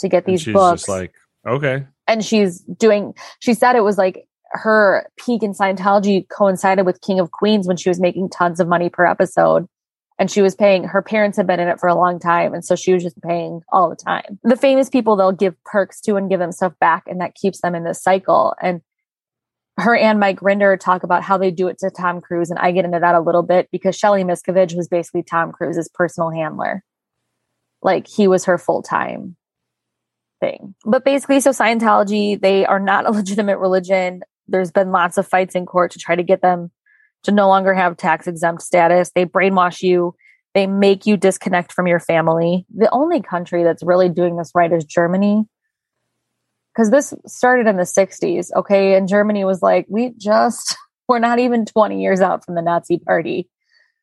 to 0.00 0.08
get 0.08 0.26
these 0.26 0.42
she's 0.42 0.52
books. 0.52 0.82
just 0.82 0.88
like, 0.88 1.14
okay. 1.46 1.86
and 2.08 2.24
she's 2.24 2.58
doing, 2.60 3.14
she 3.38 3.54
said 3.54 3.76
it 3.76 3.84
was 3.84 3.96
like 3.96 4.26
her 4.50 5.08
peak 5.16 5.42
in 5.42 5.52
Scientology 5.52 6.28
coincided 6.28 6.84
with 6.84 7.00
King 7.00 7.20
of 7.20 7.30
Queens 7.30 7.66
when 7.66 7.76
she 7.76 7.88
was 7.88 8.00
making 8.00 8.30
tons 8.30 8.60
of 8.60 8.68
money 8.68 8.88
per 8.88 9.06
episode. 9.06 9.66
And 10.18 10.30
she 10.30 10.42
was 10.42 10.54
paying 10.54 10.84
her 10.84 11.00
parents 11.00 11.38
had 11.38 11.46
been 11.46 11.60
in 11.60 11.68
it 11.68 11.80
for 11.80 11.88
a 11.88 11.94
long 11.94 12.18
time. 12.18 12.52
And 12.52 12.62
so 12.62 12.76
she 12.76 12.92
was 12.92 13.02
just 13.02 13.20
paying 13.22 13.62
all 13.72 13.88
the 13.88 13.96
time. 13.96 14.38
The 14.42 14.56
famous 14.56 14.90
people 14.90 15.16
they'll 15.16 15.32
give 15.32 15.54
perks 15.64 15.98
to 16.02 16.16
and 16.16 16.28
give 16.28 16.40
them 16.40 16.52
stuff 16.52 16.74
back. 16.78 17.04
And 17.06 17.22
that 17.22 17.34
keeps 17.34 17.62
them 17.62 17.74
in 17.74 17.84
this 17.84 18.02
cycle. 18.02 18.54
And 18.60 18.82
her 19.78 19.96
and 19.96 20.20
mike 20.20 20.40
rinder 20.40 20.78
talk 20.78 21.04
about 21.04 21.22
how 21.22 21.38
they 21.38 21.50
do 21.50 21.68
it 21.68 21.78
to 21.78 21.90
tom 21.90 22.20
cruise. 22.20 22.50
And 22.50 22.58
i 22.58 22.70
get 22.70 22.84
into 22.84 23.00
that 23.00 23.14
a 23.14 23.20
little 23.20 23.42
bit 23.42 23.68
because 23.72 23.96
shelly 23.96 24.24
miscavige 24.24 24.76
was 24.76 24.88
basically 24.88 25.22
tom 25.22 25.52
cruise's 25.52 25.88
personal 25.94 26.30
handler. 26.30 26.84
Like 27.80 28.06
he 28.06 28.28
was 28.28 28.44
her 28.44 28.58
full-time 28.58 29.36
thing. 30.38 30.74
But 30.84 31.04
basically 31.04 31.40
so 31.40 31.50
scientology 31.50 32.38
they 32.38 32.66
are 32.66 32.80
not 32.80 33.06
a 33.06 33.10
legitimate 33.12 33.58
religion 33.58 34.22
there's 34.50 34.70
been 34.70 34.92
lots 34.92 35.16
of 35.18 35.26
fights 35.26 35.54
in 35.54 35.66
court 35.66 35.92
to 35.92 35.98
try 35.98 36.16
to 36.16 36.22
get 36.22 36.42
them 36.42 36.70
to 37.24 37.32
no 37.32 37.48
longer 37.48 37.74
have 37.74 37.96
tax 37.96 38.26
exempt 38.26 38.62
status. 38.62 39.10
They 39.14 39.26
brainwash 39.26 39.82
you. 39.82 40.14
They 40.54 40.66
make 40.66 41.06
you 41.06 41.16
disconnect 41.16 41.72
from 41.72 41.86
your 41.86 42.00
family. 42.00 42.66
The 42.74 42.90
only 42.90 43.22
country 43.22 43.62
that's 43.62 43.82
really 43.82 44.08
doing 44.08 44.36
this 44.36 44.52
right 44.54 44.72
is 44.72 44.84
Germany. 44.84 45.44
Because 46.74 46.90
this 46.90 47.14
started 47.26 47.66
in 47.66 47.76
the 47.76 47.82
60s. 47.82 48.48
Okay. 48.56 48.94
And 48.94 49.08
Germany 49.08 49.44
was 49.44 49.62
like, 49.62 49.86
we 49.88 50.12
just, 50.16 50.76
we're 51.08 51.18
not 51.18 51.38
even 51.38 51.66
20 51.66 52.00
years 52.00 52.20
out 52.20 52.44
from 52.44 52.54
the 52.54 52.62
Nazi 52.62 52.98
party. 52.98 53.48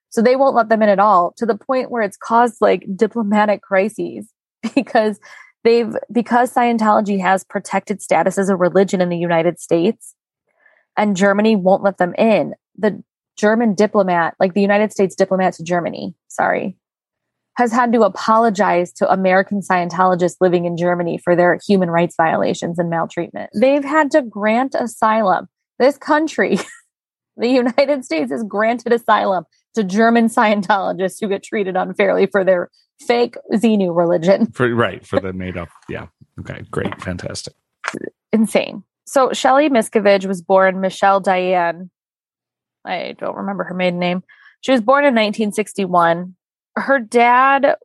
So 0.10 0.22
they 0.22 0.36
won't 0.36 0.56
let 0.56 0.70
them 0.70 0.82
in 0.82 0.90
at 0.90 1.00
all 1.00 1.34
to 1.38 1.46
the 1.46 1.58
point 1.58 1.92
where 1.92 2.02
it's 2.02 2.18
caused 2.18 2.62
like 2.62 2.86
diplomatic 2.96 3.62
crises 3.62 4.30
because 4.76 5.20
they've, 5.64 5.94
because 6.12 6.54
Scientology 6.54 7.20
has 7.20 7.44
protected 7.44 8.02
status 8.02 8.38
as 8.38 8.50
a 8.50 8.56
religion 8.56 9.02
in 9.02 9.10
the 9.10 9.18
United 9.18 9.60
States 9.60 10.16
and 10.98 11.16
Germany 11.16 11.56
won't 11.56 11.84
let 11.84 11.98
them 11.98 12.14
in. 12.18 12.54
The 12.78 13.02
German 13.38 13.76
diplomat, 13.76 14.36
like 14.40 14.54
the 14.54 14.62
United 14.62 14.92
States 14.92 15.16
diplomat 15.16 15.54
to 15.54 15.64
Germany, 15.64 16.16
sorry, 16.28 16.78
has 17.56 17.72
had 17.72 17.92
to 17.94 18.02
apologize 18.02 18.92
to 18.94 19.12
American 19.12 19.62
Scientologists 19.62 20.38
living 20.42 20.66
in 20.66 20.78
Germany 20.78 21.18
for 21.18 21.36
their 21.36 21.60
human 21.66 21.90
rights 21.90 22.16
violations 22.16 22.78
and 22.78 22.90
maltreatment. 22.90 23.50
They've 23.60 23.84
had 23.84 24.12
to 24.12 24.22
grant 24.22 24.76
asylum. 24.76 25.48
This 25.80 25.98
country, 25.98 26.58
the 27.38 27.48
United 27.48 28.06
States, 28.06 28.32
has 28.32 28.44
granted 28.44 28.92
asylum 28.94 29.46
to 29.76 29.84
German 29.84 30.28
Scientologists 30.28 31.18
who 31.22 31.28
get 31.28 31.44
treated 31.44 31.76
unfairly 31.76 32.26
for 32.26 32.44
their 32.44 32.70
fake 33.00 33.38
Xenu 33.54 33.96
religion. 33.96 34.48
For, 34.52 34.74
right. 34.74 35.06
For 35.06 35.20
the 35.20 35.34
made 35.34 35.58
up. 35.58 35.70
Yeah. 35.90 36.08
Okay. 36.40 36.64
Great. 36.72 37.00
Fantastic. 37.02 37.54
Insane. 38.34 38.84
So 39.08 39.32
Shelly 39.34 39.70
Miscavige 39.70 40.26
was 40.26 40.42
born 40.42 40.82
Michelle 40.82 41.20
Diane 41.20 41.90
I 42.88 43.16
don't 43.18 43.36
remember 43.36 43.64
her 43.66 43.74
maiden 43.74 44.00
name. 44.00 44.24
She 44.62 44.72
was 44.72 44.82
born 44.82 45.04
in 45.04 45.14
1961. 45.14 46.36
Her 46.76 47.00
dad 47.00 47.76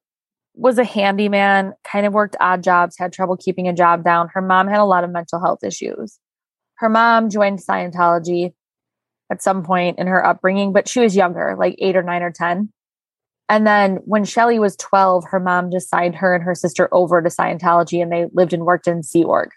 was 0.54 0.78
a 0.78 0.84
handyman, 0.84 1.72
kind 1.84 2.06
of 2.06 2.12
worked 2.12 2.36
odd 2.40 2.62
jobs, 2.62 2.96
had 2.98 3.12
trouble 3.12 3.36
keeping 3.36 3.68
a 3.68 3.72
job 3.72 4.04
down. 4.04 4.28
Her 4.32 4.42
mom 4.42 4.68
had 4.68 4.80
a 4.80 4.84
lot 4.84 5.04
of 5.04 5.10
mental 5.10 5.40
health 5.40 5.64
issues. 5.64 6.18
Her 6.76 6.88
mom 6.88 7.30
joined 7.30 7.60
Scientology 7.60 8.52
at 9.30 9.42
some 9.42 9.62
point 9.62 9.98
in 9.98 10.06
her 10.06 10.24
upbringing, 10.24 10.72
but 10.72 10.88
she 10.88 11.00
was 11.00 11.16
younger, 11.16 11.56
like 11.58 11.74
eight 11.78 11.96
or 11.96 12.02
nine 12.02 12.22
or 12.22 12.30
10. 12.30 12.70
And 13.48 13.66
then 13.66 13.96
when 14.04 14.24
Shelly 14.24 14.58
was 14.58 14.76
12, 14.76 15.24
her 15.30 15.40
mom 15.40 15.70
just 15.70 15.88
signed 15.88 16.16
her 16.16 16.34
and 16.34 16.44
her 16.44 16.54
sister 16.54 16.88
over 16.92 17.20
to 17.20 17.28
Scientology 17.28 18.02
and 18.02 18.12
they 18.12 18.26
lived 18.32 18.52
and 18.52 18.64
worked 18.64 18.86
in 18.86 19.02
Sea 19.02 19.24
Org. 19.24 19.50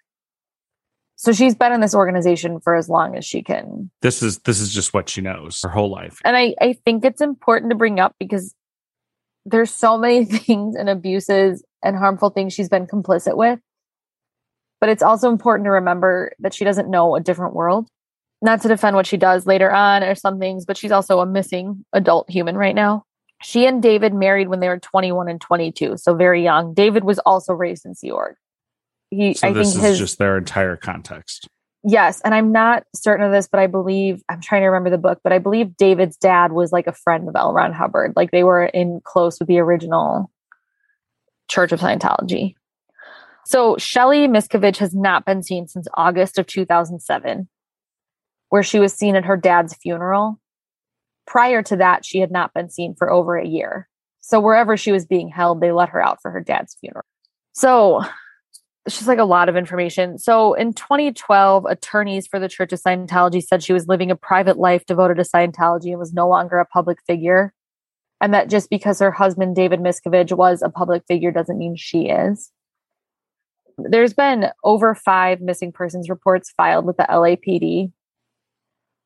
So 1.18 1.32
she's 1.32 1.56
been 1.56 1.72
in 1.72 1.80
this 1.82 1.96
organization 1.96 2.60
for 2.60 2.76
as 2.76 2.90
long 2.90 3.16
as 3.16 3.26
she 3.26 3.42
can. 3.42 3.90
This 4.02 4.22
is 4.22 4.40
this 4.40 4.60
is 4.60 4.74
just 4.74 4.94
what 4.94 5.10
she 5.10 5.22
knows 5.22 5.62
her 5.64 5.70
whole 5.70 5.90
life. 5.90 6.20
And 6.26 6.36
I, 6.36 6.56
I 6.60 6.74
think 6.74 7.06
it's 7.06 7.22
important 7.22 7.72
to 7.72 7.78
bring 7.78 8.00
up 8.00 8.16
because 8.20 8.54
there's 9.46 9.72
so 9.72 9.98
many 9.98 10.26
things 10.26 10.76
and 10.76 10.90
abuses 10.90 11.64
and 11.84 11.96
harmful 11.96 12.30
things 12.30 12.54
she's 12.54 12.70
been 12.70 12.88
complicit 12.88 13.38
with. 13.38 13.60
But 14.82 14.90
it's 14.90 15.04
also 15.04 15.32
important 15.32 15.66
to 15.66 15.72
remember 15.72 16.34
that 16.40 16.54
she 16.54 16.66
doesn't 16.66 16.90
know 16.90 17.16
a 17.16 17.22
different 17.22 17.56
world. 17.56 17.88
Not 18.42 18.62
to 18.62 18.68
defend 18.68 18.96
what 18.96 19.08
she 19.08 19.18
does 19.18 19.48
later 19.48 19.72
on 19.72 20.04
or 20.04 20.14
some 20.14 20.40
things, 20.40 20.66
but 20.66 20.78
she's 20.78 20.92
also 20.92 21.22
a 21.22 21.26
missing 21.26 21.86
adult 21.94 22.30
human 22.30 22.58
right 22.58 22.76
now. 22.76 23.06
She 23.42 23.66
and 23.66 23.82
David 23.82 24.14
married 24.14 24.50
when 24.50 24.60
they 24.60 24.68
were 24.68 24.80
21 24.80 25.30
and 25.30 25.40
22, 25.40 25.98
so 25.98 26.14
very 26.14 26.44
young. 26.44 26.74
David 26.74 27.04
was 27.04 27.20
also 27.20 27.54
raised 27.54 27.86
in 27.86 27.96
Sea 27.96 28.12
Org. 28.12 28.36
He, 29.12 29.34
so 29.34 29.48
I 29.48 29.54
this 29.54 29.74
think 29.74 29.84
is 29.84 29.90
his, 29.90 30.00
just 30.00 30.18
their 30.18 30.38
entire 30.38 30.76
context. 30.76 31.48
Yes, 31.88 32.20
and 32.22 32.34
I'm 32.34 32.52
not 32.52 32.84
certain 32.96 33.26
of 33.26 33.32
this, 33.32 33.48
but 33.48 33.60
I 33.60 33.68
believe 33.68 34.24
I'm 34.28 34.42
trying 34.42 34.62
to 34.62 34.68
remember 34.68 34.90
the 34.90 34.98
book, 34.98 35.20
but 35.24 35.32
I 35.32 35.38
believe 35.38 35.78
David's 35.78 36.18
dad 36.18 36.52
was 36.52 36.72
like 36.72 36.88
a 36.88 36.94
friend 36.94 37.30
of 37.30 37.36
L. 37.36 37.54
Ron 37.54 37.74
Hubbard. 37.74 38.14
Like 38.16 38.32
they 38.32 38.44
were 38.44 38.66
in 38.66 39.02
close 39.04 39.40
with 39.40 39.48
the 39.48 39.60
original 39.60 40.32
Church 41.48 41.72
of 41.72 41.80
Scientology. 41.80 42.56
So 43.46 43.78
Shelly 43.78 44.28
Miscavige 44.28 44.78
has 44.78 44.96
not 44.96 45.26
been 45.26 45.44
seen 45.44 45.68
since 45.68 45.88
August 45.94 46.40
of 46.40 46.48
2007, 46.48 47.48
where 48.50 48.64
she 48.64 48.80
was 48.80 48.94
seen 48.94 49.16
at 49.16 49.26
her 49.26 49.38
dad's 49.38 49.76
funeral. 49.76 50.42
Prior 51.28 51.62
to 51.64 51.76
that, 51.76 52.04
she 52.04 52.20
had 52.20 52.32
not 52.32 52.52
been 52.56 52.72
seen 52.72 52.96
for 52.96 53.12
over 53.12 53.38
a 53.38 53.48
year. 53.48 53.88
So 54.22 54.40
wherever 54.40 54.76
she 54.76 54.92
was 54.92 55.06
being 55.06 55.30
held, 55.30 55.62
they 55.62 55.72
let 55.72 55.90
her 55.90 56.02
out 56.02 56.20
for 56.20 56.32
her 56.32 56.42
dad's 56.42 56.76
funeral. 56.82 57.06
So 57.54 58.04
it's 58.86 58.96
just 58.96 59.08
like 59.08 59.20
a 59.20 59.26
lot 59.26 59.50
of 59.50 59.56
information. 59.56 60.20
So 60.20 60.54
in 60.54 60.74
2012, 60.74 61.66
attorneys 61.66 62.28
for 62.28 62.40
the 62.40 62.48
Church 62.48 62.72
of 62.72 62.82
Scientology 62.82 63.44
said 63.44 63.64
she 63.64 63.74
was 63.74 63.88
living 63.88 64.12
a 64.12 64.16
private 64.16 64.58
life 64.58 64.86
devoted 64.86 65.18
to 65.18 65.24
Scientology 65.24 65.90
and 65.90 65.98
was 65.98 66.14
no 66.14 66.28
longer 66.28 66.60
a 66.60 66.66
public 66.66 67.00
figure. 67.08 67.54
And 68.22 68.34
that 68.34 68.50
just 68.50 68.70
because 68.70 69.00
her 69.00 69.12
husband, 69.12 69.56
David 69.56 69.80
Miscavige, 69.80 70.38
was 70.38 70.62
a 70.62 70.70
public 70.70 71.04
figure 71.08 71.32
doesn't 71.32 71.58
mean 71.58 71.76
she 71.76 72.10
is. 72.10 72.52
There's 73.78 74.14
been 74.14 74.52
over 74.64 74.94
five 74.94 75.42
missing 75.42 75.72
persons 75.72 76.10
reports 76.10 76.54
filed 76.56 76.86
with 76.86 76.98
the 76.98 77.08
LAPD. 77.10 77.92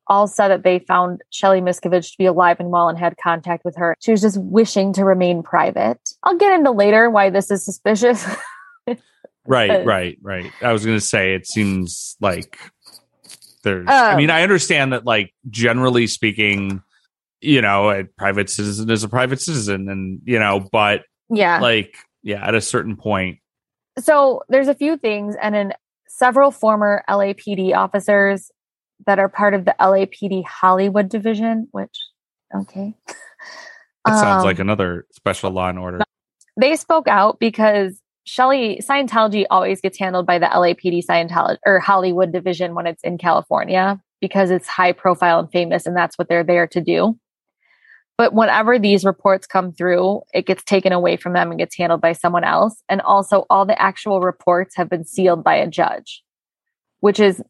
All 0.08 0.28
said 0.28 0.50
that 0.50 0.64
they 0.64 0.80
found 0.80 1.22
Shelly 1.30 1.62
Miscavige 1.62 2.12
to 2.12 2.18
be 2.18 2.26
alive 2.26 2.60
and 2.60 2.70
well 2.70 2.90
and 2.90 2.98
had 2.98 3.16
contact 3.18 3.64
with 3.64 3.78
her. 3.78 3.96
She 4.00 4.12
was 4.12 4.22
just 4.22 4.40
wishing 4.42 4.92
to 4.94 5.06
remain 5.06 5.42
private. 5.42 6.02
I'll 6.24 6.38
get 6.38 6.52
into 6.52 6.72
later 6.72 7.10
why 7.10 7.30
this 7.30 7.50
is 7.50 7.64
suspicious. 7.64 8.26
Right, 9.50 9.84
right, 9.84 10.18
right. 10.22 10.52
I 10.62 10.72
was 10.72 10.86
going 10.86 10.98
to 10.98 11.04
say 11.04 11.34
it 11.34 11.48
seems 11.48 12.16
like 12.22 12.60
there's. 13.64 13.88
Um, 13.88 13.94
I 13.94 14.16
mean, 14.16 14.30
I 14.30 14.44
understand 14.44 14.94
that, 14.94 15.06
like 15.06 15.34
generally 15.50 16.06
speaking, 16.06 16.84
you 17.42 17.62
know, 17.62 17.90
a 17.90 18.04
private 18.04 18.50
citizen 18.50 18.90
is 18.92 19.04
a 19.04 19.10
private 19.10 19.42
citizen, 19.42 19.90
and 19.90 20.22
you 20.24 20.38
know, 20.38 20.68
but 20.72 21.02
yeah, 21.30 21.60
like 21.60 21.98
yeah, 22.22 22.46
at 22.46 22.54
a 22.54 22.62
certain 22.62 22.96
point. 22.96 23.40
So 23.98 24.44
there's 24.50 24.68
a 24.68 24.76
few 24.76 24.98
things, 24.98 25.36
and 25.42 25.56
in 25.56 25.74
several 26.08 26.52
former 26.52 27.04
LAPD 27.10 27.76
officers 27.76 28.52
that 29.08 29.18
are 29.18 29.30
part 29.30 29.56
of 29.56 29.66
the 29.66 29.76
LAPD 29.80 30.46
Hollywood 30.46 31.10
division, 31.10 31.68
which 31.72 31.98
okay. 32.56 32.94
That 34.06 34.20
sounds 34.20 34.42
um, 34.42 34.46
like 34.46 34.60
another 34.60 35.06
special 35.12 35.52
law 35.52 35.70
and 35.70 35.78
order. 35.78 36.00
They 36.56 36.76
spoke 36.76 37.08
out 37.08 37.40
because 37.40 38.00
Shelly, 38.30 38.80
Scientology 38.88 39.46
always 39.50 39.82
gets 39.82 39.98
handled 39.98 40.28
by 40.28 40.38
the 40.38 40.46
LAPD 40.46 41.04
Scientology 41.04 41.58
or 41.66 41.80
Hollywood 41.80 42.32
division 42.32 42.76
when 42.76 42.86
it's 42.86 43.04
in 43.04 43.18
California 43.18 44.00
because 44.22 44.52
it's 44.52 44.68
high 44.68 44.92
profile 44.92 45.40
and 45.40 45.52
famous, 45.52 45.88
and 45.88 45.98
that's 45.98 46.16
what 46.16 46.30
they're 46.30 46.44
there 46.44 46.68
to 46.68 46.80
do. 46.80 47.18
But 48.20 48.36
whenever 48.36 48.78
these 48.78 49.04
reports 49.04 49.48
come 49.48 49.72
through, 49.72 50.22
it 50.32 50.46
gets 50.46 50.64
taken 50.64 50.94
away 50.94 51.18
from 51.18 51.34
them 51.34 51.50
and 51.50 51.58
gets 51.58 51.76
handled 51.76 52.02
by 52.02 52.14
someone 52.14 52.44
else. 52.44 52.84
And 52.88 53.02
also, 53.02 53.48
all 53.50 53.66
the 53.66 53.82
actual 53.82 54.22
reports 54.22 54.76
have 54.76 54.92
been 54.92 55.06
sealed 55.06 55.44
by 55.44 55.56
a 55.56 55.68
judge, 55.68 56.24
which 57.00 57.20
is 57.20 57.42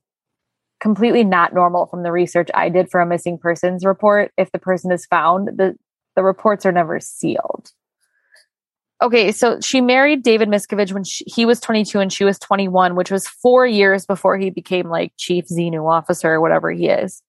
completely 0.79 1.25
not 1.25 1.53
normal 1.53 1.87
from 1.87 2.03
the 2.03 2.11
research 2.13 2.47
I 2.53 2.69
did 2.69 2.89
for 2.89 3.01
a 3.01 3.05
missing 3.05 3.37
persons 3.37 3.83
report. 3.83 4.31
If 4.37 4.53
the 4.53 4.59
person 4.59 4.93
is 4.93 5.05
found, 5.05 5.49
the, 5.57 5.75
the 6.15 6.23
reports 6.23 6.65
are 6.65 6.71
never 6.71 7.01
sealed. 7.01 7.73
Okay, 9.01 9.31
so 9.31 9.61
she 9.61 9.79
married 9.79 10.23
David 10.23 10.49
Miscavige 10.49 10.91
when 10.91 11.05
she, 11.05 11.23
he 11.25 11.45
was 11.45 11.61
22 11.61 11.99
and 11.99 12.11
she 12.11 12.25
was 12.25 12.37
21, 12.37 12.95
which 12.95 13.11
was 13.11 13.27
four 13.27 13.65
years 13.65 14.05
before 14.05 14.37
he 14.37 14.49
became 14.49 14.89
like 14.89 15.13
chief 15.15 15.45
Xenu 15.47 15.89
officer 15.89 16.33
or 16.33 16.41
whatever 16.41 16.69
he 16.69 16.87
is. 16.87 17.21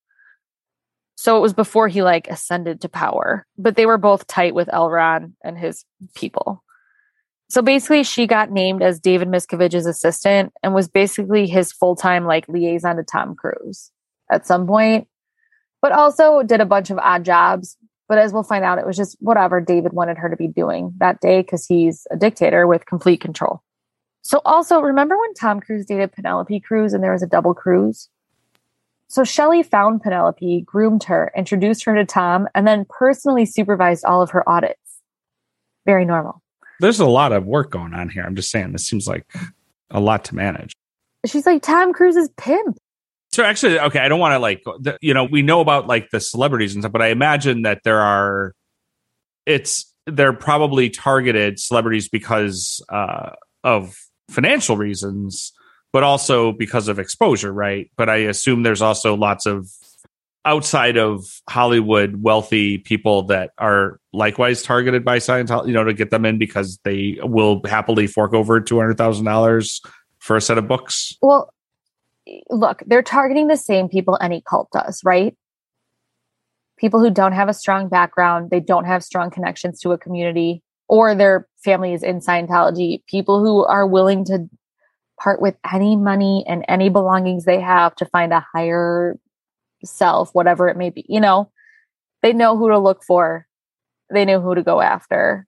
So 1.14 1.36
it 1.36 1.40
was 1.40 1.52
before 1.52 1.86
he 1.86 2.02
like 2.02 2.26
ascended 2.28 2.80
to 2.80 2.88
power, 2.88 3.46
but 3.56 3.76
they 3.76 3.86
were 3.86 3.98
both 3.98 4.26
tight 4.26 4.54
with 4.54 4.68
L. 4.72 4.90
Ron 4.90 5.36
and 5.44 5.56
his 5.56 5.84
people. 6.14 6.64
So 7.50 7.62
basically, 7.62 8.04
she 8.04 8.26
got 8.26 8.50
named 8.50 8.82
as 8.82 9.00
David 9.00 9.28
Miscavige's 9.28 9.86
assistant 9.86 10.52
and 10.62 10.72
was 10.72 10.88
basically 10.88 11.46
his 11.46 11.72
full 11.72 11.94
time 11.94 12.24
like 12.24 12.48
liaison 12.48 12.96
to 12.96 13.02
Tom 13.02 13.34
Cruise 13.34 13.90
at 14.30 14.46
some 14.46 14.66
point, 14.66 15.08
but 15.82 15.92
also 15.92 16.42
did 16.42 16.60
a 16.60 16.66
bunch 16.66 16.90
of 16.90 16.98
odd 16.98 17.24
jobs 17.24 17.76
but 18.10 18.18
as 18.18 18.32
we'll 18.32 18.42
find 18.42 18.64
out, 18.64 18.80
it 18.80 18.84
was 18.84 18.96
just 18.96 19.16
whatever 19.20 19.60
David 19.60 19.92
wanted 19.92 20.18
her 20.18 20.28
to 20.28 20.36
be 20.36 20.48
doing 20.48 20.92
that 20.98 21.20
day 21.20 21.42
because 21.42 21.64
he's 21.64 22.08
a 22.10 22.16
dictator 22.16 22.66
with 22.66 22.84
complete 22.84 23.20
control. 23.20 23.62
So, 24.22 24.40
also 24.44 24.80
remember 24.80 25.16
when 25.16 25.32
Tom 25.34 25.60
Cruise 25.60 25.86
dated 25.86 26.10
Penelope 26.10 26.58
Cruz 26.58 26.92
and 26.92 27.04
there 27.04 27.12
was 27.12 27.22
a 27.22 27.28
double 27.28 27.54
cruise? 27.54 28.08
So, 29.06 29.22
Shelly 29.22 29.62
found 29.62 30.02
Penelope, 30.02 30.62
groomed 30.62 31.04
her, 31.04 31.30
introduced 31.36 31.84
her 31.84 31.94
to 31.94 32.04
Tom, 32.04 32.48
and 32.52 32.66
then 32.66 32.84
personally 32.88 33.46
supervised 33.46 34.04
all 34.04 34.22
of 34.22 34.30
her 34.30 34.46
audits. 34.48 34.98
Very 35.86 36.04
normal. 36.04 36.42
There's 36.80 36.98
a 36.98 37.06
lot 37.06 37.30
of 37.30 37.46
work 37.46 37.70
going 37.70 37.94
on 37.94 38.08
here. 38.08 38.24
I'm 38.24 38.34
just 38.34 38.50
saying, 38.50 38.72
this 38.72 38.86
seems 38.86 39.06
like 39.06 39.24
a 39.88 40.00
lot 40.00 40.24
to 40.24 40.34
manage. 40.34 40.72
She's 41.26 41.46
like 41.46 41.62
Tom 41.62 41.92
Cruise's 41.92 42.28
pimp. 42.36 42.76
So 43.32 43.44
actually, 43.44 43.78
okay, 43.78 44.00
I 44.00 44.08
don't 44.08 44.18
want 44.18 44.32
to 44.32 44.38
like, 44.40 44.62
you 45.00 45.14
know, 45.14 45.24
we 45.24 45.42
know 45.42 45.60
about 45.60 45.86
like 45.86 46.10
the 46.10 46.20
celebrities 46.20 46.74
and 46.74 46.82
stuff, 46.82 46.92
but 46.92 47.02
I 47.02 47.08
imagine 47.08 47.62
that 47.62 47.82
there 47.84 48.00
are, 48.00 48.54
it's 49.46 49.92
they're 50.06 50.32
probably 50.32 50.90
targeted 50.90 51.60
celebrities 51.60 52.08
because 52.08 52.82
uh, 52.88 53.30
of 53.62 53.96
financial 54.30 54.76
reasons, 54.76 55.52
but 55.92 56.02
also 56.02 56.52
because 56.52 56.88
of 56.88 56.98
exposure, 56.98 57.52
right? 57.52 57.90
But 57.96 58.08
I 58.08 58.16
assume 58.16 58.64
there's 58.64 58.82
also 58.82 59.16
lots 59.16 59.46
of 59.46 59.68
outside 60.44 60.96
of 60.96 61.24
Hollywood 61.48 62.16
wealthy 62.22 62.78
people 62.78 63.24
that 63.24 63.50
are 63.58 64.00
likewise 64.12 64.62
targeted 64.62 65.04
by 65.04 65.18
Scientology, 65.18 65.68
you 65.68 65.72
know, 65.74 65.84
to 65.84 65.92
get 65.92 66.10
them 66.10 66.24
in 66.24 66.38
because 66.38 66.78
they 66.82 67.18
will 67.22 67.60
happily 67.64 68.06
fork 68.06 68.32
over 68.34 68.60
two 68.60 68.78
hundred 68.78 68.96
thousand 68.96 69.26
dollars 69.26 69.80
for 70.18 70.36
a 70.36 70.40
set 70.40 70.58
of 70.58 70.66
books. 70.66 71.16
Well, 71.22 71.52
look, 72.48 72.82
they're 72.86 73.02
targeting 73.02 73.48
the 73.48 73.56
same 73.56 73.88
people 73.88 74.18
any 74.20 74.42
cult 74.48 74.68
does, 74.72 75.00
right? 75.04 75.36
People 76.78 77.00
who 77.00 77.10
don't 77.10 77.32
have 77.32 77.48
a 77.48 77.54
strong 77.54 77.88
background, 77.88 78.50
they 78.50 78.60
don't 78.60 78.86
have 78.86 79.04
strong 79.04 79.30
connections 79.30 79.80
to 79.80 79.92
a 79.92 79.98
community, 79.98 80.62
or 80.88 81.14
their 81.14 81.46
family 81.64 81.92
is 81.92 82.02
in 82.02 82.20
Scientology, 82.20 83.04
people 83.06 83.44
who 83.44 83.64
are 83.64 83.86
willing 83.86 84.24
to 84.26 84.48
part 85.20 85.42
with 85.42 85.54
any 85.70 85.96
money 85.96 86.44
and 86.48 86.64
any 86.68 86.88
belongings 86.88 87.44
they 87.44 87.60
have 87.60 87.94
to 87.96 88.06
find 88.06 88.32
a 88.32 88.44
higher 88.54 89.18
self, 89.84 90.30
whatever 90.32 90.68
it 90.68 90.76
may 90.76 90.90
be. 90.90 91.04
You 91.08 91.20
know, 91.20 91.50
they 92.22 92.32
know 92.32 92.56
who 92.56 92.70
to 92.70 92.78
look 92.78 93.04
for, 93.04 93.46
they 94.12 94.24
know 94.24 94.40
who 94.40 94.54
to 94.54 94.62
go 94.62 94.80
after 94.80 95.46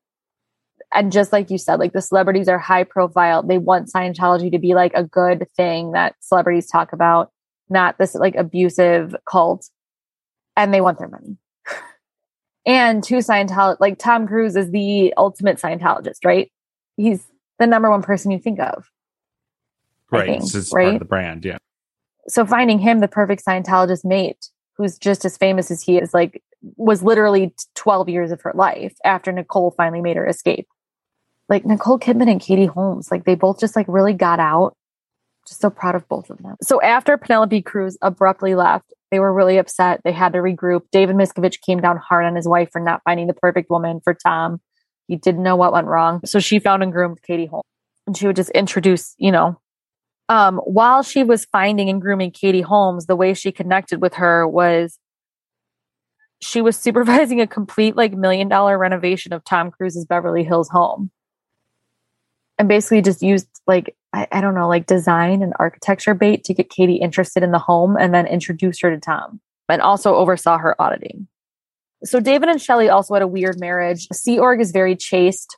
and 0.94 1.10
just 1.10 1.32
like 1.32 1.50
you 1.50 1.58
said, 1.58 1.78
like 1.78 1.92
the 1.92 2.02
celebrities 2.02 2.48
are 2.48 2.58
high 2.58 2.84
profile. 2.84 3.42
They 3.42 3.58
want 3.58 3.90
Scientology 3.90 4.50
to 4.52 4.58
be 4.58 4.74
like 4.74 4.92
a 4.94 5.04
good 5.04 5.46
thing 5.56 5.92
that 5.92 6.14
celebrities 6.20 6.68
talk 6.68 6.92
about, 6.92 7.30
not 7.70 7.96
this 7.98 8.14
like 8.14 8.34
abusive 8.36 9.16
cult. 9.24 9.68
And 10.54 10.72
they 10.72 10.82
want 10.82 10.98
their 10.98 11.08
money. 11.08 11.38
and 12.66 13.02
to 13.04 13.16
Scientology, 13.16 13.78
like 13.80 13.98
Tom 13.98 14.26
Cruise 14.26 14.54
is 14.54 14.70
the 14.70 15.14
ultimate 15.16 15.58
Scientologist, 15.58 16.26
right? 16.26 16.52
He's 16.98 17.26
the 17.58 17.66
number 17.66 17.90
one 17.90 18.02
person 18.02 18.30
you 18.30 18.38
think 18.38 18.60
of. 18.60 18.90
Right. 20.10 20.26
Think, 20.26 20.42
this 20.42 20.54
is 20.54 20.72
right? 20.74 20.84
part 20.84 20.94
of 20.96 20.98
the 21.00 21.06
brand. 21.06 21.44
Yeah. 21.44 21.56
So 22.28 22.44
finding 22.44 22.78
him 22.78 23.00
the 23.00 23.08
perfect 23.08 23.44
Scientologist 23.46 24.04
mate 24.04 24.50
who's 24.76 24.98
just 24.98 25.24
as 25.24 25.38
famous 25.38 25.70
as 25.70 25.82
he 25.82 25.96
is, 25.96 26.12
like 26.12 26.42
was 26.76 27.02
literally 27.02 27.54
12 27.76 28.10
years 28.10 28.30
of 28.30 28.42
her 28.42 28.52
life 28.54 28.94
after 29.04 29.32
Nicole 29.32 29.70
finally 29.70 30.02
made 30.02 30.16
her 30.16 30.26
escape 30.26 30.68
like 31.52 31.66
Nicole 31.66 31.98
Kidman 31.98 32.30
and 32.30 32.40
Katie 32.40 32.64
Holmes, 32.64 33.10
like 33.10 33.24
they 33.24 33.34
both 33.34 33.60
just 33.60 33.76
like 33.76 33.84
really 33.86 34.14
got 34.14 34.40
out. 34.40 34.74
Just 35.46 35.60
so 35.60 35.70
proud 35.70 35.96
of 35.96 36.08
both 36.08 36.30
of 36.30 36.38
them. 36.38 36.56
So 36.62 36.80
after 36.80 37.18
Penelope 37.18 37.62
Cruz 37.62 37.98
abruptly 38.00 38.54
left, 38.54 38.92
they 39.10 39.18
were 39.18 39.34
really 39.34 39.58
upset. 39.58 40.00
They 40.02 40.12
had 40.12 40.32
to 40.32 40.38
regroup. 40.38 40.82
David 40.92 41.16
Miscavige 41.16 41.60
came 41.60 41.80
down 41.80 41.98
hard 41.98 42.24
on 42.24 42.36
his 42.36 42.48
wife 42.48 42.70
for 42.72 42.80
not 42.80 43.02
finding 43.04 43.26
the 43.26 43.34
perfect 43.34 43.68
woman 43.68 44.00
for 44.02 44.14
Tom. 44.14 44.60
He 45.08 45.16
didn't 45.16 45.42
know 45.42 45.56
what 45.56 45.72
went 45.72 45.88
wrong. 45.88 46.20
So 46.24 46.38
she 46.38 46.58
found 46.58 46.82
and 46.82 46.92
groomed 46.92 47.22
Katie 47.22 47.46
Holmes. 47.46 47.64
And 48.06 48.16
she 48.16 48.26
would 48.26 48.36
just 48.36 48.50
introduce, 48.50 49.14
you 49.18 49.30
know, 49.30 49.60
um, 50.28 50.58
while 50.58 51.02
she 51.02 51.24
was 51.24 51.44
finding 51.44 51.90
and 51.90 52.00
grooming 52.00 52.30
Katie 52.30 52.62
Holmes, 52.62 53.06
the 53.06 53.16
way 53.16 53.34
she 53.34 53.52
connected 53.52 54.00
with 54.00 54.14
her 54.14 54.48
was 54.48 54.98
she 56.40 56.62
was 56.62 56.78
supervising 56.78 57.40
a 57.40 57.46
complete 57.46 57.96
like 57.96 58.14
million 58.14 58.48
dollar 58.48 58.78
renovation 58.78 59.32
of 59.32 59.44
Tom 59.44 59.70
Cruise's 59.70 60.06
Beverly 60.06 60.44
Hills 60.44 60.70
home. 60.70 61.10
And 62.62 62.68
basically 62.68 63.02
just 63.02 63.24
used 63.24 63.48
like, 63.66 63.96
I, 64.12 64.28
I, 64.30 64.40
don't 64.40 64.54
know, 64.54 64.68
like 64.68 64.86
design 64.86 65.42
and 65.42 65.52
architecture 65.58 66.14
bait 66.14 66.44
to 66.44 66.54
get 66.54 66.70
Katie 66.70 66.94
interested 66.94 67.42
in 67.42 67.50
the 67.50 67.58
home 67.58 67.96
and 67.96 68.14
then 68.14 68.24
introduced 68.24 68.82
her 68.82 68.90
to 68.92 69.00
Tom 69.00 69.40
and 69.68 69.82
also 69.82 70.14
oversaw 70.14 70.58
her 70.58 70.80
auditing. 70.80 71.26
So 72.04 72.20
David 72.20 72.48
and 72.48 72.62
Shelly 72.62 72.88
also 72.88 73.14
had 73.14 73.22
a 73.24 73.26
weird 73.26 73.58
marriage. 73.58 74.06
Sea 74.12 74.38
Org 74.38 74.60
is 74.60 74.70
very 74.70 74.94
chaste. 74.94 75.56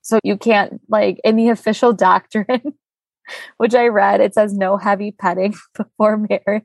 So 0.00 0.20
you 0.24 0.38
can't 0.38 0.80
like 0.88 1.20
in 1.22 1.36
the 1.36 1.50
official 1.50 1.92
doctrine, 1.92 2.62
which 3.58 3.74
I 3.74 3.88
read, 3.88 4.22
it 4.22 4.32
says 4.32 4.54
no 4.54 4.78
heavy 4.78 5.10
petting 5.10 5.54
before 5.76 6.16
marriage. 6.16 6.64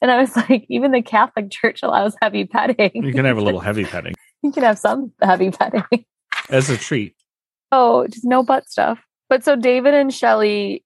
And 0.00 0.10
I 0.10 0.20
was 0.20 0.34
like, 0.34 0.66
even 0.68 0.90
the 0.90 1.02
Catholic 1.02 1.52
Church 1.52 1.84
allows 1.84 2.16
heavy 2.20 2.46
petting. 2.46 2.90
You 2.94 3.12
can 3.12 3.26
have 3.26 3.38
a 3.38 3.42
little 3.42 3.60
heavy 3.70 3.84
petting. 3.84 4.14
you 4.42 4.50
can 4.50 4.64
have 4.64 4.80
some 4.80 5.12
heavy 5.22 5.52
petting. 5.52 6.04
As 6.50 6.70
a 6.70 6.76
treat. 6.76 7.14
Oh, 7.70 8.06
just 8.06 8.24
no 8.24 8.42
butt 8.42 8.68
stuff. 8.68 9.00
But 9.28 9.44
so 9.44 9.56
David 9.56 9.94
and 9.94 10.12
Shelly, 10.12 10.84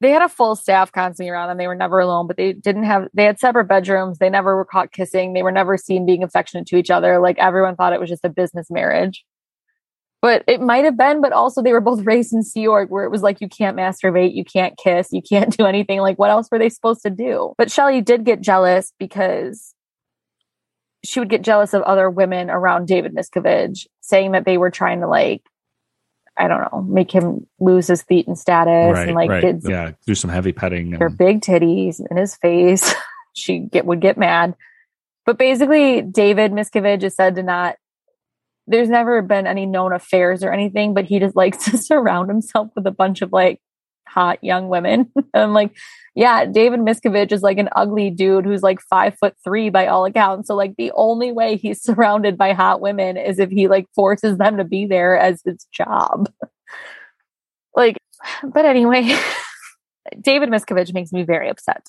they 0.00 0.10
had 0.10 0.22
a 0.22 0.28
full 0.28 0.56
staff 0.56 0.92
constantly 0.92 1.30
around 1.30 1.48
them. 1.48 1.58
They 1.58 1.66
were 1.66 1.74
never 1.74 2.00
alone, 2.00 2.26
but 2.26 2.36
they 2.36 2.52
didn't 2.52 2.84
have, 2.84 3.08
they 3.14 3.24
had 3.24 3.38
separate 3.38 3.66
bedrooms. 3.66 4.18
They 4.18 4.30
never 4.30 4.56
were 4.56 4.64
caught 4.64 4.92
kissing. 4.92 5.32
They 5.32 5.42
were 5.42 5.52
never 5.52 5.76
seen 5.78 6.04
being 6.04 6.22
affectionate 6.22 6.66
to 6.66 6.76
each 6.76 6.90
other. 6.90 7.18
Like 7.18 7.38
everyone 7.38 7.76
thought 7.76 7.92
it 7.92 8.00
was 8.00 8.10
just 8.10 8.24
a 8.24 8.28
business 8.28 8.70
marriage 8.70 9.24
but 10.22 10.44
it 10.46 10.60
might 10.60 10.84
have 10.84 10.96
been, 10.96 11.20
but 11.20 11.32
also 11.32 11.60
they 11.60 11.72
were 11.72 11.80
both 11.80 12.00
raised 12.06 12.32
in 12.32 12.42
Sea 12.42 12.68
Org 12.68 12.88
where 12.88 13.04
it 13.04 13.10
was 13.10 13.22
like, 13.22 13.40
you 13.42 13.48
can't 13.48 13.76
masturbate, 13.76 14.34
you 14.34 14.44
can't 14.44 14.78
kiss, 14.78 15.08
you 15.10 15.20
can't 15.20 15.54
do 15.54 15.66
anything. 15.66 16.00
Like, 16.00 16.18
what 16.18 16.30
else 16.30 16.48
were 16.50 16.58
they 16.58 16.70
supposed 16.70 17.02
to 17.02 17.10
do? 17.10 17.52
But 17.58 17.70
Shelly 17.70 18.00
did 18.00 18.24
get 18.24 18.40
jealous 18.40 18.92
because 18.98 19.74
she 21.04 21.20
would 21.20 21.28
get 21.28 21.42
jealous 21.42 21.74
of 21.74 21.82
other 21.82 22.08
women 22.08 22.50
around 22.50 22.86
David 22.86 23.14
Miscavige, 23.14 23.86
saying 24.00 24.32
that 24.32 24.44
they 24.44 24.58
were 24.58 24.70
trying 24.70 25.00
to 25.00 25.08
like, 25.08 25.42
I 26.36 26.48
don't 26.48 26.60
know, 26.72 26.82
make 26.82 27.10
him 27.10 27.46
lose 27.60 27.86
his 27.86 28.02
feet 28.02 28.26
and 28.26 28.38
status 28.38 28.94
right, 28.94 29.08
and 29.08 29.14
like 29.14 29.30
right. 29.30 29.40
did 29.40 29.62
yeah, 29.64 29.92
do 30.06 30.14
some 30.14 30.30
heavy 30.30 30.52
petting. 30.52 30.92
Her 30.92 31.10
big 31.10 31.40
titties 31.40 32.00
in 32.10 32.16
his 32.16 32.36
face. 32.36 32.94
she 33.34 33.58
get 33.58 33.84
would 33.84 34.00
get 34.00 34.16
mad. 34.16 34.54
But 35.24 35.38
basically, 35.38 36.02
David 36.02 36.52
Miscavige 36.52 37.04
is 37.04 37.14
said 37.14 37.34
to 37.36 37.42
not 37.42 37.76
there's 38.66 38.88
never 38.88 39.22
been 39.22 39.46
any 39.46 39.66
known 39.66 39.92
affairs 39.92 40.44
or 40.44 40.52
anything, 40.52 40.94
but 40.94 41.04
he 41.04 41.18
just 41.18 41.36
likes 41.36 41.64
to 41.70 41.78
surround 41.78 42.28
himself 42.28 42.68
with 42.74 42.86
a 42.86 42.92
bunch 42.92 43.22
of 43.22 43.32
like 43.32 43.60
hot 44.12 44.42
young 44.42 44.68
women. 44.68 45.10
I'm 45.34 45.52
like, 45.52 45.76
yeah, 46.14 46.44
David 46.44 46.80
Miscavige 46.80 47.32
is 47.32 47.42
like 47.42 47.58
an 47.58 47.68
ugly 47.74 48.10
dude 48.10 48.44
who's 48.44 48.62
like 48.62 48.80
five 48.80 49.16
foot 49.18 49.34
three 49.42 49.70
by 49.70 49.86
all 49.86 50.04
accounts. 50.04 50.48
So 50.48 50.54
like 50.54 50.76
the 50.76 50.92
only 50.94 51.32
way 51.32 51.56
he's 51.56 51.82
surrounded 51.82 52.36
by 52.36 52.52
hot 52.52 52.80
women 52.80 53.16
is 53.16 53.38
if 53.38 53.50
he 53.50 53.68
like 53.68 53.86
forces 53.94 54.38
them 54.38 54.58
to 54.58 54.64
be 54.64 54.86
there 54.86 55.16
as 55.16 55.42
his 55.44 55.66
job. 55.72 56.30
like, 57.76 57.96
but 58.44 58.64
anyway, 58.64 59.16
David 60.20 60.48
Miscavige 60.50 60.94
makes 60.94 61.12
me 61.12 61.22
very 61.22 61.48
upset. 61.48 61.88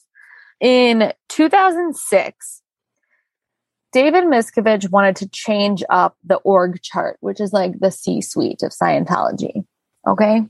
In 0.59 1.11
2006, 1.29 2.61
David 3.91 4.23
Miscavige 4.23 4.89
wanted 4.89 5.15
to 5.17 5.29
change 5.29 5.83
up 5.89 6.17
the 6.23 6.37
org 6.37 6.81
chart, 6.81 7.17
which 7.19 7.39
is 7.39 7.53
like 7.53 7.79
the 7.79 7.91
C 7.91 8.21
suite 8.21 8.63
of 8.63 8.71
Scientology. 8.71 9.65
Okay. 10.07 10.41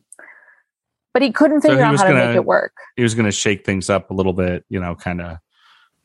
But 1.14 1.22
he 1.22 1.32
couldn't 1.32 1.62
figure 1.62 1.78
so 1.78 1.80
he 1.80 1.84
out 1.84 1.98
how 1.98 2.04
gonna, 2.08 2.22
to 2.22 2.28
make 2.28 2.36
it 2.36 2.46
work. 2.46 2.74
He 2.96 3.04
was 3.04 3.14
going 3.14 3.26
to 3.26 3.32
shake 3.32 3.66
things 3.66 3.90
up 3.90 4.10
a 4.10 4.14
little 4.14 4.34
bit, 4.34 4.66
you 4.70 4.80
know, 4.80 4.96
kind 4.96 5.22
of 5.22 5.38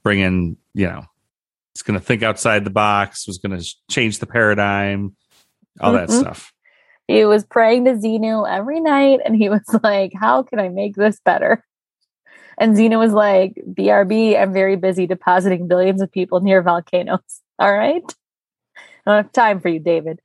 bring 0.03 0.21
in, 0.21 0.57
you 0.75 0.87
know, 0.87 1.05
he's 1.75 1.83
going 1.83 1.99
to 1.99 2.05
think 2.05 2.23
outside 2.23 2.65
the 2.65 2.71
box, 2.71 3.27
was 3.27 3.39
going 3.39 3.59
to 3.59 3.67
change 3.91 4.19
the 4.19 4.27
paradigm, 4.27 5.17
all 5.81 5.93
mm-hmm. 5.93 6.07
that 6.07 6.13
stuff. 6.13 6.53
He 7.07 7.25
was 7.25 7.45
praying 7.45 7.87
to 7.87 7.93
Xenu 7.93 8.47
every 8.49 8.81
night 8.81 9.21
and 9.25 9.35
he 9.35 9.49
was 9.49 9.63
like, 9.83 10.13
How 10.15 10.43
can 10.43 10.61
I 10.61 10.69
make 10.69 10.95
this 10.95 11.19
better? 11.25 11.65
And 12.59 12.77
Xenu 12.77 12.99
was 12.99 13.13
like, 13.13 13.55
BRB, 13.67 14.39
I'm 14.39 14.53
very 14.53 14.77
busy 14.77 15.07
depositing 15.07 15.69
billions 15.69 16.03
of 16.03 16.11
people 16.11 16.41
near 16.41 16.61
volcanoes. 16.61 17.21
All 17.59 17.73
right. 17.73 18.03
I 18.77 19.11
don't 19.11 19.25
have 19.25 19.33
time 19.33 19.61
for 19.61 19.69
you, 19.69 19.79
David. 19.79 20.21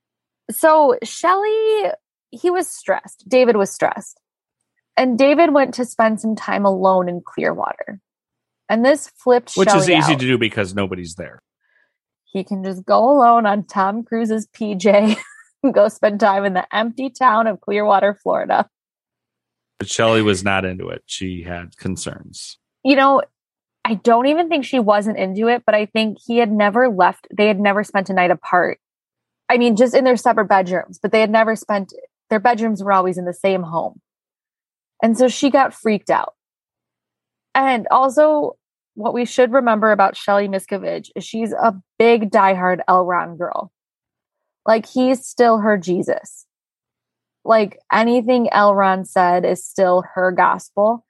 So 0.51 0.97
Shelly, 1.03 1.91
he 2.31 2.49
was 2.49 2.67
stressed. 2.67 3.29
David 3.29 3.55
was 3.55 3.71
stressed. 3.71 4.19
And 4.95 5.17
David 5.17 5.53
went 5.53 5.73
to 5.75 5.85
spend 5.85 6.21
some 6.21 6.35
time 6.35 6.65
alone 6.65 7.09
in 7.09 7.21
Clearwater. 7.21 7.99
And 8.69 8.85
this 8.85 9.09
flipped 9.09 9.53
Which 9.55 9.69
Shelly 9.69 9.79
is 9.81 9.89
easy 9.89 10.13
out. 10.13 10.19
to 10.19 10.27
do 10.27 10.37
because 10.37 10.75
nobody's 10.75 11.15
there. 11.15 11.41
He 12.25 12.43
can 12.43 12.63
just 12.63 12.85
go 12.85 13.11
alone 13.11 13.45
on 13.45 13.65
Tom 13.65 14.03
Cruise's 14.03 14.47
PJ 14.47 15.17
and 15.63 15.73
go 15.73 15.87
spend 15.87 16.19
time 16.19 16.45
in 16.45 16.53
the 16.53 16.75
empty 16.75 17.09
town 17.09 17.47
of 17.47 17.61
Clearwater, 17.61 18.17
Florida. 18.21 18.67
But 19.79 19.89
Shelly 19.89 20.21
was 20.21 20.43
not 20.43 20.65
into 20.65 20.89
it. 20.89 21.03
She 21.05 21.43
had 21.43 21.75
concerns. 21.77 22.57
You 22.83 22.95
know, 22.95 23.21
I 23.85 23.95
don't 23.95 24.27
even 24.27 24.47
think 24.47 24.65
she 24.65 24.79
wasn't 24.79 25.17
into 25.17 25.47
it, 25.47 25.63
but 25.65 25.75
I 25.75 25.87
think 25.87 26.17
he 26.25 26.37
had 26.37 26.51
never 26.51 26.87
left. 26.87 27.27
They 27.35 27.47
had 27.47 27.59
never 27.59 27.83
spent 27.83 28.09
a 28.09 28.13
night 28.13 28.31
apart. 28.31 28.79
I 29.49 29.57
mean, 29.57 29.75
just 29.75 29.93
in 29.93 30.03
their 30.03 30.17
separate 30.17 30.47
bedrooms, 30.47 30.99
but 30.99 31.11
they 31.11 31.19
had 31.19 31.29
never 31.29 31.55
spent 31.55 31.93
their 32.29 32.39
bedrooms 32.39 32.81
were 32.81 32.93
always 32.93 33.17
in 33.17 33.25
the 33.25 33.33
same 33.33 33.61
home. 33.61 33.99
And 35.03 35.15
so 35.15 35.27
she 35.27 35.51
got 35.51 35.75
freaked 35.75 36.09
out. 36.09 36.33
And 37.53 37.87
also, 37.91 38.57
what 38.95 39.13
we 39.13 39.25
should 39.25 39.51
remember 39.51 39.91
about 39.91 40.17
Shelly 40.17 40.47
Miscavige 40.47 41.11
is 41.15 41.23
she's 41.23 41.51
a 41.51 41.75
big 41.99 42.31
diehard 42.31 42.79
L. 42.87 43.05
Ron 43.05 43.37
girl. 43.37 43.71
Like 44.65 44.87
he's 44.87 45.27
still 45.27 45.59
her 45.59 45.77
Jesus 45.77 46.47
like 47.45 47.79
anything 47.91 48.49
L. 48.51 48.73
Ron 48.73 49.05
said 49.05 49.45
is 49.45 49.65
still 49.65 50.03
her 50.13 50.31
gospel. 50.31 51.05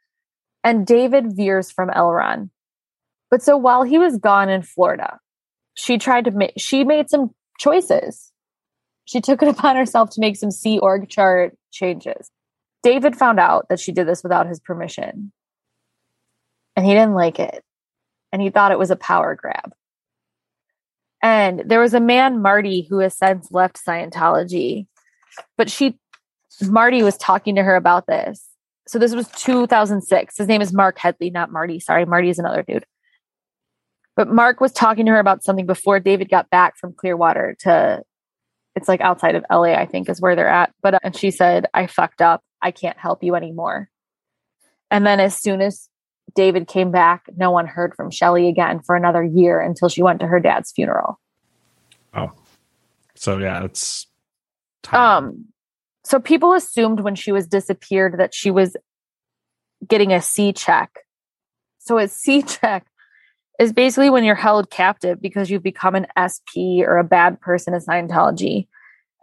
And 0.63 0.87
David 0.87 1.35
veers 1.35 1.71
from 1.71 1.89
L. 1.89 2.11
Ron. 2.11 2.49
But 3.29 3.41
so 3.41 3.57
while 3.57 3.83
he 3.83 3.97
was 3.97 4.17
gone 4.17 4.49
in 4.49 4.61
Florida, 4.61 5.19
she 5.75 5.97
tried 5.97 6.25
to 6.25 6.31
make, 6.31 6.53
she 6.57 6.83
made 6.83 7.09
some 7.09 7.31
choices. 7.59 8.31
She 9.05 9.21
took 9.21 9.41
it 9.41 9.49
upon 9.57 9.75
herself 9.75 10.11
to 10.11 10.21
make 10.21 10.37
some 10.37 10.51
Sea 10.51 10.79
org 10.79 11.09
chart 11.09 11.57
changes. 11.71 12.29
David 12.83 13.15
found 13.15 13.39
out 13.39 13.67
that 13.69 13.79
she 13.79 13.91
did 13.91 14.07
this 14.07 14.23
without 14.23 14.47
his 14.47 14.59
permission. 14.59 15.31
And 16.75 16.85
he 16.85 16.91
didn't 16.93 17.13
like 17.13 17.39
it. 17.39 17.63
And 18.31 18.41
he 18.41 18.49
thought 18.49 18.71
it 18.71 18.79
was 18.79 18.91
a 18.91 18.95
power 18.95 19.35
grab. 19.35 19.73
And 21.21 21.63
there 21.65 21.79
was 21.79 21.93
a 21.93 22.01
man, 22.01 22.41
Marty, 22.41 22.85
who 22.89 22.99
has 22.99 23.17
since 23.17 23.49
left 23.51 23.79
Scientology, 23.83 24.87
but 25.57 25.69
she 25.69 25.97
Marty 26.61 27.01
was 27.01 27.17
talking 27.17 27.55
to 27.55 27.63
her 27.63 27.75
about 27.75 28.05
this. 28.05 28.45
So 28.87 28.99
this 28.99 29.15
was 29.15 29.27
2006. 29.29 30.37
His 30.37 30.47
name 30.47 30.61
is 30.61 30.73
Marc 30.73 30.99
Headley, 30.99 31.29
not 31.29 31.51
Marty. 31.51 31.79
Sorry, 31.79 32.05
Marty 32.05 32.29
is 32.29 32.39
another 32.39 32.61
dude. 32.61 32.85
But 34.15 34.27
Marc 34.27 34.59
was 34.59 34.71
talking 34.71 35.05
to 35.05 35.13
her 35.13 35.19
about 35.19 35.43
something 35.43 35.65
before 35.65 35.99
David 35.99 36.29
got 36.29 36.49
back 36.49 36.77
from 36.77 36.93
Clearwater 36.93 37.55
to 37.61 38.03
it's 38.75 38.87
like 38.87 39.01
outside 39.01 39.35
of 39.35 39.45
LA, 39.51 39.73
I 39.73 39.85
think 39.85 40.09
is 40.09 40.19
where 40.19 40.35
they're 40.35 40.47
at. 40.47 40.73
But 40.81 40.95
uh, 40.95 40.99
and 41.03 41.15
she 41.15 41.31
said, 41.31 41.67
"I 41.73 41.87
fucked 41.87 42.21
up. 42.21 42.43
I 42.63 42.71
can't 42.71 42.97
help 42.97 43.23
you 43.23 43.35
anymore." 43.35 43.89
And 44.89 45.05
then 45.05 45.19
as 45.19 45.35
soon 45.35 45.61
as 45.61 45.89
David 46.35 46.67
came 46.67 46.91
back, 46.91 47.25
no 47.35 47.51
one 47.51 47.67
heard 47.67 47.95
from 47.95 48.11
Shelly 48.11 48.47
again 48.47 48.79
for 48.79 48.95
another 48.95 49.23
year 49.23 49.59
until 49.59 49.89
she 49.89 50.01
went 50.01 50.19
to 50.21 50.27
her 50.27 50.39
dad's 50.39 50.71
funeral. 50.71 51.19
Oh. 52.13 52.31
So 53.15 53.37
yeah, 53.37 53.63
it's 53.63 54.07
time. 54.81 55.25
um 55.25 55.45
so 56.03 56.19
people 56.19 56.53
assumed 56.53 56.99
when 56.99 57.15
she 57.15 57.31
was 57.31 57.47
disappeared 57.47 58.19
that 58.19 58.33
she 58.33 58.51
was 58.51 58.75
getting 59.87 60.11
a 60.11 60.21
C 60.21 60.53
check. 60.53 60.99
So 61.79 61.97
a 61.97 62.07
C 62.07 62.41
check 62.47 62.85
is 63.59 63.73
basically 63.73 64.09
when 64.09 64.23
you're 64.23 64.35
held 64.35 64.69
captive 64.69 65.21
because 65.21 65.49
you've 65.49 65.63
become 65.63 65.95
an 65.95 66.07
SP 66.17 66.83
or 66.85 66.97
a 66.97 67.03
bad 67.03 67.39
person 67.39 67.73
in 67.73 67.79
Scientology. 67.79 68.67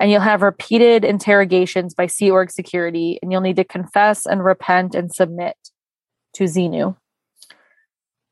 And 0.00 0.10
you'll 0.10 0.22
have 0.22 0.42
repeated 0.42 1.04
interrogations 1.04 1.94
by 1.94 2.06
Sea 2.08 2.30
Org 2.30 2.50
security, 2.50 3.18
and 3.22 3.30
you'll 3.30 3.42
need 3.42 3.56
to 3.56 3.64
confess 3.64 4.26
and 4.26 4.42
repent 4.42 4.94
and 4.94 5.14
submit 5.14 5.56
to 6.34 6.44
Xenu. 6.44 6.96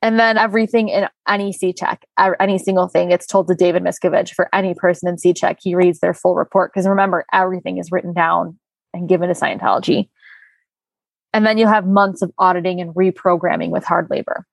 And 0.00 0.18
then 0.18 0.38
everything 0.38 0.88
in 0.88 1.08
any 1.28 1.52
C 1.52 1.72
check, 1.72 2.06
any 2.18 2.56
single 2.58 2.88
thing, 2.88 3.10
it's 3.10 3.26
told 3.26 3.48
to 3.48 3.54
David 3.54 3.82
Miscavige 3.82 4.32
for 4.32 4.48
any 4.54 4.72
person 4.74 5.08
in 5.08 5.18
C 5.18 5.32
check. 5.34 5.58
He 5.60 5.74
reads 5.74 6.00
their 6.00 6.14
full 6.14 6.36
report 6.36 6.72
because 6.72 6.88
remember, 6.88 7.26
everything 7.32 7.78
is 7.78 7.92
written 7.92 8.14
down 8.14 8.58
and 8.94 9.08
given 9.08 9.28
to 9.28 9.34
Scientology. 9.34 10.08
And 11.34 11.44
then 11.44 11.58
you'll 11.58 11.68
have 11.68 11.86
months 11.86 12.22
of 12.22 12.32
auditing 12.38 12.80
and 12.80 12.94
reprogramming 12.94 13.70
with 13.70 13.84
hard 13.84 14.08
labor. 14.08 14.46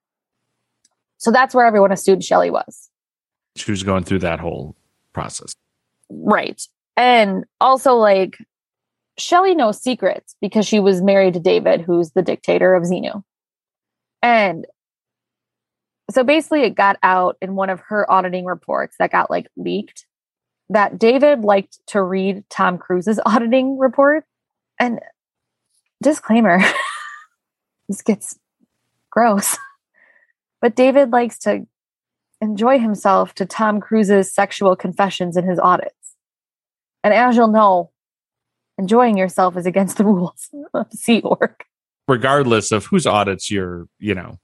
So 1.17 1.31
that's 1.31 1.55
where 1.55 1.65
everyone 1.65 1.91
assumed 1.93 2.23
Shelly 2.23 2.49
was. 2.49 2.89
She 3.55 3.71
was 3.71 3.83
going 3.83 4.03
through 4.03 4.19
that 4.19 4.41
whole 4.41 4.75
process. 5.13 5.55
Right. 6.09 6.61
And 6.97 7.45
also, 7.59 7.95
like, 7.95 8.37
Shelly 9.17 9.55
knows 9.55 9.81
secrets 9.81 10.35
because 10.41 10.65
she 10.65 10.79
was 10.79 11.01
married 11.01 11.33
to 11.35 11.39
David, 11.39 11.81
who's 11.81 12.11
the 12.11 12.21
dictator 12.21 12.73
of 12.73 12.83
Xenu. 12.83 13.23
And 14.21 14.65
so 16.11 16.23
basically, 16.23 16.63
it 16.63 16.75
got 16.75 16.97
out 17.03 17.37
in 17.41 17.55
one 17.55 17.69
of 17.69 17.79
her 17.87 18.09
auditing 18.11 18.45
reports 18.45 18.95
that 18.99 19.11
got 19.11 19.29
like 19.29 19.47
leaked 19.57 20.05
that 20.69 20.97
David 20.97 21.41
liked 21.41 21.79
to 21.87 22.01
read 22.01 22.43
Tom 22.49 22.77
Cruise's 22.77 23.19
auditing 23.25 23.77
report. 23.77 24.25
And 24.79 24.99
disclaimer 26.01 26.59
this 27.87 28.01
gets 28.01 28.37
gross. 29.09 29.57
But 30.61 30.75
David 30.75 31.11
likes 31.11 31.37
to 31.39 31.67
enjoy 32.41 32.79
himself 32.79 33.35
to 33.35 33.45
Tom 33.45 33.79
Cruise's 33.79 34.33
sexual 34.33 34.75
confessions 34.75 35.37
in 35.37 35.47
his 35.47 35.59
audits. 35.59 36.04
And 37.05 37.13
as 37.13 37.35
you'll 37.35 37.49
know, 37.49 37.91
enjoying 38.79 39.15
yourself 39.15 39.55
is 39.55 39.67
against 39.67 39.97
the 39.97 40.05
rules 40.05 40.49
of 40.73 40.91
Sea 40.91 41.21
Org. 41.21 41.53
Regardless 42.07 42.71
of 42.71 42.85
whose 42.85 43.05
audits 43.05 43.51
you're, 43.51 43.87
you 43.99 44.15
know, 44.15 44.39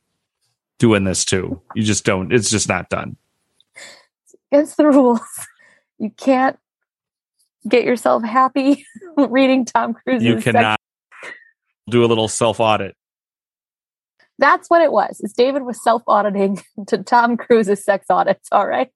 doing 0.77 1.03
this 1.03 1.25
to. 1.25 1.59
You 1.73 1.83
just 1.83 2.05
don't, 2.05 2.31
it's 2.31 2.51
just 2.51 2.69
not 2.69 2.87
done. 2.89 3.17
It's 4.23 4.35
against 4.51 4.77
the 4.77 4.85
rules. 4.91 5.21
You 5.97 6.11
can't 6.11 6.57
get 7.67 7.83
yourself 7.83 8.23
happy 8.23 8.85
reading 9.17 9.65
Tom 9.65 9.95
Cruise. 9.95 10.23
You 10.23 10.37
cannot 10.37 10.79
sex- 11.23 11.35
do 11.89 12.05
a 12.05 12.07
little 12.07 12.27
self 12.27 12.59
audit. 12.59 12.95
That's 14.37 14.69
what 14.69 14.83
it 14.83 14.91
was. 14.91 15.19
Is 15.21 15.33
David 15.33 15.63
was 15.63 15.83
self 15.83 16.03
auditing 16.07 16.61
to 16.87 16.99
Tom 16.99 17.37
Cruise's 17.37 17.83
sex 17.83 18.05
audits. 18.11 18.49
All 18.51 18.67
right. 18.67 18.91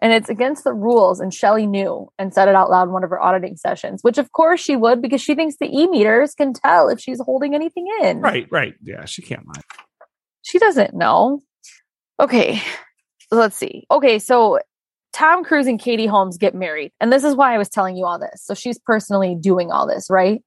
And 0.00 0.12
it's 0.12 0.28
against 0.28 0.64
the 0.64 0.72
rules. 0.72 1.20
And 1.20 1.32
Shelly 1.32 1.66
knew 1.66 2.10
and 2.18 2.34
said 2.34 2.48
it 2.48 2.56
out 2.56 2.70
loud 2.70 2.88
in 2.88 2.92
one 2.92 3.04
of 3.04 3.10
her 3.10 3.22
auditing 3.22 3.56
sessions, 3.56 4.02
which 4.02 4.18
of 4.18 4.32
course 4.32 4.60
she 4.60 4.74
would 4.74 5.00
because 5.00 5.20
she 5.20 5.34
thinks 5.34 5.56
the 5.56 5.72
e 5.72 5.86
meters 5.86 6.34
can 6.34 6.52
tell 6.52 6.88
if 6.88 6.98
she's 6.98 7.20
holding 7.20 7.54
anything 7.54 7.86
in. 8.02 8.20
Right, 8.20 8.48
right. 8.50 8.74
Yeah, 8.82 9.04
she 9.04 9.22
can't 9.22 9.46
lie. 9.46 9.62
She 10.42 10.58
doesn't 10.58 10.94
know. 10.94 11.42
Okay. 12.18 12.60
Let's 13.30 13.56
see. 13.56 13.86
Okay. 13.90 14.18
So 14.18 14.58
Tom 15.12 15.44
Cruise 15.44 15.66
and 15.66 15.80
Katie 15.80 16.06
Holmes 16.06 16.36
get 16.36 16.54
married. 16.54 16.92
And 17.00 17.12
this 17.12 17.22
is 17.22 17.36
why 17.36 17.54
I 17.54 17.58
was 17.58 17.68
telling 17.68 17.96
you 17.96 18.04
all 18.04 18.18
this. 18.18 18.42
So 18.44 18.54
she's 18.54 18.78
personally 18.78 19.36
doing 19.38 19.70
all 19.70 19.86
this, 19.86 20.08
right? 20.10 20.42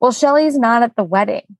Well, 0.00 0.12
Shelly's 0.12 0.56
not 0.58 0.82
at 0.82 0.94
the 0.96 1.04
wedding. 1.04 1.56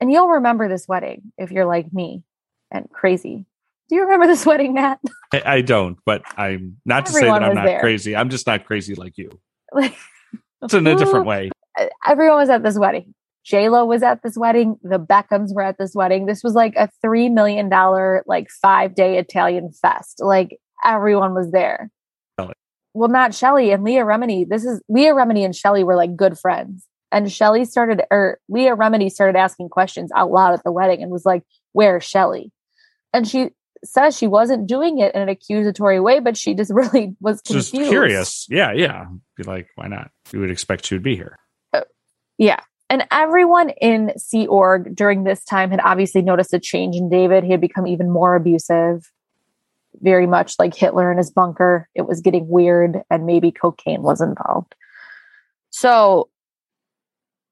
And 0.00 0.10
you'll 0.10 0.28
remember 0.28 0.68
this 0.68 0.88
wedding 0.88 1.32
if 1.38 1.50
you're 1.50 1.66
like 1.66 1.92
me 1.92 2.22
and 2.70 2.90
crazy. 2.90 3.46
Do 3.88 3.96
you 3.96 4.02
remember 4.02 4.26
this 4.26 4.46
wedding, 4.46 4.74
Matt? 4.74 5.00
I, 5.32 5.42
I 5.44 5.60
don't, 5.60 5.98
but 6.04 6.22
I'm 6.36 6.78
not 6.84 7.06
to 7.06 7.12
say 7.12 7.24
that 7.24 7.42
I'm 7.42 7.54
not 7.54 7.66
there. 7.66 7.80
crazy. 7.80 8.16
I'm 8.16 8.30
just 8.30 8.46
not 8.46 8.64
crazy 8.64 8.94
like 8.94 9.18
you. 9.18 9.30
Like, 9.72 9.96
it's 10.62 10.74
in 10.74 10.86
a 10.86 10.96
different 10.96 11.26
way. 11.26 11.50
Uh, 11.78 11.86
everyone 12.06 12.38
was 12.38 12.48
at 12.48 12.62
this 12.62 12.78
wedding. 12.78 13.14
J 13.44 13.68
Lo 13.68 13.84
was 13.84 14.02
at 14.02 14.22
this 14.22 14.38
wedding. 14.38 14.78
The 14.82 14.98
Beckhams 14.98 15.54
were 15.54 15.62
at 15.62 15.76
this 15.78 15.94
wedding. 15.94 16.26
This 16.26 16.42
was 16.42 16.54
like 16.54 16.74
a 16.76 16.88
three 17.02 17.28
million 17.28 17.68
dollar, 17.68 18.24
like 18.26 18.48
five 18.50 18.94
day 18.94 19.18
Italian 19.18 19.70
fest. 19.70 20.20
Like 20.20 20.58
everyone 20.84 21.34
was 21.34 21.50
there. 21.50 21.90
Shelly. 22.40 22.54
Well, 22.94 23.10
not 23.10 23.34
Shelly 23.34 23.70
and 23.70 23.84
Leah 23.84 24.04
Remini. 24.04 24.48
This 24.48 24.64
is 24.64 24.80
Leah 24.88 25.12
Remini 25.12 25.44
and 25.44 25.54
Shelly 25.54 25.84
were 25.84 25.96
like 25.96 26.16
good 26.16 26.38
friends. 26.38 26.86
And 27.12 27.30
Shelly 27.30 27.64
started, 27.64 28.02
or 28.10 28.38
Leah 28.48 28.76
Remini 28.76 29.10
started 29.10 29.38
asking 29.38 29.68
questions 29.68 30.10
out 30.16 30.32
loud 30.32 30.54
at 30.54 30.64
the 30.64 30.72
wedding 30.72 31.02
and 31.02 31.12
was 31.12 31.26
like, 31.26 31.42
"Where's 31.72 32.02
Shelly?" 32.02 32.50
And 33.12 33.28
she 33.28 33.50
says 33.86 34.16
she 34.16 34.26
wasn't 34.26 34.66
doing 34.66 34.98
it 34.98 35.14
in 35.14 35.22
an 35.22 35.28
accusatory 35.28 36.00
way, 36.00 36.20
but 36.20 36.36
she 36.36 36.54
just 36.54 36.70
really 36.74 37.16
was 37.20 37.40
confused. 37.42 37.74
Just 37.74 37.90
curious. 37.90 38.46
Yeah, 38.48 38.72
yeah. 38.72 39.06
Be 39.36 39.44
like, 39.44 39.68
why 39.76 39.88
not? 39.88 40.10
You 40.32 40.40
would 40.40 40.50
expect 40.50 40.86
she 40.86 40.94
would 40.94 41.02
be 41.02 41.16
here. 41.16 41.38
Uh, 41.72 41.82
yeah. 42.38 42.60
And 42.90 43.06
everyone 43.10 43.70
in 43.70 44.12
Sea 44.18 44.46
Org 44.46 44.94
during 44.94 45.24
this 45.24 45.44
time 45.44 45.70
had 45.70 45.80
obviously 45.80 46.22
noticed 46.22 46.52
a 46.52 46.60
change 46.60 46.96
in 46.96 47.08
David. 47.08 47.42
He 47.42 47.50
had 47.50 47.60
become 47.60 47.86
even 47.86 48.10
more 48.10 48.34
abusive, 48.34 49.10
very 50.00 50.26
much 50.26 50.56
like 50.58 50.74
Hitler 50.74 51.10
in 51.10 51.18
his 51.18 51.30
bunker. 51.30 51.88
It 51.94 52.02
was 52.02 52.20
getting 52.20 52.46
weird, 52.46 53.02
and 53.10 53.26
maybe 53.26 53.50
cocaine 53.50 54.02
was 54.02 54.20
involved. 54.20 54.74
So, 55.70 56.28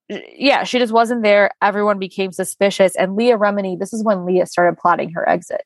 yeah, 0.09 0.65
she 0.65 0.79
just 0.79 0.93
wasn't 0.93 1.23
there. 1.23 1.51
Everyone 1.63 1.99
became 1.99 2.31
suspicious. 2.31 2.95
And 2.95 3.17
Leah 3.17 3.39
Remini, 3.39 3.79
this 3.79 3.93
is 3.93 4.05
when 4.05 4.27
Leah 4.27 4.47
started 4.47 4.79
plotting 4.79 5.13
her 5.13 5.27
exit. 5.29 5.63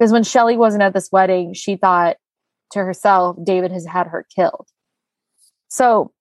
Because 0.00 0.12
when 0.12 0.24
Shelly 0.24 0.56
wasn't 0.56 0.82
at 0.82 0.94
this 0.94 1.10
wedding, 1.12 1.52
she 1.52 1.76
thought 1.76 2.16
to 2.72 2.78
herself, 2.78 3.36
David 3.44 3.70
has 3.70 3.84
had 3.84 4.06
her 4.06 4.26
killed. 4.34 4.66
So 5.68 6.12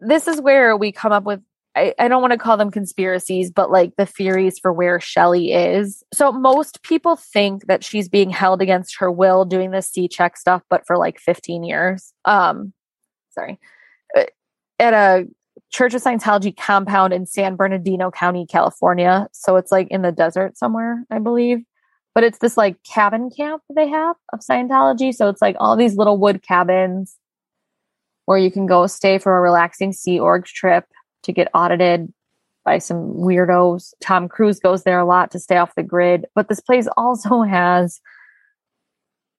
this 0.00 0.28
is 0.28 0.38
where 0.38 0.76
we 0.76 0.92
come 0.92 1.10
up 1.10 1.24
with 1.24 1.40
I, 1.76 1.92
I, 1.98 2.06
don't 2.06 2.22
want 2.22 2.30
to 2.30 2.38
call 2.38 2.56
them 2.56 2.70
conspiracies, 2.70 3.50
but 3.50 3.68
like 3.68 3.94
the 3.96 4.06
theories 4.06 4.60
for 4.60 4.72
where 4.72 5.00
Shelly 5.00 5.52
is. 5.52 6.04
So 6.12 6.30
most 6.30 6.84
people 6.84 7.16
think 7.16 7.66
that 7.66 7.82
she's 7.82 8.08
being 8.08 8.30
held 8.30 8.62
against 8.62 8.96
her 8.98 9.10
will 9.10 9.44
doing 9.44 9.72
this 9.72 9.88
C 9.88 10.06
check 10.06 10.36
stuff, 10.36 10.62
but 10.70 10.86
for 10.86 10.96
like 10.96 11.18
15 11.18 11.64
years. 11.64 12.12
Um, 12.24 12.72
sorry. 13.30 13.58
At 14.78 14.94
a 14.94 15.24
Church 15.72 15.94
of 15.94 16.02
Scientology 16.02 16.56
compound 16.56 17.12
in 17.12 17.26
San 17.26 17.56
Bernardino 17.56 18.12
County, 18.12 18.46
California. 18.46 19.26
So 19.32 19.56
it's 19.56 19.72
like 19.72 19.88
in 19.90 20.02
the 20.02 20.12
desert 20.12 20.56
somewhere, 20.56 21.04
I 21.10 21.18
believe. 21.18 21.64
But 22.14 22.24
it's 22.24 22.38
this 22.38 22.56
like 22.56 22.82
cabin 22.84 23.30
camp 23.30 23.62
they 23.74 23.88
have 23.88 24.16
of 24.32 24.40
Scientology. 24.40 25.12
So 25.12 25.28
it's 25.28 25.42
like 25.42 25.56
all 25.58 25.76
these 25.76 25.96
little 25.96 26.16
wood 26.16 26.42
cabins 26.42 27.16
where 28.26 28.38
you 28.38 28.50
can 28.50 28.66
go 28.66 28.86
stay 28.86 29.18
for 29.18 29.36
a 29.36 29.40
relaxing 29.40 29.92
Sea 29.92 30.18
Org 30.20 30.44
trip 30.44 30.86
to 31.24 31.32
get 31.32 31.48
audited 31.54 32.12
by 32.64 32.78
some 32.78 33.14
weirdos. 33.14 33.94
Tom 34.00 34.28
Cruise 34.28 34.58
goes 34.58 34.84
there 34.84 34.98
a 34.98 35.04
lot 35.04 35.30
to 35.32 35.38
stay 35.38 35.56
off 35.56 35.74
the 35.74 35.82
grid. 35.82 36.26
But 36.34 36.48
this 36.48 36.60
place 36.60 36.88
also 36.96 37.42
has 37.42 38.00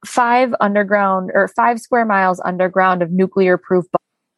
five 0.06 0.54
underground 0.62 1.32
or 1.34 1.48
five 1.48 1.80
square 1.80 2.06
miles 2.06 2.40
underground 2.46 3.02
of 3.02 3.12
nuclear 3.12 3.58
proof. 3.58 3.86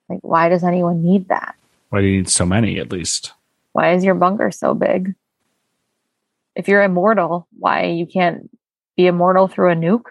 Like, 0.09 0.19
why 0.21 0.47
does 0.47 0.63
anyone 0.63 1.03
need 1.03 1.27
that? 1.27 1.55
Why 1.89 2.01
do 2.01 2.07
you 2.07 2.17
need 2.17 2.29
so 2.29 2.45
many 2.45 2.79
at 2.79 2.91
least? 2.91 3.33
Why 3.73 3.93
is 3.93 4.03
your 4.03 4.15
bunker 4.15 4.51
so 4.51 4.73
big? 4.73 5.13
If 6.57 6.67
you're 6.67 6.83
immortal, 6.83 7.47
why 7.57 7.85
you 7.85 8.07
can't 8.07 8.49
be 8.97 9.05
immortal 9.05 9.47
through 9.47 9.71
a 9.71 9.75
nuke? 9.75 10.05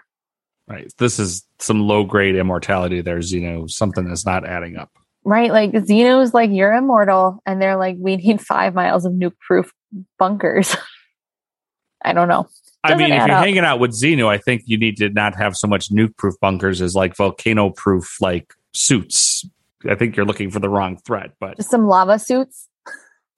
Right. 0.67 0.91
This 0.97 1.19
is 1.19 1.45
some 1.59 1.87
low 1.87 2.03
grade 2.03 2.35
immortality. 2.35 3.01
There's, 3.01 3.31
you 3.31 3.41
know, 3.41 3.67
something 3.67 4.07
that's 4.07 4.25
not 4.25 4.45
adding 4.45 4.77
up. 4.77 4.89
Right. 5.23 5.51
Like 5.51 5.71
Xenu's 5.71 6.33
like, 6.33 6.51
you're 6.51 6.73
immortal. 6.73 7.41
And 7.45 7.61
they're 7.61 7.77
like, 7.77 7.97
we 7.99 8.15
need 8.15 8.41
five 8.41 8.73
miles 8.73 9.05
of 9.05 9.13
nuke 9.13 9.37
proof 9.39 9.71
bunkers. 10.17 10.75
I 12.03 12.13
don't 12.13 12.29
know. 12.29 12.47
I 12.83 12.95
mean, 12.95 13.11
if 13.11 13.25
you're 13.27 13.35
up. 13.35 13.43
hanging 13.43 13.65
out 13.65 13.79
with 13.79 13.91
Xenu, 13.91 14.27
I 14.27 14.37
think 14.37 14.63
you 14.65 14.77
need 14.77 14.97
to 14.97 15.09
not 15.09 15.35
have 15.35 15.57
so 15.57 15.67
much 15.67 15.89
nuke 15.89 16.15
proof 16.15 16.35
bunkers 16.39 16.81
as 16.81 16.95
like 16.95 17.15
volcano 17.15 17.69
proof 17.69 18.21
like 18.21 18.53
suits. 18.73 19.45
I 19.89 19.95
think 19.95 20.15
you're 20.15 20.25
looking 20.25 20.49
for 20.49 20.59
the 20.59 20.69
wrong 20.69 20.97
threat, 20.97 21.31
but 21.39 21.57
just 21.57 21.69
some 21.69 21.87
lava 21.87 22.19
suits, 22.19 22.69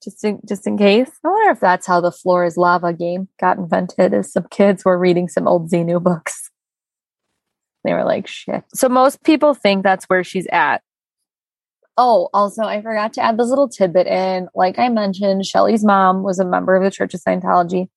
just 0.02 0.24
in, 0.24 0.40
just 0.48 0.66
in 0.66 0.78
case. 0.78 1.10
I 1.24 1.28
wonder 1.28 1.50
if 1.50 1.60
that's 1.60 1.86
how 1.86 2.00
the 2.00 2.12
floor 2.12 2.44
is 2.44 2.56
lava 2.56 2.92
game 2.92 3.28
got 3.40 3.58
invented. 3.58 4.14
Is 4.14 4.32
some 4.32 4.46
kids 4.50 4.84
were 4.84 4.98
reading 4.98 5.28
some 5.28 5.46
old 5.46 5.70
Xenu 5.70 6.02
books. 6.02 6.50
They 7.84 7.92
were 7.92 8.04
like, 8.04 8.26
shit. 8.26 8.64
So 8.74 8.88
most 8.88 9.22
people 9.22 9.54
think 9.54 9.82
that's 9.82 10.04
where 10.06 10.24
she's 10.24 10.46
at. 10.52 10.82
Oh, 11.96 12.28
also, 12.32 12.62
I 12.62 12.80
forgot 12.82 13.12
to 13.14 13.22
add 13.22 13.38
this 13.38 13.48
little 13.48 13.68
tidbit 13.68 14.06
in. 14.06 14.48
Like 14.54 14.78
I 14.78 14.88
mentioned, 14.88 15.44
Shelly's 15.44 15.84
mom 15.84 16.22
was 16.22 16.38
a 16.38 16.44
member 16.44 16.76
of 16.76 16.82
the 16.82 16.90
Church 16.90 17.14
of 17.14 17.20
Scientology. 17.20 17.88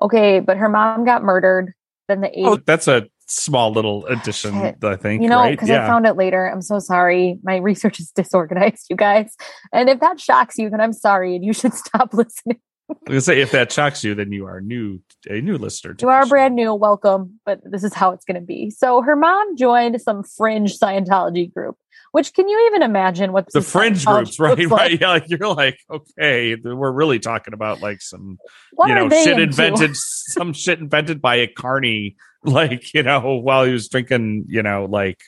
Okay, 0.00 0.40
but 0.40 0.56
her 0.56 0.68
mom 0.68 1.04
got 1.04 1.22
murdered. 1.22 1.72
Then 2.08 2.20
the 2.20 2.28
80s. 2.28 2.46
Oh, 2.46 2.56
that's 2.64 2.88
a 2.88 3.08
small 3.26 3.72
little 3.72 4.06
addition, 4.06 4.54
Shit. 4.54 4.84
I 4.84 4.96
think. 4.96 5.22
You 5.22 5.28
know, 5.28 5.48
because 5.50 5.68
right? 5.68 5.76
yeah. 5.76 5.84
I 5.84 5.88
found 5.88 6.06
it 6.06 6.14
later. 6.16 6.50
I'm 6.50 6.62
so 6.62 6.78
sorry. 6.78 7.38
My 7.42 7.56
research 7.56 8.00
is 8.00 8.10
disorganized, 8.14 8.86
you 8.88 8.96
guys. 8.96 9.34
And 9.72 9.88
if 9.88 10.00
that 10.00 10.20
shocks 10.20 10.58
you, 10.58 10.70
then 10.70 10.80
I'm 10.80 10.92
sorry 10.92 11.36
and 11.36 11.44
you 11.44 11.52
should 11.52 11.74
stop 11.86 12.14
listening. 12.14 12.60
Gonna 13.06 13.20
say 13.20 13.40
if 13.40 13.50
that 13.50 13.72
shocks 13.72 14.04
you, 14.04 14.14
then 14.14 14.32
you 14.32 14.46
are 14.46 14.60
new 14.60 15.00
a 15.28 15.40
new 15.40 15.58
listener. 15.58 15.96
you 16.00 16.08
are 16.08 16.26
brand 16.26 16.54
new, 16.54 16.74
welcome, 16.74 17.40
but 17.44 17.60
this 17.64 17.84
is 17.84 17.94
how 17.94 18.12
it's 18.12 18.24
going 18.24 18.36
to 18.36 18.40
be. 18.40 18.70
So 18.70 19.02
her 19.02 19.16
mom 19.16 19.56
joined 19.56 20.00
some 20.00 20.22
fringe 20.22 20.78
Scientology 20.78 21.52
group. 21.52 21.76
Which 22.12 22.32
can 22.32 22.48
you 22.48 22.66
even 22.68 22.82
imagine 22.82 23.32
what 23.32 23.52
the 23.52 23.60
fringe 23.60 24.06
groups, 24.06 24.38
right? 24.38 24.56
Like? 24.56 24.70
Right? 24.70 24.90
Yeah, 25.00 25.08
like 25.08 25.28
you're 25.28 25.54
like, 25.54 25.78
okay, 25.90 26.54
we're 26.54 26.92
really 26.92 27.18
talking 27.18 27.52
about 27.52 27.82
like 27.82 28.00
some, 28.00 28.38
what 28.72 28.88
you 28.88 28.94
know, 28.94 29.10
shit 29.10 29.28
into? 29.38 29.42
invented, 29.42 29.96
some 29.96 30.54
shit 30.54 30.78
invented 30.78 31.20
by 31.20 31.36
a 31.36 31.46
carney, 31.46 32.16
like 32.44 32.94
you 32.94 33.02
know, 33.02 33.36
while 33.36 33.64
he 33.64 33.72
was 33.72 33.88
drinking, 33.88 34.46
you 34.48 34.62
know, 34.62 34.86
like 34.88 35.18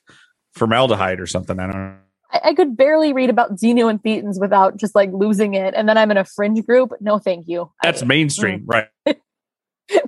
formaldehyde 0.55 1.21
or 1.21 1.27
something. 1.27 1.59
I 1.59 1.67
don't 1.67 1.75
know. 1.75 1.97
I, 2.33 2.41
I 2.45 2.55
could 2.55 2.77
barely 2.77 3.13
read 3.13 3.31
about 3.31 3.53
Xenu 3.57 3.89
and 3.89 4.03
Thetans 4.03 4.41
without 4.41 4.77
just 4.77 4.95
like 4.95 5.11
losing 5.13 5.55
it. 5.55 5.75
And 5.75 5.89
then 5.89 5.99
I'm 5.99 6.11
in 6.11 6.17
a 6.17 6.25
fringe 6.25 6.65
group. 6.65 6.93
No, 7.01 7.19
thank 7.19 7.49
you. 7.49 7.71
That's 7.83 8.03
I, 8.03 8.07
mainstream, 8.07 8.67
mm. 8.67 8.87
right? 9.07 9.17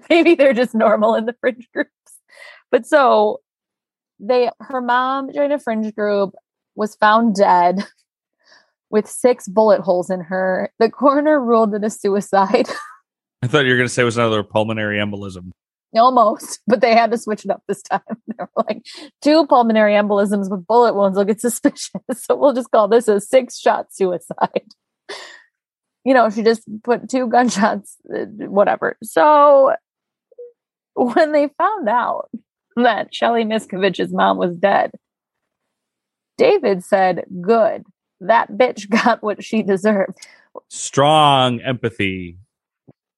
Maybe 0.11 0.35
they're 0.35 0.53
just 0.53 0.75
normal 0.75 1.15
in 1.15 1.27
the 1.27 1.35
fringe 1.41 1.69
groups. 1.75 1.91
But 2.71 2.87
so 2.87 3.41
they, 4.19 4.51
her 4.61 4.81
mom 4.81 5.33
joined 5.33 5.53
a 5.53 5.59
fringe 5.59 5.95
group, 5.95 6.35
was 6.75 6.95
found 6.97 7.35
dead 7.35 7.85
with 8.91 9.09
six 9.09 9.49
bullet 9.49 9.81
holes 9.81 10.11
in 10.11 10.21
her. 10.21 10.73
The 10.79 10.91
coroner 10.91 11.41
ruled 11.41 11.75
it 11.75 11.85
a 11.85 11.91
suicide. 11.91 12.69
I 13.43 13.47
thought 13.47 13.65
you 13.65 13.71
were 13.71 13.77
going 13.77 13.89
to 13.89 13.93
say 13.93 14.03
it 14.03 14.07
was 14.07 14.19
another 14.19 14.43
pulmonary 14.43 14.99
embolism. 14.99 15.53
Almost, 15.95 16.61
but 16.67 16.81
they 16.81 16.95
had 16.95 17.11
to 17.11 17.19
switch 17.19 17.45
it 17.45 17.51
up 17.51 17.63
this 17.67 17.83
time. 17.83 18.01
They 18.27 18.35
were 18.39 18.65
like, 18.69 18.87
two 19.23 19.47
pulmonary 19.47 19.95
embolisms 19.95 20.51
with 20.51 20.67
bullet 20.67 20.95
wounds 20.95 21.17
will 21.17 21.25
get 21.25 21.41
suspicious. 21.41 21.91
So 22.15 22.37
we'll 22.37 22.53
just 22.53 22.71
call 22.71 22.89
this 22.89 23.09
a 23.09 23.21
six 23.21 23.59
shot 23.59 23.93
suicide. 23.93 24.67
You 26.05 26.15
know, 26.15 26.31
she 26.31 26.43
just 26.43 26.63
put 26.83 27.11
two 27.11 27.27
gunshots, 27.27 27.97
uh, 28.15 28.25
whatever. 28.47 28.97
So 29.03 29.75
when 30.95 31.33
they 31.33 31.49
found 31.59 31.89
out 31.89 32.31
that 32.77 33.15
Shelly 33.15 33.45
Miscavige's 33.45 34.13
mom 34.13 34.39
was 34.39 34.57
dead, 34.57 34.93
David 36.39 36.85
said, 36.85 37.25
Good. 37.43 37.85
That 38.21 38.53
bitch 38.53 38.89
got 38.89 39.23
what 39.23 39.45
she 39.45 39.63
deserved. 39.63 40.19
Strong 40.69 41.61
empathy. 41.61 42.39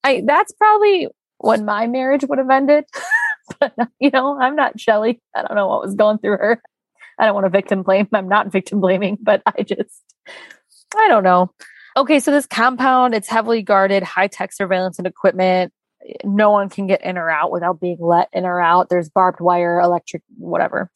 I 0.04 0.22
that's 0.26 0.52
probably 0.52 1.08
when 1.42 1.64
my 1.64 1.86
marriage 1.86 2.24
would 2.28 2.38
have 2.38 2.50
ended. 2.50 2.84
but 3.60 3.74
you 3.98 4.10
know, 4.10 4.38
I'm 4.40 4.56
not 4.56 4.80
Shelly. 4.80 5.20
I 5.34 5.42
don't 5.42 5.56
know 5.56 5.68
what 5.68 5.82
was 5.82 5.94
going 5.94 6.18
through 6.18 6.38
her. 6.38 6.62
I 7.18 7.26
don't 7.26 7.34
want 7.34 7.44
to 7.44 7.50
victim 7.50 7.82
blame. 7.82 8.08
I'm 8.12 8.28
not 8.28 8.50
victim 8.50 8.80
blaming, 8.80 9.18
but 9.20 9.42
I 9.44 9.62
just 9.62 10.02
I 10.96 11.08
don't 11.08 11.24
know. 11.24 11.52
Okay, 11.96 12.20
so 12.20 12.30
this 12.30 12.46
compound, 12.46 13.14
it's 13.14 13.28
heavily 13.28 13.62
guarded, 13.62 14.02
high 14.02 14.28
tech 14.28 14.52
surveillance 14.52 14.98
and 14.98 15.06
equipment. 15.06 15.72
No 16.24 16.50
one 16.50 16.68
can 16.68 16.86
get 16.86 17.04
in 17.04 17.18
or 17.18 17.30
out 17.30 17.52
without 17.52 17.80
being 17.80 17.98
let 18.00 18.28
in 18.32 18.44
or 18.44 18.60
out. 18.60 18.88
There's 18.88 19.10
barbed 19.10 19.40
wire, 19.40 19.78
electric, 19.78 20.22
whatever. 20.38 20.90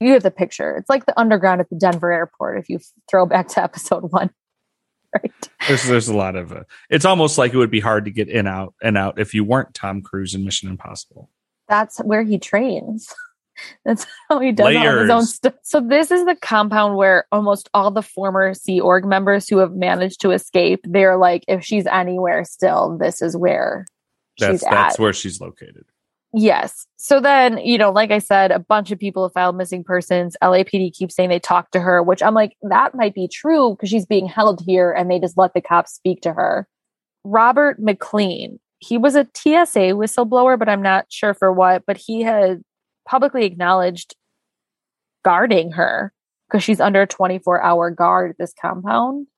You 0.00 0.12
get 0.12 0.22
the 0.22 0.30
picture. 0.30 0.76
It's 0.76 0.90
like 0.90 1.06
the 1.06 1.18
underground 1.18 1.60
at 1.60 1.70
the 1.70 1.76
Denver 1.76 2.12
airport 2.12 2.58
if 2.58 2.68
you 2.68 2.80
throw 3.08 3.26
back 3.26 3.48
to 3.48 3.62
episode 3.62 4.10
one 4.10 4.30
right. 5.14 5.48
There's 5.68 5.86
there's 5.86 6.08
a 6.08 6.16
lot 6.16 6.36
of 6.36 6.52
uh, 6.52 6.64
it's 6.90 7.04
almost 7.04 7.38
like 7.38 7.52
it 7.54 7.56
would 7.56 7.70
be 7.70 7.80
hard 7.80 8.04
to 8.04 8.10
get 8.10 8.28
in 8.28 8.46
out 8.46 8.74
and 8.82 8.98
out 8.98 9.18
if 9.18 9.34
you 9.34 9.44
weren't 9.44 9.74
Tom 9.74 10.02
Cruise 10.02 10.34
in 10.34 10.44
Mission 10.44 10.68
Impossible. 10.68 11.30
That's 11.68 11.98
where 11.98 12.22
he 12.22 12.38
trains. 12.38 13.12
That's 13.84 14.06
how 14.28 14.40
he 14.40 14.52
does 14.52 14.74
all 14.74 14.98
his 14.98 15.10
own 15.10 15.24
stuff. 15.26 15.54
So 15.62 15.80
this 15.80 16.10
is 16.10 16.26
the 16.26 16.34
compound 16.34 16.96
where 16.96 17.26
almost 17.30 17.70
all 17.72 17.90
the 17.90 18.02
former 18.02 18.52
Sea 18.52 18.80
Org 18.80 19.04
members 19.04 19.48
who 19.48 19.58
have 19.58 19.72
managed 19.72 20.20
to 20.22 20.32
escape, 20.32 20.80
they're 20.84 21.16
like, 21.16 21.44
if 21.46 21.64
she's 21.64 21.86
anywhere 21.86 22.44
still, 22.44 22.98
this 22.98 23.22
is 23.22 23.36
where 23.36 23.86
that's 24.38 24.64
that's 24.64 24.98
where 24.98 25.12
she's 25.12 25.40
located. 25.40 25.84
Yes. 26.36 26.88
So 26.96 27.20
then, 27.20 27.58
you 27.58 27.78
know, 27.78 27.92
like 27.92 28.10
I 28.10 28.18
said, 28.18 28.50
a 28.50 28.58
bunch 28.58 28.90
of 28.90 28.98
people 28.98 29.22
have 29.22 29.32
filed 29.32 29.56
missing 29.56 29.84
persons. 29.84 30.36
LAPD 30.42 30.92
keeps 30.92 31.14
saying 31.14 31.28
they 31.28 31.38
talked 31.38 31.70
to 31.72 31.80
her, 31.80 32.02
which 32.02 32.24
I'm 32.24 32.34
like, 32.34 32.56
that 32.62 32.92
might 32.92 33.14
be 33.14 33.28
true 33.28 33.70
because 33.70 33.88
she's 33.88 34.04
being 34.04 34.26
held 34.26 34.60
here 34.66 34.90
and 34.90 35.08
they 35.08 35.20
just 35.20 35.38
let 35.38 35.54
the 35.54 35.60
cops 35.60 35.92
speak 35.92 36.22
to 36.22 36.32
her. 36.32 36.66
Robert 37.22 37.78
McLean, 37.78 38.58
he 38.80 38.98
was 38.98 39.14
a 39.14 39.28
TSA 39.32 39.94
whistleblower, 39.94 40.58
but 40.58 40.68
I'm 40.68 40.82
not 40.82 41.06
sure 41.08 41.34
for 41.34 41.52
what, 41.52 41.84
but 41.86 41.98
he 41.98 42.22
had 42.22 42.62
publicly 43.08 43.44
acknowledged 43.44 44.16
guarding 45.24 45.70
her 45.72 46.12
because 46.50 46.64
she's 46.64 46.80
under 46.80 47.02
a 47.02 47.06
24 47.06 47.62
hour 47.62 47.92
guard 47.92 48.32
at 48.32 48.38
this 48.38 48.52
compound. 48.60 49.28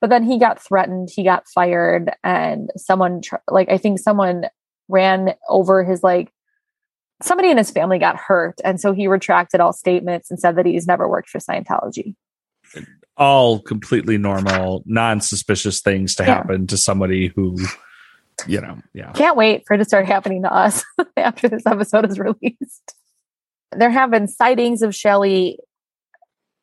But 0.00 0.10
then 0.10 0.22
he 0.22 0.38
got 0.38 0.62
threatened, 0.62 1.08
he 1.12 1.24
got 1.24 1.48
fired, 1.48 2.12
and 2.22 2.70
someone, 2.76 3.22
like, 3.50 3.68
I 3.68 3.78
think 3.78 3.98
someone 3.98 4.44
ran 4.88 5.34
over 5.48 5.82
his 5.82 6.02
like 6.04 6.30
somebody 7.22 7.50
in 7.50 7.56
his 7.56 7.70
family 7.70 7.98
got 7.98 8.16
hurt. 8.16 8.60
And 8.64 8.80
so 8.80 8.92
he 8.92 9.06
retracted 9.06 9.60
all 9.60 9.72
statements 9.72 10.30
and 10.30 10.38
said 10.38 10.56
that 10.56 10.66
he's 10.66 10.86
never 10.86 11.08
worked 11.08 11.28
for 11.28 11.38
Scientology. 11.38 12.14
All 13.16 13.60
completely 13.60 14.18
normal, 14.18 14.82
non 14.86 15.20
suspicious 15.20 15.80
things 15.80 16.14
to 16.16 16.24
yeah. 16.24 16.34
happen 16.34 16.66
to 16.66 16.76
somebody 16.76 17.28
who, 17.34 17.56
you 18.46 18.60
know, 18.60 18.78
yeah. 18.92 19.12
Can't 19.12 19.36
wait 19.36 19.64
for 19.66 19.74
it 19.74 19.78
to 19.78 19.84
start 19.84 20.06
happening 20.06 20.42
to 20.42 20.52
us 20.52 20.84
after 21.16 21.48
this 21.48 21.64
episode 21.66 22.10
is 22.10 22.18
released. 22.18 22.94
There 23.72 23.90
have 23.90 24.10
been 24.10 24.28
sightings 24.28 24.82
of 24.82 24.94
Shelly 24.94 25.58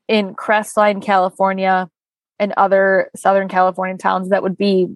in 0.08 0.36
Crestline, 0.36 1.02
California, 1.02 1.90
and 2.38 2.54
other 2.56 3.10
Southern 3.16 3.48
California 3.48 3.98
towns 3.98 4.30
that 4.30 4.44
would 4.44 4.58
be 4.58 4.88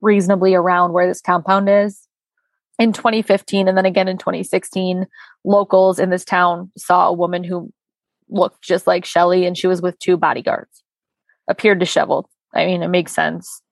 reasonably 0.00 0.54
around 0.54 0.92
where 0.92 1.06
this 1.06 1.20
compound 1.20 1.68
is 1.68 2.08
in 2.80 2.94
2015 2.94 3.68
and 3.68 3.76
then 3.76 3.84
again 3.84 4.08
in 4.08 4.16
2016 4.16 5.06
locals 5.44 5.98
in 5.98 6.08
this 6.08 6.24
town 6.24 6.72
saw 6.76 7.08
a 7.08 7.12
woman 7.12 7.44
who 7.44 7.70
looked 8.30 8.62
just 8.62 8.86
like 8.86 9.04
Shelly 9.04 9.44
and 9.44 9.56
she 9.56 9.66
was 9.66 9.82
with 9.82 9.98
two 9.98 10.16
bodyguards 10.16 10.82
appeared 11.46 11.78
disheveled. 11.78 12.26
I 12.54 12.64
mean 12.66 12.82
it 12.82 12.88
makes 12.88 13.12
sense. 13.12 13.62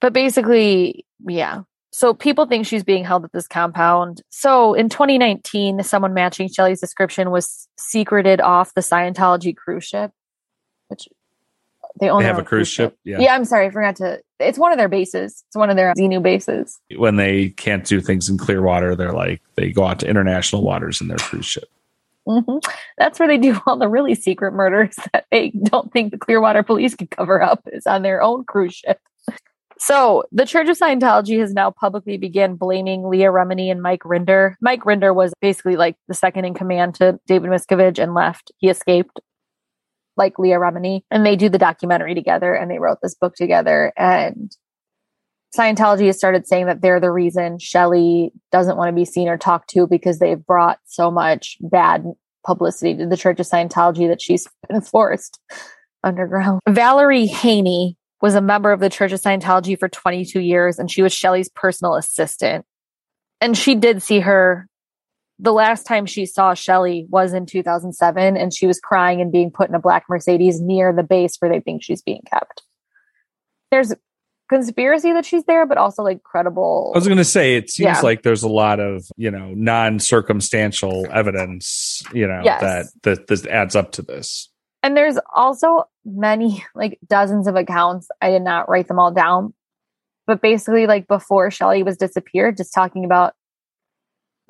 But 0.00 0.12
basically 0.12 1.04
yeah. 1.26 1.62
So 1.94 2.14
people 2.14 2.46
think 2.46 2.64
she's 2.64 2.84
being 2.84 3.04
held 3.04 3.24
at 3.24 3.32
this 3.32 3.46
compound. 3.46 4.22
So 4.30 4.74
in 4.74 4.88
2019 4.88 5.82
someone 5.82 6.14
matching 6.14 6.48
Shelly's 6.48 6.80
description 6.80 7.32
was 7.32 7.68
secreted 7.76 8.40
off 8.40 8.74
the 8.74 8.80
scientology 8.80 9.54
cruise 9.56 9.84
ship 9.84 10.12
which 10.86 11.08
they 12.00 12.08
own 12.08 12.20
they 12.20 12.26
have 12.26 12.38
a 12.38 12.44
cruise 12.44 12.68
ship. 12.68 12.92
ship. 12.92 12.98
Yeah. 13.04 13.20
Yeah. 13.20 13.34
I'm 13.34 13.44
sorry. 13.44 13.66
I 13.66 13.70
forgot 13.70 13.96
to. 13.96 14.20
It's 14.38 14.58
one 14.58 14.72
of 14.72 14.78
their 14.78 14.88
bases. 14.88 15.44
It's 15.48 15.56
one 15.56 15.70
of 15.70 15.76
their 15.76 15.92
Xenu 15.94 16.22
bases. 16.22 16.80
When 16.96 17.16
they 17.16 17.50
can't 17.50 17.84
do 17.84 18.00
things 18.00 18.28
in 18.28 18.38
Clearwater, 18.38 18.96
they're 18.96 19.12
like, 19.12 19.42
they 19.56 19.70
go 19.70 19.84
out 19.84 20.00
to 20.00 20.08
international 20.08 20.62
waters 20.62 21.00
in 21.00 21.08
their 21.08 21.18
cruise 21.18 21.46
ship. 21.46 21.68
Mm-hmm. 22.26 22.58
That's 22.98 23.18
where 23.18 23.28
they 23.28 23.38
do 23.38 23.60
all 23.66 23.76
the 23.76 23.88
really 23.88 24.14
secret 24.14 24.52
murders 24.52 24.96
that 25.12 25.26
they 25.30 25.50
don't 25.50 25.92
think 25.92 26.12
the 26.12 26.18
Clearwater 26.18 26.62
police 26.62 26.94
can 26.94 27.08
cover 27.08 27.42
up 27.42 27.60
is 27.72 27.86
on 27.86 28.02
their 28.02 28.22
own 28.22 28.44
cruise 28.44 28.74
ship. 28.74 28.98
So 29.78 30.22
the 30.30 30.46
Church 30.46 30.68
of 30.68 30.78
Scientology 30.78 31.40
has 31.40 31.52
now 31.52 31.72
publicly 31.72 32.16
began 32.16 32.54
blaming 32.54 33.08
Leah 33.08 33.32
Remini 33.32 33.68
and 33.68 33.82
Mike 33.82 34.02
Rinder. 34.02 34.54
Mike 34.60 34.82
Rinder 34.82 35.12
was 35.12 35.34
basically 35.40 35.74
like 35.74 35.96
the 36.06 36.14
second 36.14 36.44
in 36.44 36.54
command 36.54 36.94
to 36.96 37.18
David 37.26 37.50
Miscavige 37.50 38.00
and 38.00 38.14
left. 38.14 38.52
He 38.58 38.68
escaped 38.68 39.18
like 40.16 40.38
Leah 40.38 40.58
Remini, 40.58 41.02
and 41.10 41.24
they 41.24 41.36
do 41.36 41.48
the 41.48 41.58
documentary 41.58 42.14
together 42.14 42.54
and 42.54 42.70
they 42.70 42.78
wrote 42.78 42.98
this 43.02 43.14
book 43.14 43.34
together. 43.34 43.92
And 43.96 44.54
Scientology 45.56 46.06
has 46.06 46.16
started 46.16 46.46
saying 46.46 46.66
that 46.66 46.80
they're 46.80 47.00
the 47.00 47.10
reason 47.10 47.58
Shelly 47.58 48.32
doesn't 48.50 48.76
want 48.76 48.88
to 48.88 48.94
be 48.94 49.04
seen 49.04 49.28
or 49.28 49.36
talked 49.36 49.70
to 49.70 49.86
because 49.86 50.18
they've 50.18 50.44
brought 50.44 50.78
so 50.86 51.10
much 51.10 51.58
bad 51.60 52.04
publicity 52.44 52.96
to 52.96 53.06
the 53.06 53.16
Church 53.16 53.38
of 53.38 53.46
Scientology 53.46 54.08
that 54.08 54.22
she's 54.22 54.48
been 54.68 54.80
forced 54.80 55.38
underground. 56.02 56.60
Valerie 56.68 57.26
Haney 57.26 57.96
was 58.20 58.34
a 58.34 58.40
member 58.40 58.72
of 58.72 58.80
the 58.80 58.90
Church 58.90 59.12
of 59.12 59.20
Scientology 59.20 59.78
for 59.78 59.88
22 59.88 60.40
years 60.40 60.78
and 60.78 60.90
she 60.90 61.02
was 61.02 61.12
Shelly's 61.12 61.50
personal 61.50 61.96
assistant. 61.96 62.64
And 63.40 63.58
she 63.58 63.74
did 63.74 64.02
see 64.02 64.20
her 64.20 64.68
the 65.42 65.52
last 65.52 65.86
time 65.86 66.06
she 66.06 66.24
saw 66.24 66.54
Shelly 66.54 67.04
was 67.10 67.34
in 67.34 67.46
2007 67.46 68.36
and 68.36 68.54
she 68.54 68.68
was 68.68 68.78
crying 68.78 69.20
and 69.20 69.32
being 69.32 69.50
put 69.50 69.68
in 69.68 69.74
a 69.74 69.80
black 69.80 70.04
Mercedes 70.08 70.60
near 70.60 70.92
the 70.92 71.02
base 71.02 71.36
where 71.40 71.50
they 71.50 71.58
think 71.58 71.82
she's 71.82 72.00
being 72.00 72.22
kept. 72.30 72.62
There's 73.72 73.92
conspiracy 74.48 75.12
that 75.12 75.26
she's 75.26 75.42
there, 75.44 75.66
but 75.66 75.78
also 75.78 76.04
like 76.04 76.22
credible. 76.22 76.92
I 76.94 76.98
was 76.98 77.08
going 77.08 77.18
to 77.18 77.24
say, 77.24 77.56
it 77.56 77.70
seems 77.70 77.86
yeah. 77.86 78.00
like 78.02 78.22
there's 78.22 78.44
a 78.44 78.48
lot 78.48 78.78
of, 78.78 79.04
you 79.16 79.32
know, 79.32 79.52
non 79.54 79.98
circumstantial 79.98 81.06
evidence, 81.10 82.04
you 82.14 82.28
know, 82.28 82.42
yes. 82.44 82.60
that, 82.60 82.86
that 83.02 83.26
this 83.26 83.44
adds 83.46 83.74
up 83.74 83.90
to 83.92 84.02
this. 84.02 84.48
And 84.84 84.96
there's 84.96 85.18
also 85.34 85.84
many, 86.04 86.64
like 86.76 87.00
dozens 87.08 87.48
of 87.48 87.56
accounts. 87.56 88.08
I 88.20 88.30
did 88.30 88.42
not 88.42 88.68
write 88.68 88.86
them 88.86 89.00
all 89.00 89.12
down, 89.12 89.54
but 90.28 90.40
basically, 90.40 90.86
like 90.86 91.08
before 91.08 91.50
Shelly 91.50 91.82
was 91.82 91.96
disappeared, 91.96 92.56
just 92.56 92.72
talking 92.72 93.04
about 93.04 93.34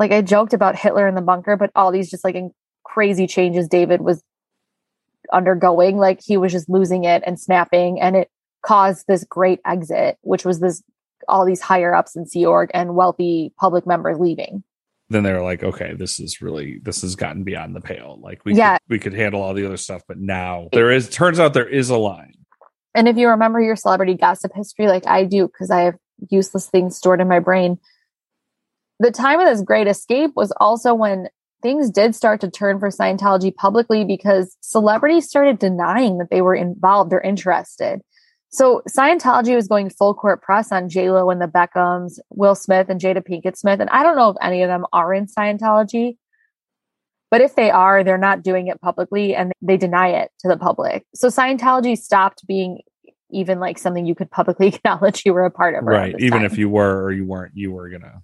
like 0.03 0.11
I 0.11 0.20
joked 0.20 0.53
about 0.53 0.74
Hitler 0.74 1.07
in 1.07 1.14
the 1.14 1.20
bunker, 1.20 1.57
but 1.57 1.70
all 1.76 1.92
these 1.92 2.11
just 2.11 2.24
like 2.24 2.34
crazy 2.82 3.28
changes 3.28 3.68
David 3.68 4.00
was 4.00 4.20
undergoing, 5.32 5.96
like 5.96 6.20
he 6.20 6.36
was 6.36 6.50
just 6.50 6.68
losing 6.68 7.05
it 7.05 7.22
and 7.24 7.38
snapping, 7.38 8.00
and 8.00 8.16
it 8.16 8.28
caused 8.62 9.07
this 9.07 9.22
great 9.22 9.61
exit, 9.64 10.18
which 10.22 10.44
was 10.44 10.59
this 10.59 10.82
all 11.28 11.46
these 11.46 11.61
higher 11.61 11.94
ups 11.94 12.16
in 12.16 12.26
Sea 12.26 12.44
Org 12.44 12.70
and 12.74 12.96
wealthy 12.96 13.53
public 13.61 13.86
members 13.86 14.18
leaving. 14.18 14.64
Then 15.09 15.22
they 15.22 15.32
were 15.32 15.42
like, 15.42 15.62
okay, 15.62 15.94
this 15.94 16.18
is 16.18 16.42
really 16.42 16.80
this 16.82 17.03
has 17.03 17.14
gotten 17.14 17.44
beyond 17.44 17.76
the 17.76 17.80
pale. 17.80 18.18
Like 18.20 18.44
we 18.44 18.55
Yeah. 18.57 18.78
could, 18.78 18.80
we 18.88 18.98
could 18.98 19.14
handle 19.14 19.40
all 19.40 19.55
the 19.55 19.64
other 19.64 19.76
stuff, 19.76 20.03
but 20.09 20.18
now 20.18 20.68
there 20.72 20.90
is 20.90 21.09
turns 21.09 21.38
out 21.38 21.55
there 21.55 21.68
is 21.68 21.90
a 21.90 21.96
line. 21.96 22.34
And 22.92 23.07
if 23.07 23.16
you 23.16 23.28
remember 23.28 23.61
your 23.61 23.76
celebrity 23.76 24.14
gossip 24.14 24.50
history, 24.53 24.88
like 24.88 25.07
I 25.07 25.26
do, 25.26 25.46
because 25.46 25.70
I 25.70 25.82
have 25.82 25.94
useless 26.28 26.66
things 26.68 26.96
stored 26.96 27.20
in 27.20 27.28
my 27.28 27.38
brain, 27.38 27.78
the 29.03 29.11
time 29.11 29.40
of 29.40 29.46
this 29.46 29.62
great 29.62 29.88
escape 29.88 30.30
was 30.36 30.53
also 30.61 30.94
when 30.94 31.28
things 31.61 31.90
did 31.90 32.14
start 32.14 32.40
to 32.40 32.50
turn 32.50 32.78
for 32.78 32.88
Scientology 32.88 33.55
publicly 33.55 34.05
because 34.05 34.57
celebrities 34.61 35.28
started 35.28 35.59
denying 35.59 36.18
that 36.18 36.30
they 36.30 36.40
were 36.40 36.55
involved 36.55 37.12
or 37.12 37.20
interested. 37.20 38.00
So 38.50 38.82
Scientology 38.88 39.57
was 39.57 39.66
going 39.66 39.90
full 39.90 40.14
court 40.14 40.40
press 40.40 40.70
on 40.70 40.88
J-Lo 40.88 41.30
and 41.30 41.40
the 41.40 41.46
Beckhams, 41.46 42.18
Will 42.30 42.55
Smith 42.55 42.88
and 42.88 43.00
Jada 43.00 43.26
Pinkett 43.26 43.57
Smith. 43.57 43.80
And 43.80 43.90
I 43.90 44.05
don't 44.05 44.16
know 44.16 44.30
if 44.30 44.36
any 44.40 44.62
of 44.62 44.68
them 44.68 44.86
are 44.92 45.12
in 45.12 45.26
Scientology, 45.26 46.16
but 47.30 47.40
if 47.40 47.57
they 47.57 47.70
are, 47.70 48.05
they're 48.05 48.18
not 48.18 48.42
doing 48.44 48.68
it 48.68 48.80
publicly 48.80 49.34
and 49.34 49.53
they 49.62 49.76
deny 49.76 50.11
it 50.11 50.30
to 50.40 50.48
the 50.48 50.57
public. 50.57 51.05
So 51.14 51.26
Scientology 51.26 51.98
stopped 51.98 52.46
being 52.46 52.82
even 53.30 53.59
like 53.59 53.78
something 53.78 54.07
you 54.07 54.14
could 54.14 54.30
publicly 54.30 54.68
acknowledge 54.74 55.22
you 55.24 55.32
were 55.32 55.44
a 55.44 55.50
part 55.50 55.74
of. 55.74 55.82
Right. 55.82 56.14
Even 56.20 56.40
time. 56.40 56.44
if 56.44 56.57
you 56.57 56.68
were 56.68 57.03
or 57.03 57.11
you 57.11 57.24
weren't, 57.24 57.53
you 57.57 57.72
were 57.72 57.88
gonna 57.88 58.22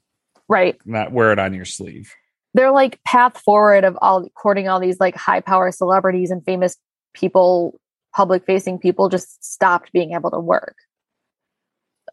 right. 0.49 0.77
not 0.85 1.13
wear 1.13 1.33
it 1.33 1.39
on 1.39 1.55
your 1.55 1.65
sleeve. 1.65 2.15
They're 2.55 2.73
like 2.73 3.03
path 3.05 3.39
forward 3.39 3.85
of 3.85 3.97
all 4.01 4.29
courting 4.31 4.69
all 4.69 4.81
these 4.81 4.99
like 5.01 5.15
high 5.17 5.41
power 5.41 5.71
celebrities 5.71 6.31
and 6.31 6.45
famous 6.45 6.77
people, 7.15 7.79
public 8.15 8.45
facing 8.47 8.79
people 8.79 9.09
just 9.09 9.45
stopped 9.45 9.93
being 9.93 10.13
able 10.13 10.31
to 10.31 10.41
work. 10.41 10.77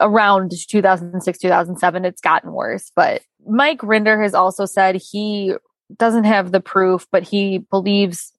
Around 0.01 0.51
2006, 0.67 1.39
2007, 1.39 2.05
it's 2.05 2.21
gotten 2.21 2.51
worse. 2.51 2.91
But 2.95 3.21
Mike 3.47 3.79
Rinder 3.79 4.21
has 4.21 4.33
also 4.33 4.65
said 4.65 4.95
he 4.95 5.55
doesn't 5.95 6.25
have 6.25 6.51
the 6.51 6.59
proof, 6.59 7.07
but 7.11 7.23
he 7.23 7.59
believes 7.59 8.33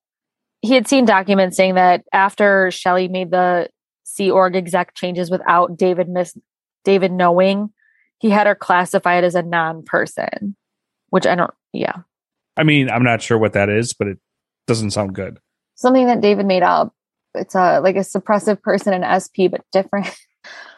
he 0.60 0.74
had 0.74 0.88
seen 0.88 1.04
documents 1.04 1.56
saying 1.56 1.74
that 1.74 2.04
after 2.12 2.70
Shelly 2.70 3.08
made 3.08 3.30
the 3.30 3.68
Sea 4.04 4.30
Org 4.30 4.56
exec 4.56 4.94
changes 4.94 5.30
without 5.30 5.76
David 5.76 6.08
miss 6.08 6.36
David 6.84 7.12
knowing, 7.12 7.70
he 8.18 8.30
had 8.30 8.46
her 8.46 8.54
classified 8.54 9.24
as 9.24 9.34
a 9.34 9.42
non-person, 9.42 10.56
which 11.10 11.26
I 11.26 11.34
don't. 11.34 11.52
Yeah, 11.72 11.96
I 12.56 12.62
mean, 12.62 12.90
I'm 12.90 13.04
not 13.04 13.22
sure 13.22 13.38
what 13.38 13.52
that 13.52 13.68
is, 13.68 13.92
but 13.92 14.08
it 14.08 14.18
doesn't 14.66 14.90
sound 14.92 15.14
good. 15.14 15.38
something 15.74 16.06
that 16.06 16.20
David 16.20 16.46
made 16.46 16.62
up. 16.62 16.92
It's 17.34 17.54
a 17.54 17.80
like 17.80 17.96
a 17.96 18.00
suppressive 18.00 18.62
person 18.62 18.94
in 18.94 19.04
SP, 19.04 19.48
but 19.50 19.62
different. 19.72 20.14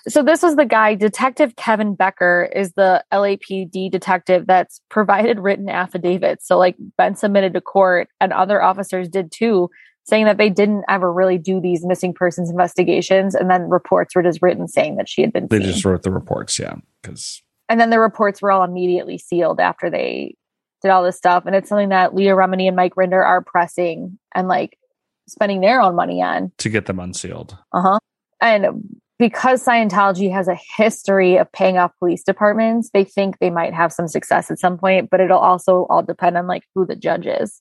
So 0.08 0.22
this 0.22 0.42
was 0.42 0.56
the 0.56 0.64
guy, 0.64 0.94
Detective 0.94 1.54
Kevin 1.56 1.94
Becker 1.94 2.48
is 2.56 2.72
the 2.72 3.04
LAPD 3.12 3.90
detective 3.90 4.46
that's 4.46 4.80
provided 4.88 5.38
written 5.38 5.68
affidavits. 5.68 6.46
So 6.46 6.56
like 6.56 6.76
been 6.96 7.14
submitted 7.14 7.52
to 7.52 7.60
court 7.60 8.08
and 8.18 8.32
other 8.32 8.62
officers 8.62 9.10
did 9.10 9.30
too, 9.30 9.68
saying 10.08 10.24
that 10.24 10.38
they 10.38 10.48
didn't 10.50 10.84
ever 10.88 11.12
really 11.12 11.38
do 11.38 11.60
these 11.60 11.84
missing 11.84 12.14
persons 12.14 12.48
investigations. 12.50 13.34
And 13.34 13.50
then 13.50 13.68
reports 13.68 14.14
were 14.14 14.22
just 14.22 14.40
written 14.40 14.66
saying 14.66 14.96
that 14.96 15.08
she 15.08 15.20
had 15.20 15.32
been 15.32 15.46
They 15.48 15.58
seen. 15.58 15.66
just 15.66 15.84
wrote 15.84 16.02
the 16.02 16.10
reports, 16.10 16.58
yeah, 16.58 16.76
because 17.02 17.42
and 17.68 17.78
then 17.80 17.90
the 17.90 18.00
reports 18.00 18.40
were 18.40 18.50
all 18.50 18.64
immediately 18.64 19.18
sealed 19.18 19.60
after 19.60 19.90
they 19.90 20.34
did 20.80 20.90
all 20.90 21.02
this 21.04 21.16
stuff. 21.18 21.44
And 21.44 21.54
it's 21.54 21.68
something 21.68 21.90
that 21.90 22.14
Leah 22.14 22.34
Remini 22.34 22.66
and 22.66 22.76
Mike 22.76 22.94
Rinder 22.94 23.22
are 23.24 23.42
pressing 23.42 24.18
and 24.34 24.48
like 24.48 24.78
spending 25.28 25.60
their 25.60 25.80
own 25.80 25.94
money 25.94 26.22
on. 26.22 26.50
to 26.58 26.70
get 26.70 26.86
them 26.86 26.98
unsealed. 26.98 27.58
Uh 27.72 27.82
huh. 27.82 27.98
And 28.40 28.98
because 29.18 29.62
Scientology 29.64 30.32
has 30.32 30.48
a 30.48 30.56
history 30.76 31.36
of 31.36 31.50
paying 31.52 31.76
off 31.76 31.90
police 31.98 32.22
departments, 32.22 32.90
they 32.94 33.04
think 33.04 33.38
they 33.38 33.50
might 33.50 33.74
have 33.74 33.92
some 33.92 34.06
success 34.08 34.50
at 34.50 34.58
some 34.60 34.78
point, 34.78 35.10
but 35.10 35.20
it'll 35.20 35.38
also 35.40 35.86
all 35.90 36.02
depend 36.02 36.38
on 36.38 36.46
like 36.46 36.62
who 36.74 36.86
the 36.86 36.96
judge 36.96 37.26
is. 37.26 37.60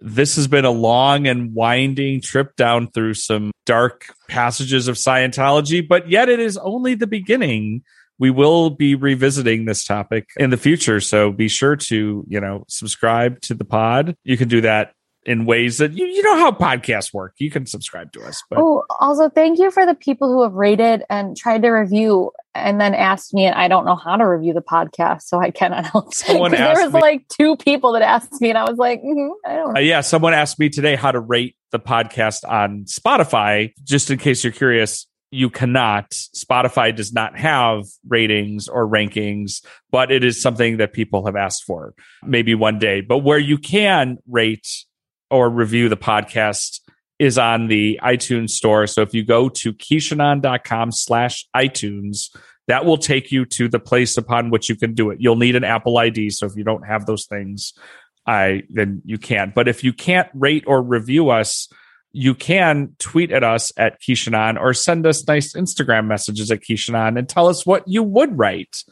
This 0.00 0.36
has 0.36 0.46
been 0.46 0.64
a 0.64 0.70
long 0.70 1.26
and 1.26 1.54
winding 1.54 2.20
trip 2.20 2.56
down 2.56 2.90
through 2.90 3.14
some 3.14 3.50
dark 3.64 4.06
passages 4.28 4.88
of 4.88 4.96
Scientology, 4.96 5.86
but 5.86 6.10
yet 6.10 6.28
it 6.28 6.40
is 6.40 6.56
only 6.58 6.94
the 6.94 7.06
beginning. 7.06 7.82
We 8.18 8.30
will 8.30 8.70
be 8.70 8.94
revisiting 8.94 9.64
this 9.64 9.84
topic 9.84 10.28
in 10.36 10.50
the 10.50 10.56
future, 10.56 11.00
so 11.00 11.32
be 11.32 11.48
sure 11.48 11.76
to, 11.76 12.24
you 12.28 12.40
know, 12.40 12.64
subscribe 12.68 13.40
to 13.42 13.54
the 13.54 13.64
pod. 13.64 14.16
You 14.24 14.36
can 14.36 14.48
do 14.48 14.62
that 14.62 14.92
in 15.26 15.44
ways 15.44 15.78
that 15.78 15.92
you, 15.92 16.06
you 16.06 16.22
know 16.22 16.36
how 16.36 16.52
podcasts 16.52 17.12
work. 17.12 17.34
You 17.38 17.50
can 17.50 17.66
subscribe 17.66 18.12
to 18.12 18.22
us, 18.24 18.42
but 18.48 18.58
Oh, 18.60 18.84
also 19.00 19.28
thank 19.28 19.58
you 19.58 19.70
for 19.70 19.84
the 19.84 19.94
people 19.94 20.28
who 20.32 20.42
have 20.44 20.52
rated 20.54 21.02
and 21.10 21.36
tried 21.36 21.62
to 21.62 21.68
review 21.70 22.30
and 22.54 22.80
then 22.80 22.94
asked 22.94 23.34
me, 23.34 23.44
and 23.44 23.54
I 23.54 23.68
don't 23.68 23.84
know 23.84 23.96
how 23.96 24.16
to 24.16 24.24
review 24.26 24.54
the 24.54 24.62
podcast, 24.62 25.22
so 25.22 25.38
I 25.38 25.50
cannot 25.50 25.84
help. 25.92 26.14
Someone 26.14 26.52
there 26.52 26.84
was 26.84 26.92
me- 26.94 27.00
like 27.00 27.28
two 27.28 27.56
people 27.56 27.92
that 27.92 28.02
asked 28.02 28.40
me, 28.40 28.48
and 28.48 28.56
I 28.56 28.62
was 28.70 28.78
like, 28.78 29.02
mhm, 29.02 29.30
I 29.44 29.54
don't 29.56 29.70
Uh, 29.70 29.72
know. 29.72 29.80
yeah, 29.80 30.00
someone 30.00 30.32
asked 30.32 30.58
me 30.58 30.70
today 30.70 30.94
how 30.96 31.12
to 31.12 31.20
rate 31.20 31.56
the 31.72 31.78
podcast 31.80 32.48
on 32.48 32.84
Spotify. 32.84 33.72
Just 33.84 34.10
in 34.10 34.18
case 34.18 34.42
you're 34.44 34.52
curious, 34.54 35.06
you 35.32 35.50
cannot. 35.50 36.10
Spotify 36.12 36.94
does 36.94 37.12
not 37.12 37.36
have 37.36 37.82
ratings 38.08 38.68
or 38.68 38.88
rankings, 38.88 39.62
but 39.90 40.10
it 40.12 40.24
is 40.24 40.40
something 40.40 40.76
that 40.78 40.92
people 40.94 41.26
have 41.26 41.36
asked 41.36 41.64
for 41.64 41.94
maybe 42.24 42.54
one 42.54 42.78
day. 42.78 43.00
But 43.02 43.18
where 43.18 43.38
you 43.38 43.58
can 43.58 44.18
rate 44.30 44.68
or 45.30 45.50
review 45.50 45.88
the 45.88 45.96
podcast 45.96 46.80
is 47.18 47.38
on 47.38 47.68
the 47.68 47.98
iTunes 48.02 48.50
store. 48.50 48.86
So 48.86 49.02
if 49.02 49.14
you 49.14 49.24
go 49.24 49.48
to 49.48 49.72
kishanon.com 49.72 50.92
slash 50.92 51.46
iTunes, 51.56 52.34
that 52.68 52.84
will 52.84 52.98
take 52.98 53.30
you 53.30 53.44
to 53.44 53.68
the 53.68 53.78
place 53.78 54.16
upon 54.16 54.50
which 54.50 54.68
you 54.68 54.76
can 54.76 54.92
do 54.92 55.10
it. 55.10 55.18
You'll 55.20 55.36
need 55.36 55.56
an 55.56 55.64
Apple 55.64 55.98
ID. 55.98 56.30
So 56.30 56.46
if 56.46 56.56
you 56.56 56.64
don't 56.64 56.86
have 56.86 57.06
those 57.06 57.26
things, 57.26 57.72
I 58.26 58.64
then 58.68 59.02
you 59.04 59.18
can't. 59.18 59.54
But 59.54 59.68
if 59.68 59.84
you 59.84 59.92
can't 59.92 60.28
rate 60.34 60.64
or 60.66 60.82
review 60.82 61.30
us, 61.30 61.68
you 62.12 62.34
can 62.34 62.94
tweet 62.98 63.30
at 63.30 63.44
us 63.44 63.72
at 63.76 64.00
Kishanon 64.00 64.60
or 64.60 64.74
send 64.74 65.06
us 65.06 65.26
nice 65.28 65.52
Instagram 65.52 66.06
messages 66.06 66.50
at 66.50 66.60
Kishanon 66.60 67.18
and 67.18 67.28
tell 67.28 67.46
us 67.46 67.64
what 67.64 67.84
you 67.86 68.02
would 68.02 68.36
write 68.36 68.84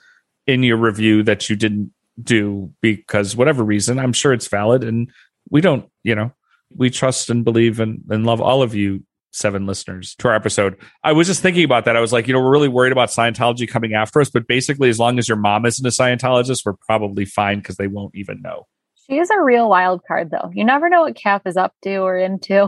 in 0.47 0.63
your 0.63 0.77
review 0.77 1.23
that 1.23 1.49
you 1.49 1.57
didn't 1.57 1.93
do 2.23 2.73
because 2.81 3.35
whatever 3.35 3.65
reason, 3.65 3.99
I'm 3.99 4.13
sure 4.13 4.33
it's 4.33 4.49
valid 4.49 4.85
and 4.85 5.11
we 5.51 5.61
don't, 5.61 5.89
you 6.03 6.15
know, 6.15 6.33
we 6.77 6.91
trust 6.91 7.31
and 7.31 7.45
believe 7.45 7.81
and, 7.81 8.03
and 8.11 8.27
love 8.27 8.41
all 8.41 8.63
of 8.63 8.75
you 8.75 9.05
seven 9.33 9.67
listeners 9.67 10.15
to 10.17 10.29
our 10.29 10.35
episode. 10.35 10.77
I 11.03 11.13
was 11.13 11.27
just 11.27 11.43
thinking 11.43 11.65
about 11.65 11.85
that. 11.87 11.97
I 11.97 12.01
was 12.01 12.13
like, 12.13 12.27
you 12.29 12.35
know, 12.35 12.41
we're 12.41 12.51
really 12.53 12.69
worried 12.69 12.93
about 12.93 13.09
Scientology 13.09 13.69
coming 13.69 13.93
after 13.95 14.21
us, 14.21 14.31
but 14.31 14.47
basically, 14.47 14.89
as 14.89 14.99
long 14.99 15.19
as 15.19 15.29
your 15.29 15.37
mom 15.37 15.67
isn't 15.67 15.85
a 15.85 15.91
Scientologist, 15.91 16.63
we're 16.65 16.75
probably 16.87 17.25
fine 17.25 17.59
because 17.59 17.77
they 17.77 17.89
won't 17.89 18.15
even 18.15 18.41
know. 18.43 18.67
She 19.09 19.19
is 19.19 19.29
a 19.31 19.41
real 19.43 19.69
wild 19.69 20.03
card, 20.07 20.31
though. 20.31 20.51
You 20.55 20.65
never 20.65 20.89
know 20.89 21.03
what 21.03 21.15
Kath 21.17 21.43
is 21.47 21.57
up 21.57 21.75
to 21.83 21.97
or 21.97 22.17
into. 22.17 22.67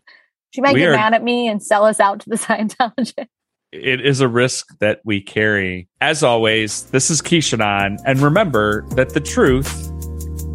She 0.51 0.61
might 0.61 0.75
We 0.75 0.81
get 0.81 0.91
are- 0.91 0.97
mad 0.97 1.15
at 1.15 1.23
me 1.23 1.49
and 1.49 1.63
sell 1.63 1.85
us 1.87 1.99
out 2.01 2.21
to 2.21 2.29
the 2.31 2.37
Scientologists. 2.37 3.27
It 3.73 4.05
is 4.05 4.21
a 4.21 4.29
risk 4.29 4.77
that 4.79 5.01
we 5.05 5.21
carry. 5.21 5.89
As 6.01 6.23
always, 6.23 6.85
this 6.91 7.11
is 7.11 7.21
Kishanon, 7.23 7.99
and 8.07 8.21
remember 8.21 8.87
that 8.91 9.11
the 9.11 9.21
truth 9.21 9.87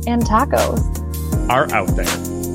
and 0.07 0.23
tacos. 0.23 1.00
Are 1.49 1.71
out 1.73 1.95
there. 1.95 2.50